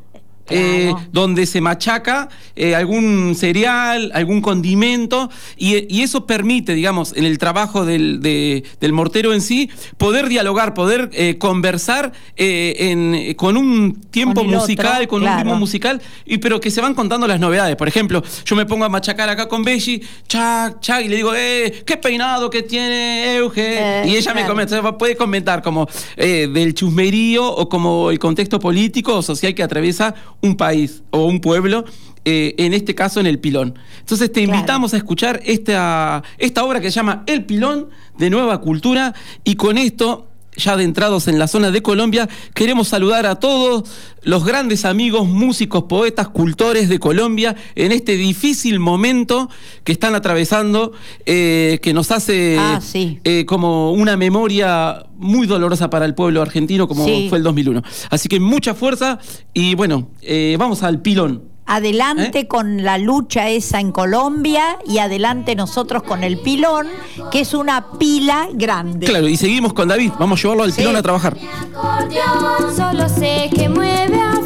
Eh, 0.51 0.92
donde 1.12 1.47
se 1.47 1.61
machaca 1.61 2.28
eh, 2.55 2.74
algún 2.74 3.34
cereal, 3.34 4.11
algún 4.14 4.40
condimento, 4.40 5.30
y, 5.57 5.92
y 5.94 6.03
eso 6.03 6.26
permite, 6.26 6.74
digamos, 6.74 7.12
en 7.16 7.24
el 7.24 7.38
trabajo 7.38 7.84
del, 7.84 8.20
de- 8.20 8.64
del 8.80 8.92
mortero 8.92 9.32
en 9.34 9.40
sí, 9.40 9.70
poder 9.99 10.28
dialogar, 10.28 10.74
poder 10.74 11.11
eh, 11.12 11.36
conversar 11.38 12.12
en- 12.36 13.34
con 13.34 13.57
un 13.57 14.01
tiempo 14.11 14.42
Con 14.42 14.51
musical, 14.51 14.97
otro, 15.03 15.09
con 15.09 15.22
un 15.22 15.36
ritmo 15.36 15.57
musical, 15.57 16.01
y, 16.24 16.38
pero 16.38 16.61
que 16.61 16.70
se 16.70 16.80
van 16.80 16.94
contando 16.94 17.26
las 17.26 17.40
novedades. 17.40 17.76
Por 17.76 17.88
ejemplo, 17.88 18.22
yo 18.44 18.57
me 18.57 18.66
pongo 18.66 18.84
a 18.84 18.88
machacar 18.88 19.28
acá 19.28 19.49
con 19.49 19.62
Belli, 19.62 20.03
chac, 20.28 20.80
chac, 20.80 21.05
y 21.05 21.09
le 21.09 21.16
digo, 21.16 21.34
eh, 21.34 21.82
qué 21.84 21.97
peinado 21.97 22.51
que 22.51 22.62
tiene 22.62 23.36
Euge. 23.36 24.03
Y 24.07 24.16
ella 24.16 24.34
me 24.34 24.47
comenta, 24.47 24.97
puede 24.97 25.16
comentar 25.16 25.62
como 25.62 25.88
del 26.16 26.74
chusmerío 26.74 27.47
o 27.47 27.68
como 27.68 28.11
el 28.11 28.18
contexto 28.18 28.59
político 28.61 29.16
o 29.16 29.22
social 29.22 29.55
que 29.55 29.62
atraviesa 29.62 30.14
un 30.43 30.57
país 30.57 31.03
o 31.11 31.26
un 31.26 31.41
pueblo, 31.41 31.84
eh, 32.24 32.55
en 32.59 32.74
este 32.74 32.95
caso 32.95 33.20
en 33.20 33.26
El 33.26 33.39
Pilón. 33.39 33.78
Entonces 34.01 34.32
te 34.32 34.43
Claro. 34.45 34.57
invitamos 34.57 34.95
a 34.95 34.97
escuchar 34.97 35.41
esta, 35.45 36.22
esta 36.39 36.64
obra 36.64 36.80
que 36.80 36.91
se 36.91 36.97
llama 36.97 37.22
El 37.26 37.45
Pilón 37.45 37.89
de 38.18 38.30
Nueva 38.30 38.61
Cultura 38.61 39.14
y 39.45 39.55
con 39.57 39.78
esto, 39.78 40.26
ya 40.57 40.72
adentrados 40.72 41.28
en 41.28 41.38
la 41.38 41.48
zona 41.48 41.70
de 41.70 41.82
Colombia, 41.82 42.28
queremos 42.54 42.88
saludar 42.88 43.26
a 43.26 43.36
todos 43.36 43.88
los 44.22 44.44
grandes 44.44 44.84
amigos, 44.84 45.26
músicos, 45.28 45.84
poetas, 45.84 46.28
cultores 46.28 46.88
de 46.88 46.98
Colombia 46.98 47.54
en 47.74 47.92
este 47.92 48.16
difícil 48.16 48.78
momento 48.80 49.48
que 49.84 49.92
están 49.92 50.14
atravesando, 50.14 50.92
eh, 51.26 51.78
que 51.82 51.92
nos 51.92 52.11
hace 52.11 52.57
Ah, 52.59 52.80
sí. 52.82 53.20
eh, 53.24 53.44
como 53.46 53.92
una 53.92 54.16
memoria 54.16 55.04
muy 55.16 55.46
dolorosa 55.46 55.90
para 55.90 56.04
el 56.07 56.14
pueblo 56.14 56.42
argentino 56.42 56.88
como 56.88 57.04
Sí. 57.04 57.26
fue 57.28 57.38
el 57.38 57.44
2001. 57.44 57.82
Así 58.11 58.28
que 58.28 58.40
mucha 58.40 58.74
fuerza 58.74 59.18
y 59.54 59.74
bueno, 59.74 60.11
eh, 60.22 60.57
vamos 60.59 60.82
al 60.82 61.00
pilón. 61.02 61.42
Adelante 61.66 62.40
¿Eh? 62.40 62.46
con 62.48 62.82
la 62.84 62.96
lucha 62.98 63.48
esa 63.48 63.80
en 63.80 63.90
Colombia 63.92 64.78
y 64.86 64.98
adelante 64.98 65.54
nosotros 65.56 66.02
con 66.04 66.22
el 66.24 66.38
pilón, 66.38 66.86
que 67.32 67.40
es 67.40 67.54
una 67.54 67.92
pila 67.98 68.48
grande. 68.52 69.06
Claro, 69.06 69.28
y 69.28 69.36
seguimos 69.36 69.72
con 69.72 69.88
David, 69.88 70.12
vamos 70.18 70.38
a 70.38 70.42
llevarlo 70.42 70.62
al 70.64 70.72
Sí. 70.72 70.82
pilón 70.82 70.96
a 70.96 71.02
trabajar. 71.02 71.36
acordeón, 71.74 72.76
solo 72.76 73.08
sé 73.08 73.50
que 73.54 73.68
mueve 73.68 74.20
a 74.20 74.40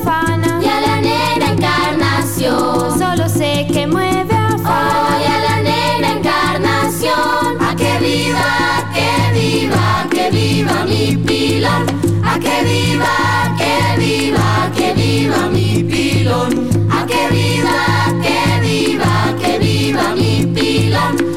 mi 20.81 21.30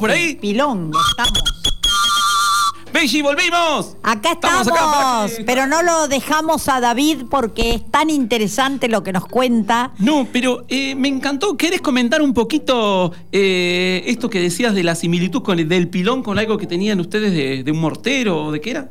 por 0.00 0.10
ahí? 0.10 0.34
Pilón, 0.36 0.90
estamos. 1.10 1.38
Benji, 2.92 3.22
volvimos. 3.22 3.96
Acá 4.02 4.32
estamos, 4.32 4.66
acá 4.66 5.26
que- 5.36 5.44
pero 5.44 5.66
no 5.68 5.80
lo 5.82 6.08
dejamos 6.08 6.68
a 6.68 6.80
David 6.80 7.22
porque 7.30 7.74
es 7.74 7.88
tan 7.90 8.10
interesante 8.10 8.88
lo 8.88 9.04
que 9.04 9.12
nos 9.12 9.26
cuenta. 9.26 9.92
No, 9.98 10.26
pero 10.32 10.64
eh, 10.68 10.96
me 10.96 11.06
encantó. 11.06 11.56
¿Querés 11.56 11.80
comentar 11.80 12.20
un 12.20 12.34
poquito 12.34 13.12
eh, 13.30 14.02
esto 14.06 14.28
que 14.28 14.40
decías 14.40 14.74
de 14.74 14.82
la 14.82 14.96
similitud 14.96 15.42
con 15.42 15.60
el 15.60 15.68
del 15.68 15.88
pilón 15.88 16.24
con 16.24 16.36
algo 16.40 16.58
que 16.58 16.66
tenían 16.66 16.98
ustedes 16.98 17.32
de, 17.32 17.62
de 17.62 17.70
un 17.70 17.78
mortero 17.80 18.46
o 18.46 18.52
de 18.52 18.60
qué 18.60 18.70
era? 18.72 18.90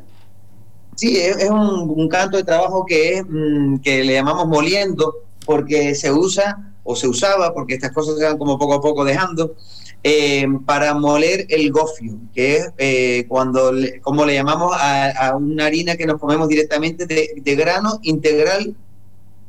Sí, 0.96 1.16
es, 1.18 1.36
es 1.36 1.50
un, 1.50 1.90
un 1.94 2.08
canto 2.08 2.38
de 2.38 2.44
trabajo 2.44 2.86
que 2.86 3.18
es 3.18 3.24
mm, 3.28 3.76
que 3.80 4.02
le 4.02 4.14
llamamos 4.14 4.46
moliendo 4.48 5.12
porque 5.44 5.94
se 5.94 6.10
usa 6.10 6.72
o 6.84 6.96
se 6.96 7.06
usaba 7.06 7.52
porque 7.52 7.74
estas 7.74 7.92
cosas 7.92 8.16
se 8.18 8.24
van 8.24 8.38
como 8.38 8.58
poco 8.58 8.74
a 8.74 8.80
poco 8.80 9.04
dejando 9.04 9.54
eh, 10.02 10.46
para 10.64 10.94
moler 10.94 11.46
el 11.50 11.70
gofio, 11.70 12.14
que 12.34 12.56
es 12.56 12.70
eh, 12.78 13.24
cuando 13.28 13.70
le- 13.72 14.00
como 14.00 14.24
le 14.24 14.34
llamamos 14.34 14.74
a, 14.78 15.10
a 15.28 15.36
una 15.36 15.66
harina 15.66 15.96
que 15.96 16.06
nos 16.06 16.18
comemos 16.20 16.48
directamente 16.48 17.06
de, 17.06 17.28
de 17.36 17.54
grano 17.54 17.98
integral 18.02 18.74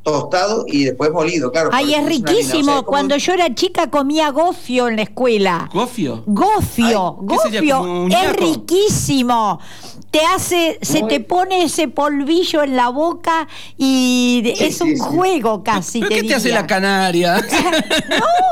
tostado 0.04 0.66
y 0.68 0.86
después 0.86 1.12
molido, 1.12 1.52
claro. 1.52 1.70
Ay, 1.72 1.94
es 1.94 2.00
o 2.00 2.02
sea, 2.02 2.10
riquísimo. 2.10 2.84
Cuando 2.86 3.18
yo 3.18 3.34
era 3.34 3.54
chica 3.54 3.90
comía 3.92 4.30
gofio 4.32 4.88
en 4.88 4.96
la 4.96 5.04
escuela. 5.04 5.70
¿Gofio? 5.72 6.24
Gofio, 6.26 7.20
Ay, 7.22 7.28
¿qué 7.30 7.38
sería, 7.38 7.60
gofio, 7.60 7.78
como 7.78 8.08
es 8.08 8.36
riquísimo. 8.36 9.60
Te 10.12 10.20
hace, 10.26 10.78
se 10.82 11.00
Muy- 11.00 11.10
te 11.10 11.20
pone 11.22 11.64
ese 11.64 11.88
polvillo 11.88 12.64
en 12.64 12.76
la 12.76 12.90
boca 12.90 13.48
y 13.78 14.42
Sí, 14.58 14.64
es 14.66 14.78
sí, 14.78 14.84
un 14.84 14.90
sí. 14.98 15.00
juego 15.00 15.64
casi. 15.64 16.00
¿Pero 16.02 16.10
te 16.10 16.22
qué 16.22 16.28
te 16.28 16.36
hace 16.36 16.50
la 16.50 16.68
canaria? 16.68 17.42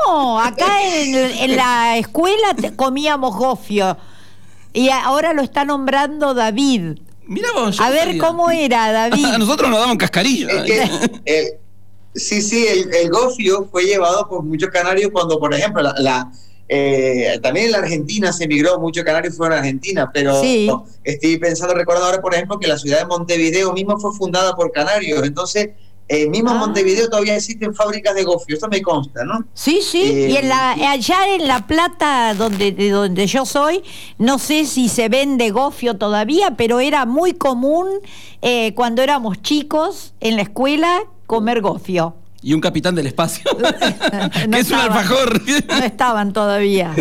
No, 0.06 0.40
acá 0.40 0.66
en, 0.94 1.14
en 1.14 1.56
la 1.56 1.98
escuela 1.98 2.54
te- 2.60 2.74
comíamos 2.74 3.36
gofio. 3.36 3.96
Y 4.72 4.88
ahora 4.88 5.32
lo 5.34 5.42
está 5.42 5.64
nombrando 5.64 6.32
David. 6.34 6.98
Mira 7.26 7.48
vos. 7.54 7.78
A 7.80 7.90
ver 7.90 8.04
sabía. 8.06 8.20
cómo 8.22 8.50
era 8.50 8.90
David. 8.92 9.24
A 9.34 9.38
nosotros 9.38 9.68
nos 9.70 9.78
daban 9.80 9.96
cascarillo. 9.98 10.48
Es 10.48 10.62
que, 10.64 10.90
eh, 11.26 11.60
sí, 12.14 12.40
sí, 12.42 12.66
el, 12.66 12.92
el 12.94 13.10
gofio 13.10 13.68
fue 13.70 13.84
llevado 13.84 14.26
por 14.28 14.42
muchos 14.42 14.70
canarios 14.70 15.10
cuando, 15.12 15.38
por 15.38 15.52
ejemplo, 15.54 15.82
la, 15.82 15.94
la, 15.98 16.32
eh, 16.72 17.40
también 17.42 17.66
en 17.66 17.72
la 17.72 17.78
Argentina 17.78 18.32
se 18.32 18.44
emigró, 18.44 18.78
muchos 18.78 19.02
canarios 19.02 19.36
fueron 19.36 19.56
a 19.56 19.60
Argentina, 19.60 20.08
pero 20.14 20.40
Sí. 20.40 20.70
estoy 21.02 21.36
pensando, 21.38 21.74
recuerdo 21.74 22.04
ahora, 22.04 22.20
por 22.22 22.32
ejemplo, 22.32 22.60
que 22.60 22.68
la 22.68 22.78
ciudad 22.78 23.00
de 23.00 23.06
Montevideo 23.06 23.72
mismo 23.72 23.98
fue 23.98 24.12
fundada 24.14 24.54
por 24.54 24.70
canarios, 24.70 25.24
entonces, 25.24 25.70
eh, 26.06 26.28
mismo 26.28 26.50
en 26.50 26.56
Ah. 26.56 26.60
Montevideo 26.60 27.08
todavía 27.08 27.34
existen 27.36 27.74
fábricas 27.74 28.14
de 28.14 28.22
gofio, 28.22 28.54
esto 28.54 28.68
me 28.68 28.80
consta, 28.82 29.24
¿no? 29.24 29.44
Sí, 29.54 29.80
sí, 29.82 30.02
Eh, 30.02 30.30
y 30.30 30.36
en 30.36 30.48
la, 30.48 30.72
allá 30.72 31.34
en 31.34 31.48
La 31.48 31.66
Plata, 31.66 32.34
donde, 32.34 32.70
de 32.72 32.90
donde 32.90 33.26
yo 33.26 33.44
soy, 33.44 33.82
no 34.18 34.38
sé 34.38 34.64
si 34.64 34.88
se 34.88 35.08
vende 35.08 35.50
gofio 35.50 35.96
todavía, 35.98 36.54
pero 36.56 36.78
era 36.78 37.04
muy 37.04 37.32
común 37.34 37.88
eh, 38.42 38.74
cuando 38.74 39.02
éramos 39.02 39.42
chicos 39.42 40.14
en 40.20 40.36
la 40.36 40.42
escuela 40.42 41.00
comer 41.26 41.60
gofio. 41.60 42.14
Y 42.42 42.54
un 42.54 42.60
capitán 42.60 42.94
del 42.94 43.06
espacio. 43.06 43.50
No 44.48 44.56
que 44.56 44.60
es 44.60 44.70
un 44.70 44.78
alfajor. 44.78 45.42
No 45.68 45.84
estaban 45.84 46.32
todavía. 46.32 46.94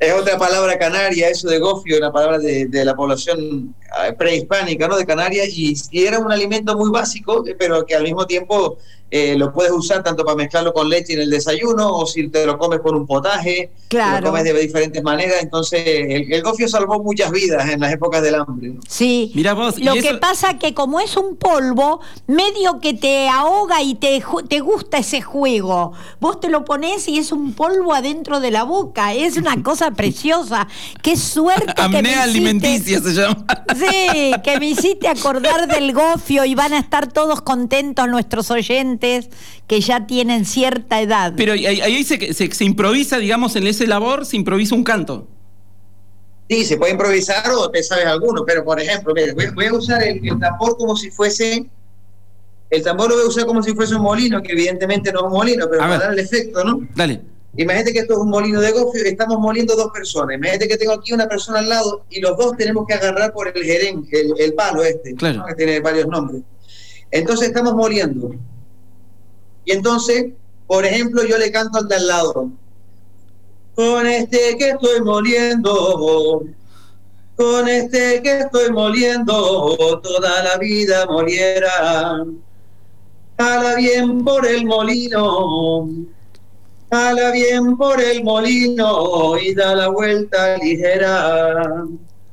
Es 0.00 0.12
otra 0.12 0.36
palabra 0.38 0.78
canaria, 0.78 1.28
eso 1.28 1.48
de 1.48 1.58
gofio, 1.58 1.98
una 1.98 2.12
palabra 2.12 2.38
de, 2.38 2.66
de 2.66 2.84
la 2.84 2.94
población 2.96 3.74
eh, 4.04 4.12
prehispánica, 4.12 4.88
¿no? 4.88 4.96
De 4.96 5.06
Canarias, 5.06 5.48
y, 5.50 5.74
y 5.90 6.04
era 6.04 6.18
un 6.18 6.32
alimento 6.32 6.76
muy 6.76 6.90
básico, 6.90 7.46
eh, 7.46 7.54
pero 7.58 7.86
que 7.86 7.94
al 7.94 8.02
mismo 8.02 8.26
tiempo 8.26 8.78
eh, 9.10 9.36
lo 9.36 9.52
puedes 9.52 9.70
usar 9.72 10.02
tanto 10.02 10.24
para 10.24 10.36
mezclarlo 10.36 10.72
con 10.72 10.88
leche 10.88 11.12
en 11.14 11.20
el 11.20 11.30
desayuno, 11.30 11.94
o 11.94 12.06
si 12.06 12.28
te 12.28 12.44
lo 12.46 12.58
comes 12.58 12.80
con 12.80 12.94
un 12.96 13.06
potaje, 13.06 13.70
Claro. 13.88 14.22
lo 14.24 14.30
comes 14.32 14.42
de 14.44 14.52
diferentes 14.58 15.02
maneras. 15.04 15.36
Entonces, 15.42 15.82
el, 15.86 16.32
el 16.32 16.42
gofio 16.42 16.66
salvó 16.68 17.00
muchas 17.00 17.30
vidas 17.30 17.68
en 17.70 17.78
las 17.80 17.92
épocas 17.92 18.22
del 18.22 18.34
hambre. 18.34 18.70
¿no? 18.70 18.80
Sí. 18.88 19.30
Mirá 19.36 19.54
vos, 19.54 19.78
Lo 19.78 19.92
eso- 19.94 20.02
que 20.08 20.14
pasa 20.16 20.58
que 20.58 20.74
como 20.74 20.98
es 21.00 21.16
un 21.16 21.36
polvo, 21.36 22.00
medio 22.26 22.80
que 22.80 22.94
te 22.94 23.28
ahoga 23.28 23.82
y 23.82 23.94
te, 23.94 24.20
te 24.48 24.58
gusta 24.60 24.98
ese 24.98 25.22
juego. 25.22 25.92
Vos 26.20 26.40
te 26.40 26.48
lo 26.48 26.64
pones 26.64 27.06
y 27.06 27.18
es 27.18 27.30
un 27.30 27.52
polvo 27.52 27.94
adentro 27.94 28.40
de 28.40 28.50
la 28.50 28.64
boca. 28.64 29.14
Es 29.14 29.36
una 29.36 29.62
cosa 29.62 29.90
preciosa. 29.96 30.66
Qué 31.02 31.16
suerte 31.16 31.72
que 31.76 31.88
me 31.88 32.00
hiciste- 32.10 32.20
alimenticia 32.20 33.00
se 33.00 33.12
llama. 33.12 33.44
Sí, 33.74 34.30
que 34.44 34.58
me 34.60 34.66
hiciste 34.68 35.08
acordar 35.08 35.66
del 35.66 35.92
gofio 35.92 36.44
y 36.44 36.54
van 36.54 36.72
a 36.74 36.78
estar 36.78 37.12
todos 37.12 37.40
contentos 37.42 38.06
nuestros 38.08 38.50
oyentes 38.52 38.93
que 38.98 39.80
ya 39.80 40.06
tienen 40.06 40.44
cierta 40.44 41.00
edad. 41.00 41.34
Pero 41.36 41.52
ahí, 41.52 41.66
ahí 41.66 42.04
se, 42.04 42.32
se, 42.34 42.50
se 42.52 42.64
improvisa, 42.64 43.18
digamos, 43.18 43.56
en 43.56 43.66
ese 43.66 43.86
labor, 43.86 44.26
se 44.26 44.36
improvisa 44.36 44.74
un 44.74 44.84
canto. 44.84 45.28
Sí, 46.48 46.64
se 46.64 46.76
puede 46.76 46.92
improvisar 46.92 47.50
o 47.56 47.70
te 47.70 47.82
sabes 47.82 48.06
alguno, 48.06 48.44
pero 48.46 48.64
por 48.64 48.78
ejemplo, 48.80 49.14
mira, 49.14 49.32
voy, 49.34 49.46
voy 49.54 49.66
a 49.66 49.72
usar 49.74 50.02
el, 50.02 50.20
el 50.26 50.38
tambor 50.38 50.76
como 50.76 50.94
si 50.96 51.10
fuese. 51.10 51.66
El 52.70 52.82
tambor 52.82 53.08
lo 53.08 53.16
voy 53.16 53.24
a 53.24 53.28
usar 53.28 53.46
como 53.46 53.62
si 53.62 53.72
fuese 53.74 53.94
un 53.94 54.02
molino, 54.02 54.42
que 54.42 54.52
evidentemente 54.52 55.10
no 55.12 55.20
es 55.20 55.26
un 55.26 55.32
molino, 55.32 55.66
pero 55.70 55.82
A 55.82 55.84
para 55.86 55.90
ver. 55.92 56.00
dar 56.00 56.12
el 56.12 56.18
efecto, 56.18 56.64
¿no? 56.64 56.80
Dale. 56.94 57.22
Imagínate 57.56 57.92
que 57.92 58.00
esto 58.00 58.14
es 58.14 58.18
un 58.18 58.30
molino 58.30 58.60
de 58.60 58.72
gofio, 58.72 59.04
estamos 59.04 59.38
moliendo 59.38 59.76
dos 59.76 59.92
personas. 59.92 60.36
Imagínate 60.36 60.66
que 60.66 60.76
tengo 60.76 60.92
aquí 60.92 61.12
una 61.12 61.28
persona 61.28 61.60
al 61.60 61.68
lado 61.68 62.04
y 62.10 62.20
los 62.20 62.36
dos 62.36 62.56
tenemos 62.56 62.84
que 62.86 62.94
agarrar 62.94 63.32
por 63.32 63.46
el 63.46 63.62
gerén, 63.64 64.06
el, 64.10 64.32
el 64.38 64.54
palo 64.54 64.82
este, 64.82 65.14
Claro. 65.14 65.38
¿no? 65.38 65.46
que 65.46 65.54
tiene 65.54 65.78
varios 65.78 66.08
nombres. 66.08 66.42
Entonces 67.12 67.48
estamos 67.48 67.74
moliendo. 67.74 68.34
Y 69.64 69.72
entonces, 69.72 70.32
por 70.66 70.84
ejemplo, 70.84 71.24
yo 71.24 71.38
le 71.38 71.50
canto 71.50 71.78
al 71.78 71.88
de 71.88 71.96
al 71.96 72.06
lado. 72.06 72.50
Con 73.74 74.06
este 74.06 74.56
que 74.56 74.70
estoy 74.70 75.00
moliendo, 75.00 76.44
con 77.36 77.68
este 77.68 78.22
que 78.22 78.40
estoy 78.40 78.70
moliendo, 78.70 80.00
toda 80.02 80.42
la 80.44 80.58
vida 80.58 81.06
moliera. 81.06 82.24
Jala 83.36 83.74
bien 83.74 84.24
por 84.24 84.46
el 84.46 84.64
molino, 84.64 85.88
jala 86.88 87.32
bien 87.32 87.76
por 87.76 88.00
el 88.00 88.22
molino 88.22 89.36
y 89.38 89.54
da 89.54 89.74
la 89.74 89.88
vuelta 89.88 90.56
ligera. 90.58 91.84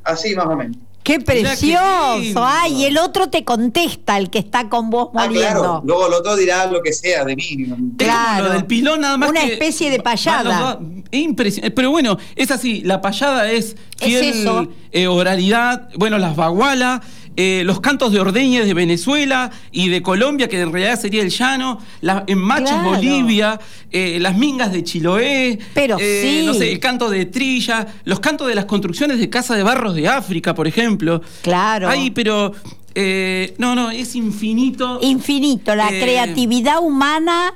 Así 0.04 0.36
más 0.36 0.46
o 0.46 0.56
menos. 0.56 0.78
¡Qué 1.04 1.20
precioso! 1.20 2.44
¡Ay! 2.46 2.86
El 2.86 2.98
otro 3.00 3.28
te 3.30 3.44
contesta, 3.44 4.18
el 4.18 4.30
que 4.30 4.38
está 4.40 4.70
con 4.70 4.90
vos 4.92 5.10
Ah, 5.16 5.26
moliendo. 5.26 5.60
claro. 5.62 5.82
Luego 5.84 6.08
el 6.08 6.14
otro 6.14 6.36
dirá 6.36 6.68
lo 6.68 6.82
que 6.84 6.94
sea 6.94 7.26
de 7.26 7.36
mí. 7.36 7.44
Es 7.64 7.70
como 7.70 7.98
Claro. 7.98 8.46
lo 8.48 8.54
del 8.54 8.66
pilón 8.66 9.02
nada 9.02 9.18
más 9.18 9.30
Una 9.30 9.42
que- 9.42 9.54
especie 9.54 9.90
de 9.90 10.00
payada. 10.00 10.44
los 10.44 10.60
dos- 10.80 10.88
Es 11.12 11.20
impresionante. 11.22 11.72
Pero 11.76 11.92
bueno, 11.92 12.18
es 12.36 12.52
así. 12.52 12.82
La 12.82 13.02
payada 13.02 13.52
es 13.52 13.76
fiel 13.98 14.24
eso. 14.26 14.68
eh, 14.92 15.08
oralidad. 15.08 15.90
Bueno, 15.98 16.18
las 16.20 16.36
bagualas. 16.36 17.02
Eh, 17.38 17.64
los 17.66 17.80
cantos 17.80 18.12
de 18.12 18.20
ordeñes 18.20 18.66
de 18.66 18.74
Venezuela 18.74 19.52
y 19.72 19.90
de 19.90 20.02
Colombia, 20.02 20.48
que 20.50 20.60
en 20.60 20.72
realidad 20.72 21.00
sería 21.00 21.22
el 21.22 21.30
llano, 21.30 21.80
la, 22.02 22.24
en 22.28 22.38
Machos, 22.40 22.70
Claro. 22.70 22.90
Bolivia, 22.92 23.60
eh, 23.92 24.18
las 24.20 24.38
mingas 24.38 24.72
de 24.72 24.84
Chiloé, 24.84 25.60
Pero 25.74 25.98
eh, 26.00 26.40
sí. 26.42 26.46
no 26.46 26.54
sé, 26.54 26.72
el 26.72 26.80
canto 26.80 27.10
de 27.10 27.26
Trilla, 27.26 27.88
los 28.04 28.20
cantos 28.20 28.48
de 28.48 28.56
las 28.56 28.66
construcciones 28.66 29.20
de 29.20 29.30
Casa 29.30 29.56
de 29.56 29.64
Barros 29.64 29.96
de 29.96 30.08
África, 30.08 30.54
por 30.54 30.68
ejemplo. 30.68 31.22
Claro. 31.42 31.88
Ay, 31.90 32.12
pero 32.12 32.54
eh, 32.96 33.54
no, 33.58 33.76
no, 33.76 33.90
es 33.92 34.16
infinito. 34.16 35.00
Infinito. 35.02 35.74
La 35.76 35.90
Eh, 35.90 36.02
creatividad 36.02 36.80
humana 36.82 37.54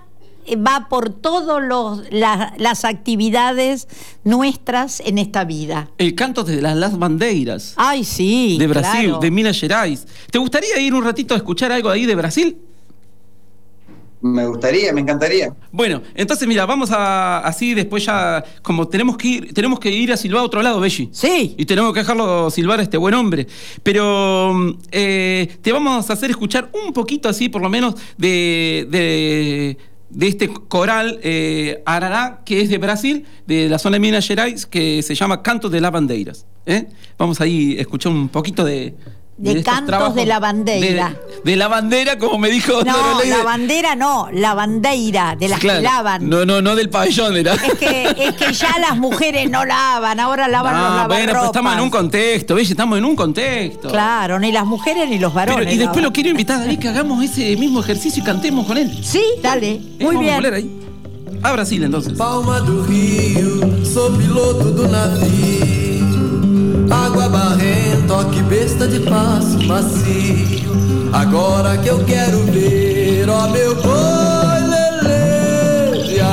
va 0.56 0.88
por 0.90 1.10
todas 1.10 1.64
las 2.12 2.86
actividades 2.86 3.88
nuestras 4.24 5.00
en 5.00 5.18
esta 5.18 5.44
vida. 5.46 5.90
El 5.98 6.16
canto 6.16 6.44
de 6.44 6.62
las, 6.62 6.76
las 6.76 6.98
bandeiras. 6.98 7.74
Ay, 7.78 8.04
sí. 8.04 8.58
de 8.60 8.68
Brasil, 8.68 9.06
claro. 9.06 9.20
de 9.20 9.32
Minas 9.32 9.60
Gerais. 9.60 10.06
¿Te 10.32 10.38
gustaría 10.38 10.80
ir 10.80 10.94
un 10.94 11.04
ratito 11.04 11.34
a 11.34 11.38
escuchar 11.38 11.72
algo 11.72 11.90
ahí 11.90 12.06
de 12.06 12.16
Brasil? 12.16 12.58
Me 14.26 14.48
gustaría, 14.48 14.92
me 14.92 15.02
encantaría. 15.02 15.54
Bueno, 15.72 16.02
entonces 16.16 16.48
mira, 16.48 16.66
vamos 16.66 16.90
a 16.90 17.40
así 17.40 17.76
después 17.76 18.04
ya 18.06 18.44
como 18.64 18.88
tenemos 18.88 19.18
que 19.18 19.28
ir 19.28 19.54
tenemos 19.54 19.80
que 19.80 19.92
ir 19.92 20.12
a 20.12 20.18
silbar 20.18 20.42
a 20.42 20.46
otro 20.46 20.64
lado, 20.64 20.80
Belli. 20.80 21.10
Sí. 21.12 21.54
Y 21.56 21.66
tenemos 21.66 21.94
que 21.94 22.00
dejarlo 22.00 22.50
silbar 22.50 22.80
a 22.80 22.84
este 22.84 22.98
buen 22.98 23.14
hombre. 23.14 23.46
Pero 23.84 24.78
eh, 24.92 25.58
te 25.62 25.72
vamos 25.72 26.10
a 26.10 26.14
hacer 26.14 26.32
escuchar 26.32 26.72
un 26.74 26.92
poquito 26.92 27.30
así, 27.30 27.50
por 27.50 27.62
lo 27.62 27.70
menos, 27.70 27.94
de, 28.18 28.88
de, 28.90 29.78
de 30.16 30.28
este 30.28 30.48
coral 30.48 31.20
eh, 31.24 31.84
Arará, 31.86 32.42
que 32.46 32.62
es 32.62 32.70
de 32.70 32.78
Brasil, 32.78 33.26
de 33.46 33.68
la 33.68 33.78
zona 33.78 33.96
de 33.96 34.00
Minas 34.00 34.26
Gerais, 34.26 34.66
que 34.66 35.04
se 35.04 35.14
llama 35.14 35.42
Canto 35.42 35.70
de 35.70 35.82
las 35.82 35.92
Bandeiras. 35.92 36.46
¿eh? 36.66 36.88
Vamos 37.18 37.42
ahí 37.42 37.78
a 37.78 37.82
escuchar 37.82 38.12
un 38.12 38.30
poquito 38.30 38.64
de... 38.64 38.96
De 39.38 39.62
cantos 39.64 39.88
trabajos 39.88 40.16
de 40.16 40.26
la 40.26 40.40
bandeira. 40.40 41.14
De, 41.44 41.52
de 41.52 41.56
la 41.58 41.68
bandera, 41.68 42.18
como 42.18 42.38
me 42.38 42.50
dijo 42.50 42.84
No, 42.86 43.22
la 43.26 43.44
bandera 43.44 43.94
no, 43.94 44.30
la 44.32 44.54
bandeira, 44.54 45.36
de 45.38 45.50
las 45.50 45.60
Claro. 45.60 45.80
que 45.80 45.84
lavan. 45.84 46.30
No, 46.30 46.46
no, 46.46 46.62
no 46.62 46.74
del 46.74 46.90
pabellón 46.90 47.36
era. 47.36 47.54
Es 47.56 47.74
que, 47.74 48.16
es 48.18 48.34
que 48.36 48.54
ya 48.54 48.80
las 48.80 48.98
mujeres 48.98 49.50
no 49.50 49.66
lavan, 49.66 50.22
ahora 50.22 50.48
lavan 50.48 50.74
los 50.74 50.82
No, 50.82 50.88
lavarropas. 50.88 51.18
bueno, 51.18 51.32
pero 51.34 51.46
estamos 51.48 51.74
en 51.74 51.80
un 51.82 51.90
contexto, 51.90 52.56
¿ves? 52.56 52.72
Estamos 52.72 52.98
en 52.98 53.04
un 53.04 53.16
contexto. 53.18 53.90
Claro, 53.90 54.40
ni 54.40 54.54
las 54.54 54.66
mujeres 54.66 55.10
ni 55.10 55.20
los 55.20 55.34
Pero, 55.34 55.52
varones. 55.54 55.74
y 55.74 55.78
después 55.80 55.98
lavan. 55.98 56.04
lo 56.06 56.14
quiero 56.14 56.30
invitar 56.30 56.56
a 56.56 56.60
David 56.64 56.80
que 56.80 56.88
hagamos 56.88 57.22
ese 57.22 57.58
mismo 57.58 57.82
ejercicio 57.82 58.24
y 58.24 58.26
cantemos 58.26 58.66
con 58.66 58.78
él. 58.78 58.98
Sí, 59.04 59.22
dale, 59.42 59.72
¿Eh? 59.74 59.82
muy 60.00 60.16
Vamos 60.16 60.32
a 60.32 60.36
volver 60.36 60.54
bien. 60.54 60.56
ahí. 60.56 61.40
A 61.44 61.52
Brasil 61.52 61.84
entonces. 61.84 62.14
Palma 62.14 62.60
do 62.62 62.84
Rio, 62.86 63.86
sou 63.86 64.10
piloto 64.18 64.72
do 64.72 64.88
navio. 64.88 65.85
Água 67.26 67.40
barrenta, 67.40 68.26
que 68.26 68.44
besta 68.44 68.88
de 68.88 69.00
passo 69.00 69.58
macio. 69.66 71.10
Agora 71.12 71.76
que 71.78 71.88
eu 71.88 72.06
quero 72.06 72.44
ver, 72.52 73.28
ó 73.28 73.48
meu 73.48 73.74
boi 73.76 74.62
leleia. 75.82 76.28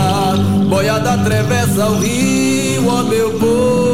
Boiada 0.68 1.14
atravessa 1.14 1.86
o 1.86 1.98
rio, 1.98 2.86
ó 2.88 3.04
meu 3.04 3.38
boi 3.38 3.91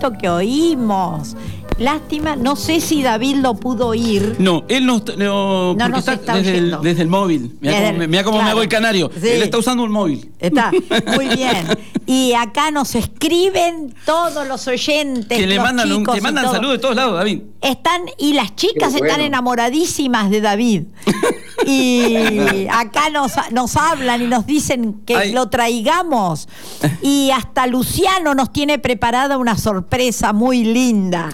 esto 0.00 0.16
que 0.18 0.28
oímos. 0.30 1.36
Lástima, 1.78 2.36
no 2.36 2.56
sé 2.56 2.80
si 2.82 3.02
David 3.02 3.36
lo 3.36 3.54
pudo 3.54 3.86
oír. 3.88 4.36
No, 4.38 4.64
él 4.68 4.84
no, 4.84 4.98
está- 4.98 5.16
no, 5.16 5.74
porque 5.78 5.90
nos 5.90 5.98
está, 6.00 6.12
está 6.12 6.34
desde, 6.36 6.50
el, 6.58 6.64
oyendo. 6.64 6.78
desde 6.82 7.02
el 7.02 7.08
móvil. 7.08 7.56
Mira 7.60 7.80
cómo, 7.86 7.98
me- 7.98 8.08
mirá 8.08 8.24
cómo 8.24 8.36
me 8.36 8.42
claro. 8.42 8.50
hago 8.52 8.62
el 8.62 8.68
canario. 8.68 9.10
Sí. 9.18 9.28
Él 9.28 9.42
está 9.42 9.56
usando 9.58 9.82
un 9.84 9.90
móvil. 9.90 10.30
Está 10.38 10.70
muy 11.16 11.28
bien. 11.36 11.66
Y 12.04 12.34
acá 12.34 12.70
nos 12.70 12.94
escriben 12.94 13.94
todos 14.04 14.46
los 14.46 14.66
oyentes. 14.68 15.38
Que 15.38 15.46
le 15.46 15.54
los 15.54 15.64
mandan, 15.64 15.90
un- 15.92 16.04
que 16.04 16.20
mandan 16.20 16.50
saludos 16.50 16.72
de 16.72 16.78
todos 16.80 16.96
lados, 16.96 17.14
David. 17.16 17.40
Están, 17.62 18.02
y 18.18 18.34
las 18.34 18.54
chicas 18.56 18.92
bueno. 18.92 19.06
están 19.06 19.20
enamoradísimas 19.22 20.28
de 20.30 20.40
David. 20.42 20.82
Y 21.70 22.66
acá 22.70 23.10
nos, 23.10 23.32
nos 23.52 23.76
hablan 23.76 24.22
y 24.22 24.26
nos 24.26 24.46
dicen 24.46 25.02
que 25.06 25.16
Ay. 25.16 25.32
lo 25.32 25.48
traigamos. 25.48 26.48
Y 27.02 27.30
hasta 27.30 27.66
Luciano 27.66 28.34
nos 28.34 28.52
tiene 28.52 28.78
preparada 28.78 29.38
una 29.38 29.56
sorpresa 29.56 30.32
muy 30.32 30.64
linda. 30.64 31.30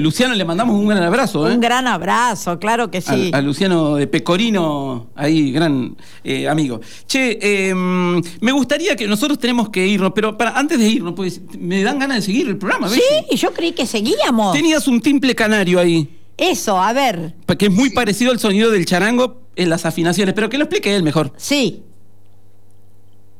Luciano 0.00 0.34
le 0.34 0.44
mandamos 0.44 0.76
un 0.76 0.86
gran 0.86 1.02
abrazo, 1.02 1.48
¿eh? 1.48 1.54
Un 1.54 1.60
gran 1.60 1.86
abrazo, 1.86 2.58
claro 2.58 2.90
que 2.90 3.00
sí. 3.00 3.30
A, 3.32 3.38
a 3.38 3.40
Luciano 3.40 3.96
de 3.96 4.06
Pecorino, 4.06 5.08
ahí, 5.14 5.52
gran 5.52 5.96
eh, 6.22 6.48
amigo. 6.48 6.80
Che, 7.06 7.38
eh, 7.40 7.74
me 7.74 8.52
gustaría 8.52 8.94
que 8.96 9.06
nosotros 9.06 9.38
tenemos 9.38 9.70
que 9.70 9.86
irnos, 9.86 10.12
pero 10.14 10.36
para 10.36 10.58
antes 10.58 10.78
de 10.78 10.88
irnos, 10.88 11.14
pues 11.14 11.40
me 11.58 11.82
dan 11.82 11.98
ganas 11.98 12.18
de 12.18 12.22
seguir 12.22 12.48
el 12.48 12.58
programa. 12.58 12.88
¿ves? 12.88 12.96
Sí, 12.96 13.26
y 13.30 13.36
yo 13.36 13.52
creí 13.52 13.72
que 13.72 13.86
seguíamos. 13.86 14.52
Tenías 14.52 14.86
un 14.86 15.00
timple 15.00 15.34
canario 15.34 15.80
ahí, 15.80 16.08
Eso, 16.36 16.80
a 16.80 16.92
ver. 16.92 17.34
que 17.58 17.66
es 17.66 17.72
muy 17.72 17.90
parecido 17.90 18.32
al 18.32 18.38
sonido 18.38 18.70
del 18.70 18.84
charango 18.84 19.39
en 19.56 19.70
las 19.70 19.86
afinaciones, 19.86 20.34
pero 20.34 20.48
que 20.50 20.58
lo 20.58 20.64
explique 20.64 20.94
él 20.94 21.02
mejor. 21.02 21.32
Sí, 21.36 21.84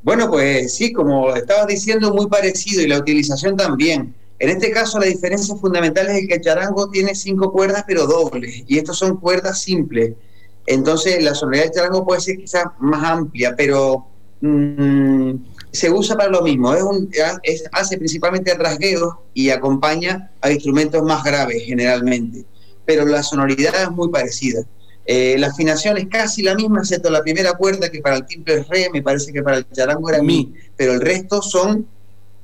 Bueno, 0.02 0.30
pues 0.30 0.74
sí, 0.76 0.92
como 0.92 1.34
estabas 1.34 1.66
diciendo, 1.66 2.12
muy 2.14 2.26
parecido 2.28 2.82
y 2.82 2.88
la 2.88 2.98
utilización 2.98 3.56
también. 3.56 4.16
En 4.38 4.48
este 4.48 4.70
caso, 4.70 4.98
la 4.98 5.06
diferencia 5.06 5.54
fundamental 5.56 6.08
es 6.08 6.26
que 6.26 6.34
el 6.36 6.40
charango 6.40 6.88
tiene 6.90 7.14
cinco 7.14 7.52
cuerdas, 7.52 7.84
pero 7.86 8.06
dobles, 8.06 8.64
y 8.66 8.78
estos 8.78 8.98
son 8.98 9.18
cuerdas 9.20 9.60
simples. 9.62 10.16
Entonces, 10.64 11.22
la 11.22 11.34
sonoridad 11.34 11.64
del 11.64 11.72
charango 11.72 12.04
puede 12.06 12.20
ser 12.22 12.38
quizás 12.38 12.64
más 12.78 13.04
amplia, 13.04 13.54
pero 13.56 14.06
mm, 14.40 15.34
se 15.70 15.90
usa 15.90 16.16
para 16.16 16.30
lo 16.30 16.42
mismo. 16.42 16.72
Es 16.74 16.82
un, 16.82 17.10
es- 17.42 17.64
hace 17.72 17.98
principalmente 17.98 18.54
rasgueos 18.54 19.14
y 19.34 19.50
acompaña 19.50 20.32
a 20.40 20.50
instrumentos 20.50 21.02
más 21.02 21.22
graves 21.24 21.62
generalmente, 21.66 22.46
pero 22.86 23.04
la 23.04 23.22
sonoridad 23.22 23.82
es 23.82 23.90
muy 23.90 24.08
parecida. 24.10 24.62
Eh, 25.06 25.36
la 25.38 25.48
afinación 25.48 25.96
es 25.98 26.06
casi 26.06 26.42
la 26.42 26.54
misma, 26.54 26.80
excepto 26.80 27.10
la 27.10 27.22
primera 27.22 27.52
cuerda 27.54 27.90
que 27.90 28.00
para 28.00 28.16
el 28.16 28.26
timbre 28.26 28.54
es 28.60 28.68
re, 28.68 28.88
me 28.92 29.02
parece 29.02 29.32
que 29.32 29.42
para 29.42 29.58
el 29.58 29.68
charango 29.70 30.08
era 30.08 30.22
mi, 30.22 30.52
pero 30.76 30.92
el 30.92 31.00
resto 31.00 31.42
son 31.42 31.86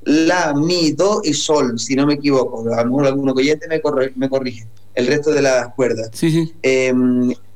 la, 0.02 0.52
mi, 0.54 0.92
do 0.92 1.20
y 1.22 1.32
sol, 1.34 1.78
si 1.78 1.94
no 1.94 2.06
me 2.06 2.14
equivoco. 2.14 2.72
A 2.72 2.82
lo 2.82 2.86
mejor 2.90 3.06
algún 3.06 3.28
oyente 3.30 3.68
me, 3.68 3.80
corre- 3.82 4.12
me 4.16 4.28
corrige. 4.28 4.66
El 4.94 5.06
resto 5.06 5.30
de 5.30 5.42
las 5.42 5.74
cuerdas. 5.74 6.10
Sí, 6.12 6.30
sí. 6.30 6.54
Eh, 6.62 6.92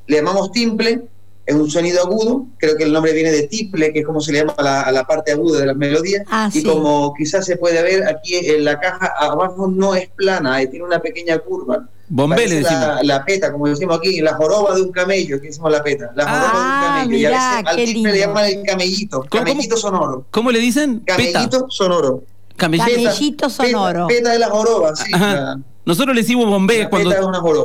le 0.06 0.16
llamamos 0.16 0.52
timple, 0.52 1.02
es 1.46 1.54
un 1.54 1.70
sonido 1.70 2.02
agudo, 2.04 2.46
creo 2.58 2.76
que 2.76 2.84
el 2.84 2.92
nombre 2.92 3.12
viene 3.12 3.32
de 3.32 3.44
tiple, 3.48 3.92
que 3.92 4.00
es 4.00 4.06
como 4.06 4.20
se 4.20 4.30
le 4.32 4.40
llama 4.40 4.54
a 4.58 4.62
la, 4.62 4.80
a 4.82 4.92
la 4.92 5.04
parte 5.04 5.32
aguda 5.32 5.60
de 5.60 5.66
las 5.66 5.76
melodías. 5.76 6.24
Ah, 6.28 6.48
y 6.52 6.60
sí. 6.60 6.64
como 6.64 7.14
quizás 7.16 7.46
se 7.46 7.56
puede 7.56 7.82
ver, 7.82 8.06
aquí 8.06 8.34
en 8.34 8.64
la 8.64 8.78
caja 8.78 9.12
abajo 9.18 9.66
no 9.68 9.94
es 9.94 10.08
plana, 10.10 10.60
eh, 10.60 10.66
tiene 10.66 10.84
una 10.84 11.00
pequeña 11.00 11.38
curva. 11.38 11.88
Bombé 12.12 12.36
le 12.36 12.42
Parece 12.42 12.56
decimos. 12.62 12.86
la, 12.96 13.02
la 13.04 13.24
peta, 13.24 13.52
como 13.52 13.68
decimos 13.68 13.98
aquí, 13.98 14.20
la 14.20 14.34
joroba 14.34 14.74
de 14.74 14.82
un 14.82 14.90
camello, 14.90 15.40
que 15.40 15.46
decimos 15.46 15.70
la 15.70 15.82
peta. 15.82 16.10
La 16.16 16.24
joroba 16.24 16.50
Ah, 16.52 16.80
de 16.82 16.88
un 16.88 17.04
camello. 17.04 17.18
y 17.20 17.24
a 17.24 17.28
mirá, 17.28 17.62
veces 17.76 17.96
al 17.96 18.02
le 18.02 18.18
llaman 18.18 18.44
el 18.46 18.62
camellito, 18.64 19.22
camellito 19.30 19.76
sonoro. 19.76 20.26
¿Cómo 20.32 20.50
le 20.50 20.58
dicen? 20.58 21.00
Peta. 21.00 21.16
Camellito 21.16 21.66
sonoro. 21.70 22.24
Camellito. 22.56 23.48
Sonoro. 23.48 24.06
Peta, 24.08 24.18
peta 24.18 24.32
de 24.32 24.38
la 24.40 24.50
joroba, 24.50 24.94
sí. 24.96 25.10
Ajá. 25.14 25.34
la- 25.34 25.60
Nosotros 25.86 26.14
le 26.14 26.20
decimos 26.22 26.46
bombé 26.46 26.80
La 26.80 26.90
cuando 26.90 27.10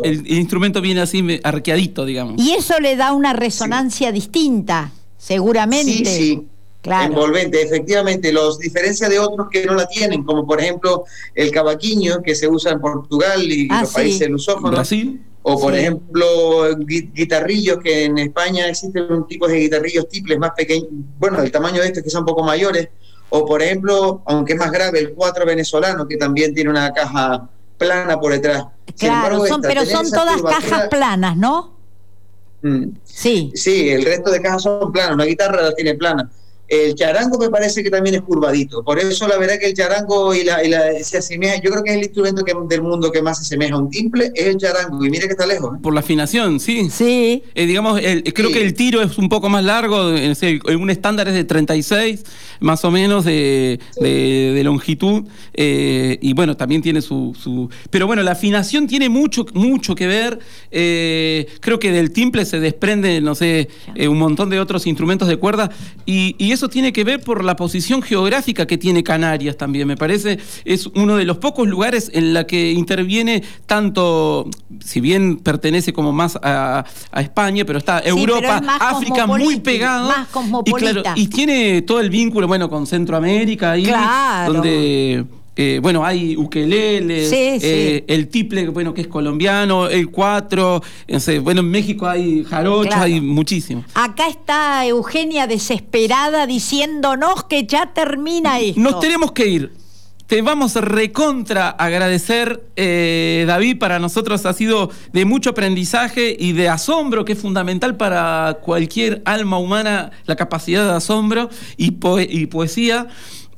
el, 0.04 0.20
el 0.26 0.38
instrumento 0.38 0.80
viene 0.80 1.02
así 1.02 1.40
arqueadito, 1.44 2.06
digamos. 2.06 2.42
y 2.42 2.54
eso 2.54 2.80
le 2.80 2.96
da 2.96 3.12
una 3.14 3.34
resonancia 3.34 4.12
distinta, 4.12 4.92
seguramente. 5.18 6.06
Sí, 6.06 6.06
sí. 6.06 6.48
Claro. 6.86 7.06
Envolvente, 7.14 7.60
efectivamente, 7.64 8.32
los 8.32 8.60
diferencia 8.60 9.10
de 9.10 9.18
otros 9.18 9.48
que 9.52 9.66
no 9.66 9.74
la 9.74 9.88
tienen, 9.88 10.24
como 10.24 10.46
por 10.46 10.62
ejemplo 10.62 11.04
el 11.34 11.50
cavaquinho 11.50 12.22
que 12.22 12.36
se 12.36 12.48
usa 12.48 12.74
en 12.74 12.80
Portugal 12.80 13.42
y 13.52 13.68
Ah, 13.72 13.82
los 13.82 13.90
sí. 13.90 13.96
países 13.96 14.30
lusófonos, 14.30 14.70
Brasil. 14.70 15.20
o 15.42 15.60
por 15.60 15.74
Sí. 15.74 15.80
ejemplo 15.80 16.26
gui- 16.78 17.12
guitarrillos 17.12 17.80
que 17.84 18.04
en 18.06 18.20
España 18.20 18.68
existen 18.70 19.12
un 19.12 19.26
tipo 19.28 19.48
de 19.48 19.58
guitarrillos 19.62 20.08
tiples 20.10 20.38
más 20.38 20.52
pequeños, 20.56 20.90
bueno, 21.18 21.42
del 21.42 21.52
tamaño 21.52 21.82
de 21.82 21.88
estos 21.88 22.04
que 22.04 22.10
son 22.12 22.20
un 22.22 22.28
poco 22.28 22.44
mayores, 22.44 22.90
o 23.30 23.44
por 23.48 23.64
ejemplo, 23.64 24.22
aunque 24.28 24.54
es 24.54 24.60
más 24.60 24.72
grave, 24.72 25.00
el 25.00 25.14
cuatro 25.14 25.44
venezolano 25.44 26.08
que 26.08 26.18
también 26.18 26.54
tiene 26.54 26.70
una 26.70 26.94
caja 26.94 27.50
plana 27.80 28.20
por 28.20 28.32
detrás. 28.32 28.66
Claro, 28.96 29.16
embargo, 29.38 29.48
son, 29.48 29.62
esta, 29.62 29.68
pero 29.68 29.86
son 29.88 30.12
todas 30.12 30.40
cajas 30.44 30.88
planas, 30.90 31.36
¿no? 31.36 31.74
Mm. 32.62 32.90
Sí. 33.04 33.52
Sí, 33.56 33.90
el 33.90 34.06
resto 34.06 34.30
de 34.30 34.40
cajas 34.40 34.62
son 34.62 34.92
planas, 34.92 35.16
una 35.16 35.26
guitarra 35.26 35.62
la 35.64 35.74
tiene 35.74 35.96
plana. 35.96 36.30
El 36.68 36.96
charango 36.96 37.38
me 37.38 37.50
parece 37.50 37.84
que 37.84 37.92
también 37.92 38.16
es 38.16 38.22
curvadito, 38.22 38.84
por 38.84 38.98
eso 39.00 39.28
la 39.28 39.38
verdad 39.38 39.60
que 39.60 39.68
el 39.68 39.74
charango 39.76 40.34
y 40.34 40.44
la, 40.44 40.64
y 40.64 40.70
la- 40.70 41.04
se 41.04 41.20
asemeja, 41.20 41.56
yo 41.62 41.70
creo 41.70 41.84
que 41.84 41.92
es 41.92 41.98
el 41.98 42.04
instrumento 42.04 42.44
que, 42.44 42.54
del 42.68 42.82
mundo 42.82 43.12
que 43.12 43.22
más 43.22 43.38
se 43.38 43.44
asemeja 43.44 43.76
a 43.76 43.78
un 43.78 43.90
timple, 43.90 44.32
es 44.34 44.48
el 44.48 44.58
charango, 44.58 45.06
y 45.06 45.10
mire 45.12 45.26
que 45.28 45.34
está 45.34 45.46
lejos. 45.46 45.76
¿eh? 45.76 45.80
Por 45.84 45.94
la 45.94 46.00
afinación, 46.00 46.60
sí. 46.60 46.90
Sí. 46.90 47.44
Eh, 47.54 47.66
digamos, 47.68 48.00
el- 48.02 48.24
creo 48.34 48.48
Sí. 48.50 48.54
que 48.56 48.62
el 48.64 48.74
tiro 48.74 49.02
es 49.04 49.18
un 49.20 49.30
poco 49.30 49.48
más 49.50 49.64
largo, 49.64 50.12
eh, 50.12 50.32
es 50.32 50.42
un 50.76 50.90
estándar 50.90 51.28
es 51.28 51.36
de 51.36 51.44
36, 51.44 52.24
más 52.60 52.84
o 52.84 52.90
menos 52.92 53.26
de, 53.26 53.80
de- 54.00 54.52
de 54.56 54.64
longitud, 54.64 55.24
eh, 55.54 56.18
y 56.22 56.34
bueno, 56.34 56.58
también 56.58 56.82
tiene 56.82 57.02
su, 57.02 57.36
su- 57.40 57.70
Pero 57.92 58.08
bueno, 58.08 58.24
la 58.24 58.32
afinación 58.32 58.88
tiene 58.88 59.08
mucho, 59.10 59.46
mucho 59.54 59.94
que 59.94 60.08
ver, 60.08 60.40
eh, 60.72 61.46
creo 61.60 61.80
que 61.80 61.92
del 61.92 62.12
timple 62.12 62.46
se 62.46 62.60
desprende, 62.60 63.22
no 63.22 63.36
sé, 63.36 63.70
eh, 63.96 64.08
un 64.08 64.18
montón 64.18 64.50
de 64.50 64.60
otros 64.60 64.88
instrumentos 64.88 65.28
de 65.28 65.38
cuerda, 65.38 65.70
y, 66.06 66.36
y 66.38 66.52
eso 66.56 66.68
tiene 66.70 66.92
que 66.92 67.04
ver 67.04 67.22
por 67.22 67.44
la 67.44 67.56
posición 67.56 68.02
geográfica 68.02 68.66
que 68.66 68.78
tiene 68.78 69.04
Canarias 69.04 69.56
también, 69.58 69.88
me 69.88 69.96
parece, 69.96 70.40
es 70.66 70.88
uno 70.88 71.16
de 71.18 71.26
los 71.26 71.38
pocos 71.38 71.68
lugares 71.68 72.10
en 72.14 72.34
la 72.34 72.48
que 72.48 72.72
interviene 72.72 73.44
tanto, 73.68 74.50
si 74.84 75.00
bien 75.00 75.38
pertenece 75.38 75.94
como 75.94 76.12
más 76.12 76.38
a, 76.42 76.84
a 77.12 77.22
España, 77.22 77.64
pero 77.66 77.78
está 77.80 78.00
Europa, 78.00 78.62
es 78.64 78.70
África 78.80 79.28
muy 79.28 79.60
pegado. 79.60 80.08
más 80.08 80.28
y, 80.28 80.32
cosmopolita. 80.32 80.92
claro, 81.02 81.04
y 81.16 81.28
tiene 81.28 81.82
todo 81.84 82.00
el 82.00 82.10
vínculo, 82.10 82.48
bueno, 82.48 82.70
con 82.70 82.88
Centroamérica 82.88 83.72
ahí, 83.72 83.86
Claro. 83.86 84.54
donde... 84.54 85.26
eh, 85.56 85.80
bueno, 85.82 86.06
hay 86.06 86.36
ukelele, 86.36 87.30
Sí, 87.30 87.60
sí. 87.60 87.66
eh, 87.68 88.04
el 88.08 88.28
tiple, 88.28 88.68
bueno, 88.70 88.94
que 88.94 89.02
es 89.02 89.08
colombiano, 89.08 89.88
el 89.88 90.10
cuatro, 90.10 90.82
bueno, 91.42 91.62
en 91.62 91.70
México 91.70 92.08
hay 92.08 92.44
jarochos, 92.44 92.88
Claro. 92.88 93.04
hay 93.04 93.22
muchísimo. 93.22 93.84
Acá 93.94 94.28
está 94.28 94.86
Eugenia 94.86 95.48
desesperada 95.48 96.46
diciéndonos 96.48 97.46
que 97.46 97.66
ya 97.66 97.94
termina 97.94 98.60
esto. 98.60 98.80
Nos 98.82 99.00
tenemos 99.00 99.32
que 99.32 99.48
ir. 99.48 99.72
Te 100.28 100.42
vamos 100.42 100.76
a 100.76 100.82
recontra 100.82 101.70
agradecer, 101.70 102.64
eh, 102.76 103.46
David. 103.48 103.78
Para 103.78 104.00
nosotros 104.00 104.44
ha 104.48 104.54
sido 104.54 104.90
de 105.14 105.24
mucho 105.24 105.52
aprendizaje 105.52 106.36
y 106.38 106.54
de 106.54 106.68
asombro, 106.68 107.26
que 107.26 107.34
es 107.34 107.40
fundamental 107.40 107.96
para 107.96 108.58
cualquier 108.64 109.22
alma 109.26 109.60
humana, 109.60 110.10
la 110.26 110.36
capacidad 110.36 110.84
de 110.84 110.94
asombro 110.96 111.50
y, 111.78 111.94
y 112.28 112.46
poesía. 112.48 113.08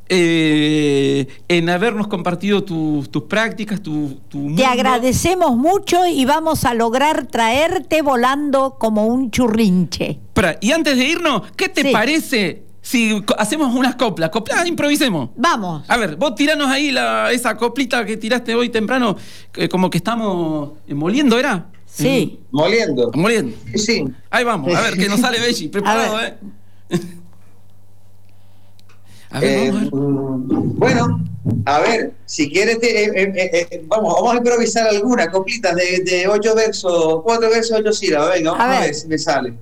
Eh, 0.10 1.28
en 1.48 1.70
habernos 1.70 2.08
compartido 2.08 2.64
tus 2.64 3.10
tus 3.10 3.24
prácticas, 3.24 3.82
tu, 3.82 4.20
tu 4.30 4.56
Te 4.56 4.66
agradecemos 4.66 5.56
mucho 5.58 6.06
y 6.06 6.26
vamos 6.26 6.66
a 6.66 6.74
lograr 6.74 7.28
traerte 7.28 8.02
volando 8.02 8.76
como 8.80 9.06
un 9.08 9.32
churrinche. 9.32 10.20
Pra- 10.34 10.58
y 10.62 10.72
antes 10.72 10.98
de 10.98 11.06
irnos, 11.06 11.42
¿qué 11.56 11.70
te 11.70 11.82
Sí. 11.84 11.90
parece 11.92 12.64
si 12.82 13.22
hacemos 13.38 13.76
unas 13.76 13.96
coplas, 13.96 14.30
coplas, 14.30 14.66
improvisemos. 14.66 15.30
Vamos. 15.36 15.84
A 15.90 15.98
ver, 15.98 16.16
vos 16.16 16.36
tiranos 16.36 16.68
ahí 16.70 16.92
la, 16.92 17.32
esa 17.34 17.58
coplita 17.58 18.06
que 18.06 18.16
tiraste 18.16 18.56
hoy 18.56 18.70
temprano, 18.70 19.18
que 19.52 19.68
como 19.68 19.90
que 19.90 19.98
estamos 19.98 20.72
eh, 20.88 20.94
moliendo, 20.94 21.38
¿era? 21.38 21.66
Sí. 21.86 22.40
Moliendo. 22.52 23.12
Moliendo. 23.14 23.56
Sí, 23.74 23.78
sí. 23.80 24.06
Ahí 24.30 24.44
vamos, 24.46 24.74
a 24.74 24.82
ver, 24.82 24.96
que 24.98 25.10
nos 25.10 25.20
sale 25.20 25.40
Belli. 25.40 25.68
Preparado, 25.72 26.22
¿eh? 26.22 26.36
A 29.32 29.40
ver, 29.40 29.50
Eh, 29.50 29.72
vamos 29.72 29.76
a 29.76 29.80
ver. 29.84 29.94
mm, 29.94 30.80
bueno, 30.80 31.20
a 31.66 31.80
ver, 31.80 32.14
si 32.26 32.50
quieres, 32.50 32.80
te- 32.80 33.06
eh, 33.06 33.12
eh, 33.36 33.68
eh, 33.72 33.84
vamos, 33.88 34.14
vamos 34.16 34.34
a 34.34 34.38
improvisar 34.38 34.88
alguna 34.88 35.30
coplita 35.30 35.74
de, 35.76 36.00
de 36.04 36.28
ocho 36.28 36.56
versos, 36.56 37.22
cuatro 37.24 37.50
versos, 37.50 37.78
ocho 37.80 37.92
sílabas. 37.94 38.34
Venga, 38.36 38.52
vamos 38.52 38.66
A 38.66 38.78
a 38.78 38.82
ver. 38.82 38.94
si 38.96 39.08
me 39.08 39.18
sale. 39.18 39.54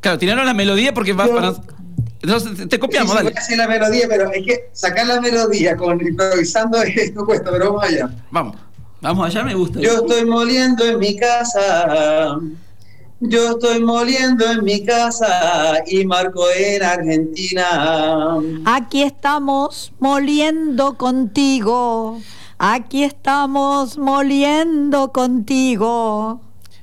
Claro, 0.00 0.18
tiraron 0.18 0.44
la 0.44 0.54
melodía 0.54 0.92
porque 0.92 1.12
va 1.12 1.26
Yo- 1.26 1.34
para. 1.34 1.54
Entonces 2.22 2.68
te- 2.68 2.78
copiamos, 2.78 3.10
Sí, 3.10 3.16
dale. 3.18 3.30
voy 3.30 3.36
a 3.38 3.40
hacer 3.40 3.58
la 3.58 3.68
melodía, 3.68 4.06
pero 4.08 4.30
es 4.32 4.46
que 4.46 4.70
sacar 4.72 5.06
la 5.06 5.20
melodía 5.20 5.76
con 5.76 6.00
improvisando 6.00 6.80
esto 6.82 7.24
cuesta, 7.24 7.50
pero 7.50 7.66
vamos 7.74 7.84
allá. 7.84 8.10
Vamos. 8.30 8.56
Vamos 9.02 9.26
allá, 9.26 9.42
me 9.44 9.54
gusta. 9.54 9.80
Yo 9.80 9.96
estoy 9.96 10.24
moliendo 10.24 10.84
en 10.86 10.98
mi 10.98 11.14
casa. 11.16 12.38
Yo 13.20 13.52
estoy 13.52 13.80
moliendo 13.80 14.44
en 14.50 14.64
mi 14.64 14.84
casa 14.84 15.82
y 15.86 16.04
marco 16.04 16.44
en 16.50 16.82
Argentina. 16.82 18.38
Aquí 18.64 19.02
estamos 19.02 19.92
moliendo 20.00 20.98
contigo. 20.98 22.20
Aquí 22.58 23.04
estamos 23.04 23.98
moliendo 23.98 25.12
contigo. 25.12 26.40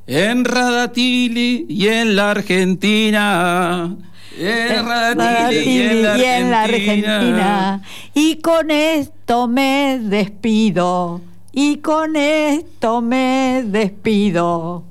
En 0.07 0.45
Radatili 0.45 1.65
y 1.69 1.87
en 1.87 2.15
la 2.15 2.31
Argentina. 2.31 3.95
En 4.37 4.85
Radatili 4.85 5.69
y 5.69 5.81
en 5.81 6.03
la 6.03 6.17
y 6.17 6.23
en 6.23 6.51
la 6.51 6.61
Argentina. 6.63 7.15
Argentina. 7.15 7.81
Y 8.13 8.35
con 8.37 8.71
esto 8.71 9.47
me 9.47 9.99
despido. 10.01 11.21
Y 11.51 11.77
con 11.77 12.15
esto 12.15 13.01
me 13.01 13.63
despido. 13.65 14.90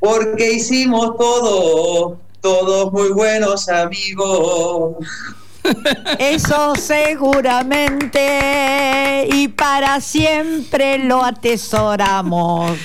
Porque 0.00 0.52
hicimos 0.52 1.16
todo, 1.16 2.18
todos 2.40 2.92
muy 2.92 3.10
buenos 3.10 3.68
amigos. 3.68 4.96
Eso 6.18 6.74
seguramente 6.76 8.18
y 9.32 9.48
para 9.48 10.00
siempre 10.00 10.98
lo 10.98 11.22
atesoramos. 11.24 12.78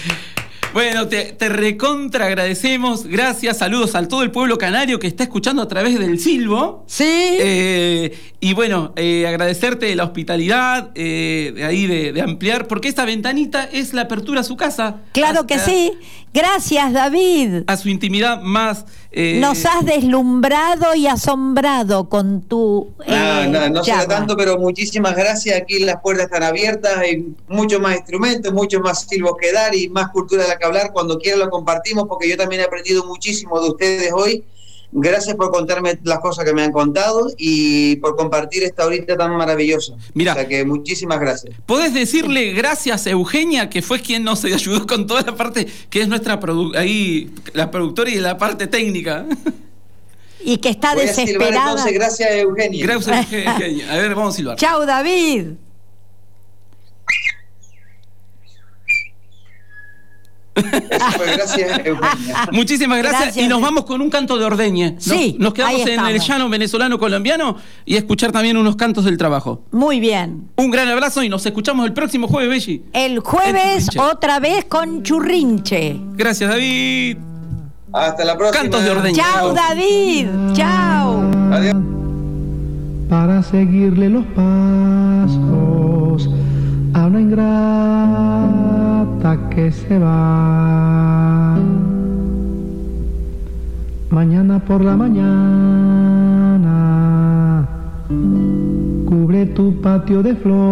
Bueno, 0.73 1.07
te, 1.07 1.25
te 1.33 1.49
recontra 1.49 2.25
agradecemos. 2.25 3.05
Gracias, 3.05 3.59
saludos 3.59 3.93
a 3.93 4.07
todo 4.07 4.23
el 4.23 4.31
pueblo 4.31 4.57
canario 4.57 4.97
que 4.97 5.05
está 5.05 5.21
escuchando 5.21 5.61
a 5.61 5.67
través 5.67 5.99
del 5.99 6.19
Silbo. 6.19 6.83
¿Sí? 6.87 7.05
Eh, 7.07 8.17
y 8.39 8.53
bueno, 8.55 8.91
eh, 8.95 9.27
agradecerte 9.27 9.95
la 9.95 10.05
hospitalidad, 10.05 10.89
eh, 10.95 11.51
de 11.55 11.63
ahí 11.63 11.85
de, 11.85 12.11
de 12.11 12.21
ampliar, 12.23 12.67
porque 12.67 12.87
esta 12.87 13.05
ventanita 13.05 13.65
es 13.65 13.93
la 13.93 14.01
apertura 14.01 14.41
a 14.41 14.43
su 14.43 14.57
casa. 14.57 15.01
claro 15.11 15.45
que 15.45 15.59
sí. 15.59 15.91
Gracias, 16.33 16.91
David. 16.93 17.63
A 17.67 17.77
su 17.77 17.89
intimidad 17.89 18.41
más. 18.41 18.85
eh, 19.11 19.37
Nos 19.39 19.65
has 19.65 19.85
deslumbrado 19.85 20.95
y 20.95 21.05
asombrado 21.05 22.09
con 22.09 22.41
tu. 22.41 22.89
Ah, 23.07 23.43
eh, 23.45 23.47
no, 23.49 23.69
no 23.69 23.83
será 23.83 24.07
tanto, 24.07 24.35
pero 24.35 24.57
muchísimas 24.57 25.15
gracias. 25.15 25.55
Aquí 25.61 25.79
las 25.79 26.01
puertas 26.01 26.25
están 26.25 26.41
abiertas, 26.41 26.97
hay 26.97 27.35
muchos 27.47 27.79
más 27.79 27.97
instrumentos, 27.97 28.51
muchos 28.51 28.81
más 28.81 29.01
silbos 29.07 29.33
que 29.39 29.51
dar 29.51 29.75
y 29.75 29.89
más 29.89 30.09
cultura 30.09 30.41
de 30.43 30.49
la 30.49 30.57
que 30.57 30.65
hablar. 30.65 30.91
Cuando 30.91 31.19
quieran 31.19 31.41
lo 31.41 31.49
compartimos, 31.51 32.05
porque 32.07 32.27
yo 32.27 32.35
también 32.35 32.61
he 32.61 32.65
aprendido 32.65 33.05
muchísimo 33.05 33.61
de 33.61 33.69
ustedes 33.69 34.11
hoy. 34.11 34.43
Gracias 34.95 35.35
por 35.35 35.49
contarme 35.51 35.97
las 36.03 36.19
cosas 36.19 36.45
que 36.45 36.53
me 36.53 36.61
han 36.63 36.71
contado 36.71 37.27
y 37.37 37.95
por 37.97 38.15
compartir 38.15 38.63
esta 38.63 38.85
horita 38.85 39.17
tan 39.17 39.35
maravillosa. 39.35 39.93
Mira. 40.13 40.33
O 40.33 40.35
sea 40.35 40.47
que 40.47 40.63
muchísimas 40.65 41.19
gracias. 41.19 41.55
¿Podés 41.65 41.93
decirle 41.93 42.53
gracias 42.53 43.07
a 43.07 43.09
Eugenia, 43.09 43.69
que 43.69 43.81
fue 43.81 43.99
quien 43.99 44.23
nos 44.23 44.43
ayudó 44.45 44.85
con 44.85 45.07
toda 45.07 45.21
la 45.23 45.35
parte, 45.35 45.67
que 45.89 46.01
es 46.01 46.07
nuestra 46.07 46.39
produ- 46.39 46.77
ahí, 46.77 47.33
la 47.53 47.71
productora 47.71 48.09
y 48.11 48.15
la 48.15 48.37
parte 48.37 48.67
técnica? 48.67 49.25
Y 50.45 50.57
que 50.57 50.67
está 50.67 50.93
Voy 50.93 51.05
a 51.05 51.07
silbar 51.07 51.25
desesperada. 51.27 51.69
entonces, 51.71 51.93
gracias 51.93 52.31
Eugenia. 52.33 52.85
Gracias, 52.85 53.31
Eugenia. 53.31 53.93
A 53.93 53.97
ver, 53.97 54.13
vamos 54.13 54.33
a 54.33 54.37
silbar. 54.37 54.57
Chao, 54.57 54.85
David. 54.85 55.51
Gracias 60.55 61.81
Eugenia. 61.85 62.47
Muchísimas 62.51 62.97
gracias, 62.99 63.21
Gracias. 63.23 63.45
y 63.45 63.47
nos 63.47 63.61
vamos 63.61 63.85
con 63.85 64.01
un 64.01 64.09
canto 64.09 64.37
de 64.37 64.45
ordeñe. 64.45 64.91
Nos- 64.93 65.03
Sí, 65.03 65.35
nos 65.39 65.53
quedamos 65.53 65.81
en 65.87 65.99
el 66.05 66.19
llano 66.19 66.49
venezolano 66.49 66.99
colombiano 66.99 67.57
y 67.85 67.95
escuchar 67.95 68.31
también 68.31 68.57
unos 68.57 68.75
cantos 68.75 69.05
del 69.05 69.17
trabajo. 69.17 69.63
Muy 69.71 69.99
bien. 69.99 70.49
Un 70.57 70.69
gran 70.71 70.87
abrazo 70.89 71.23
y 71.23 71.29
nos 71.29 71.45
escuchamos 71.45 71.85
el 71.87 71.93
próximo 71.93 72.27
jueves, 72.27 72.65
Belli. 72.67 72.83
El 72.93 73.19
jueves 73.19 73.89
otra 73.97 74.39
vez 74.39 74.65
con 74.65 75.01
Churrinche. 75.03 75.99
Gracias, 76.13 76.49
David. 76.49 77.17
Hasta 77.91 78.23
la 78.25 78.37
próxima. 78.37 78.61
Cantos 78.61 78.83
de 78.83 78.89
ordeñe. 78.91 79.15
Chao, 79.17 79.53
David. 79.53 80.27
Chao. 80.53 81.23
Adiós. 81.51 81.75
para 83.09 83.43
seguirle 83.43 84.09
los 84.09 84.25
pasos 84.35 86.29
a 86.95 87.05
una 87.05 87.21
ingrata 87.21 88.49
que 89.49 89.71
se 89.71 89.99
va. 89.99 91.57
Mañana 94.09 94.59
por 94.59 94.83
la 94.83 94.95
mañana 94.95 95.29
cubre 99.07 99.45
tu 99.47 99.81
patio 99.81 100.23
de 100.23 100.35
flores 100.35 100.63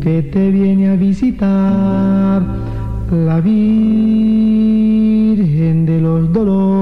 que 0.00 0.22
te 0.32 0.50
viene 0.50 0.90
a 0.90 0.96
visitar 0.96 2.42
la 3.10 3.40
Virgen 3.40 3.66
de 5.86 6.00
los 6.00 6.32
Dolores. 6.32 6.80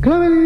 Clavelito, 0.00 0.45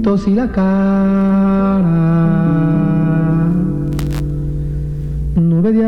Y 0.06 0.34
la 0.34 0.46
cara. 0.52 1.82
Nube 5.34 5.72
de 5.72 5.84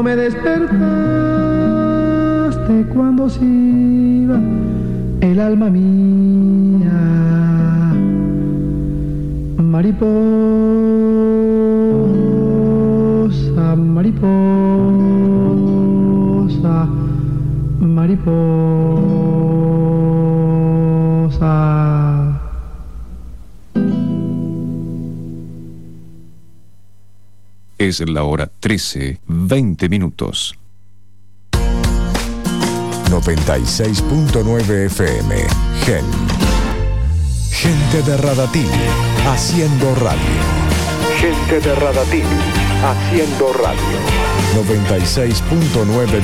no 0.00 0.04
me 0.04 0.16
despertaste 0.16 0.56
cuando 2.94 3.28
se 3.28 3.44
iba 3.44 4.40
el 5.20 5.38
alma 5.38 5.68
mía? 5.68 6.90
Mariposa, 9.58 10.06
mariposa, 13.76 14.48
mariposa. 17.80 18.70
Es 27.76 28.00
la 28.08 28.22
hora 28.24 28.49
13, 28.60 29.20
20 29.26 29.88
minutos. 29.88 30.54
96.9 33.10 34.86
FM. 34.86 35.34
Gen. 35.84 36.04
Gente 37.50 38.02
de 38.02 38.16
Radatil, 38.18 38.68
haciendo 39.26 39.94
radio. 39.94 40.20
Gente 41.18 41.60
de 41.60 41.74
Radatil, 41.74 42.26
haciendo 42.84 43.52
radio. 43.54 43.98
96.9 44.54 46.20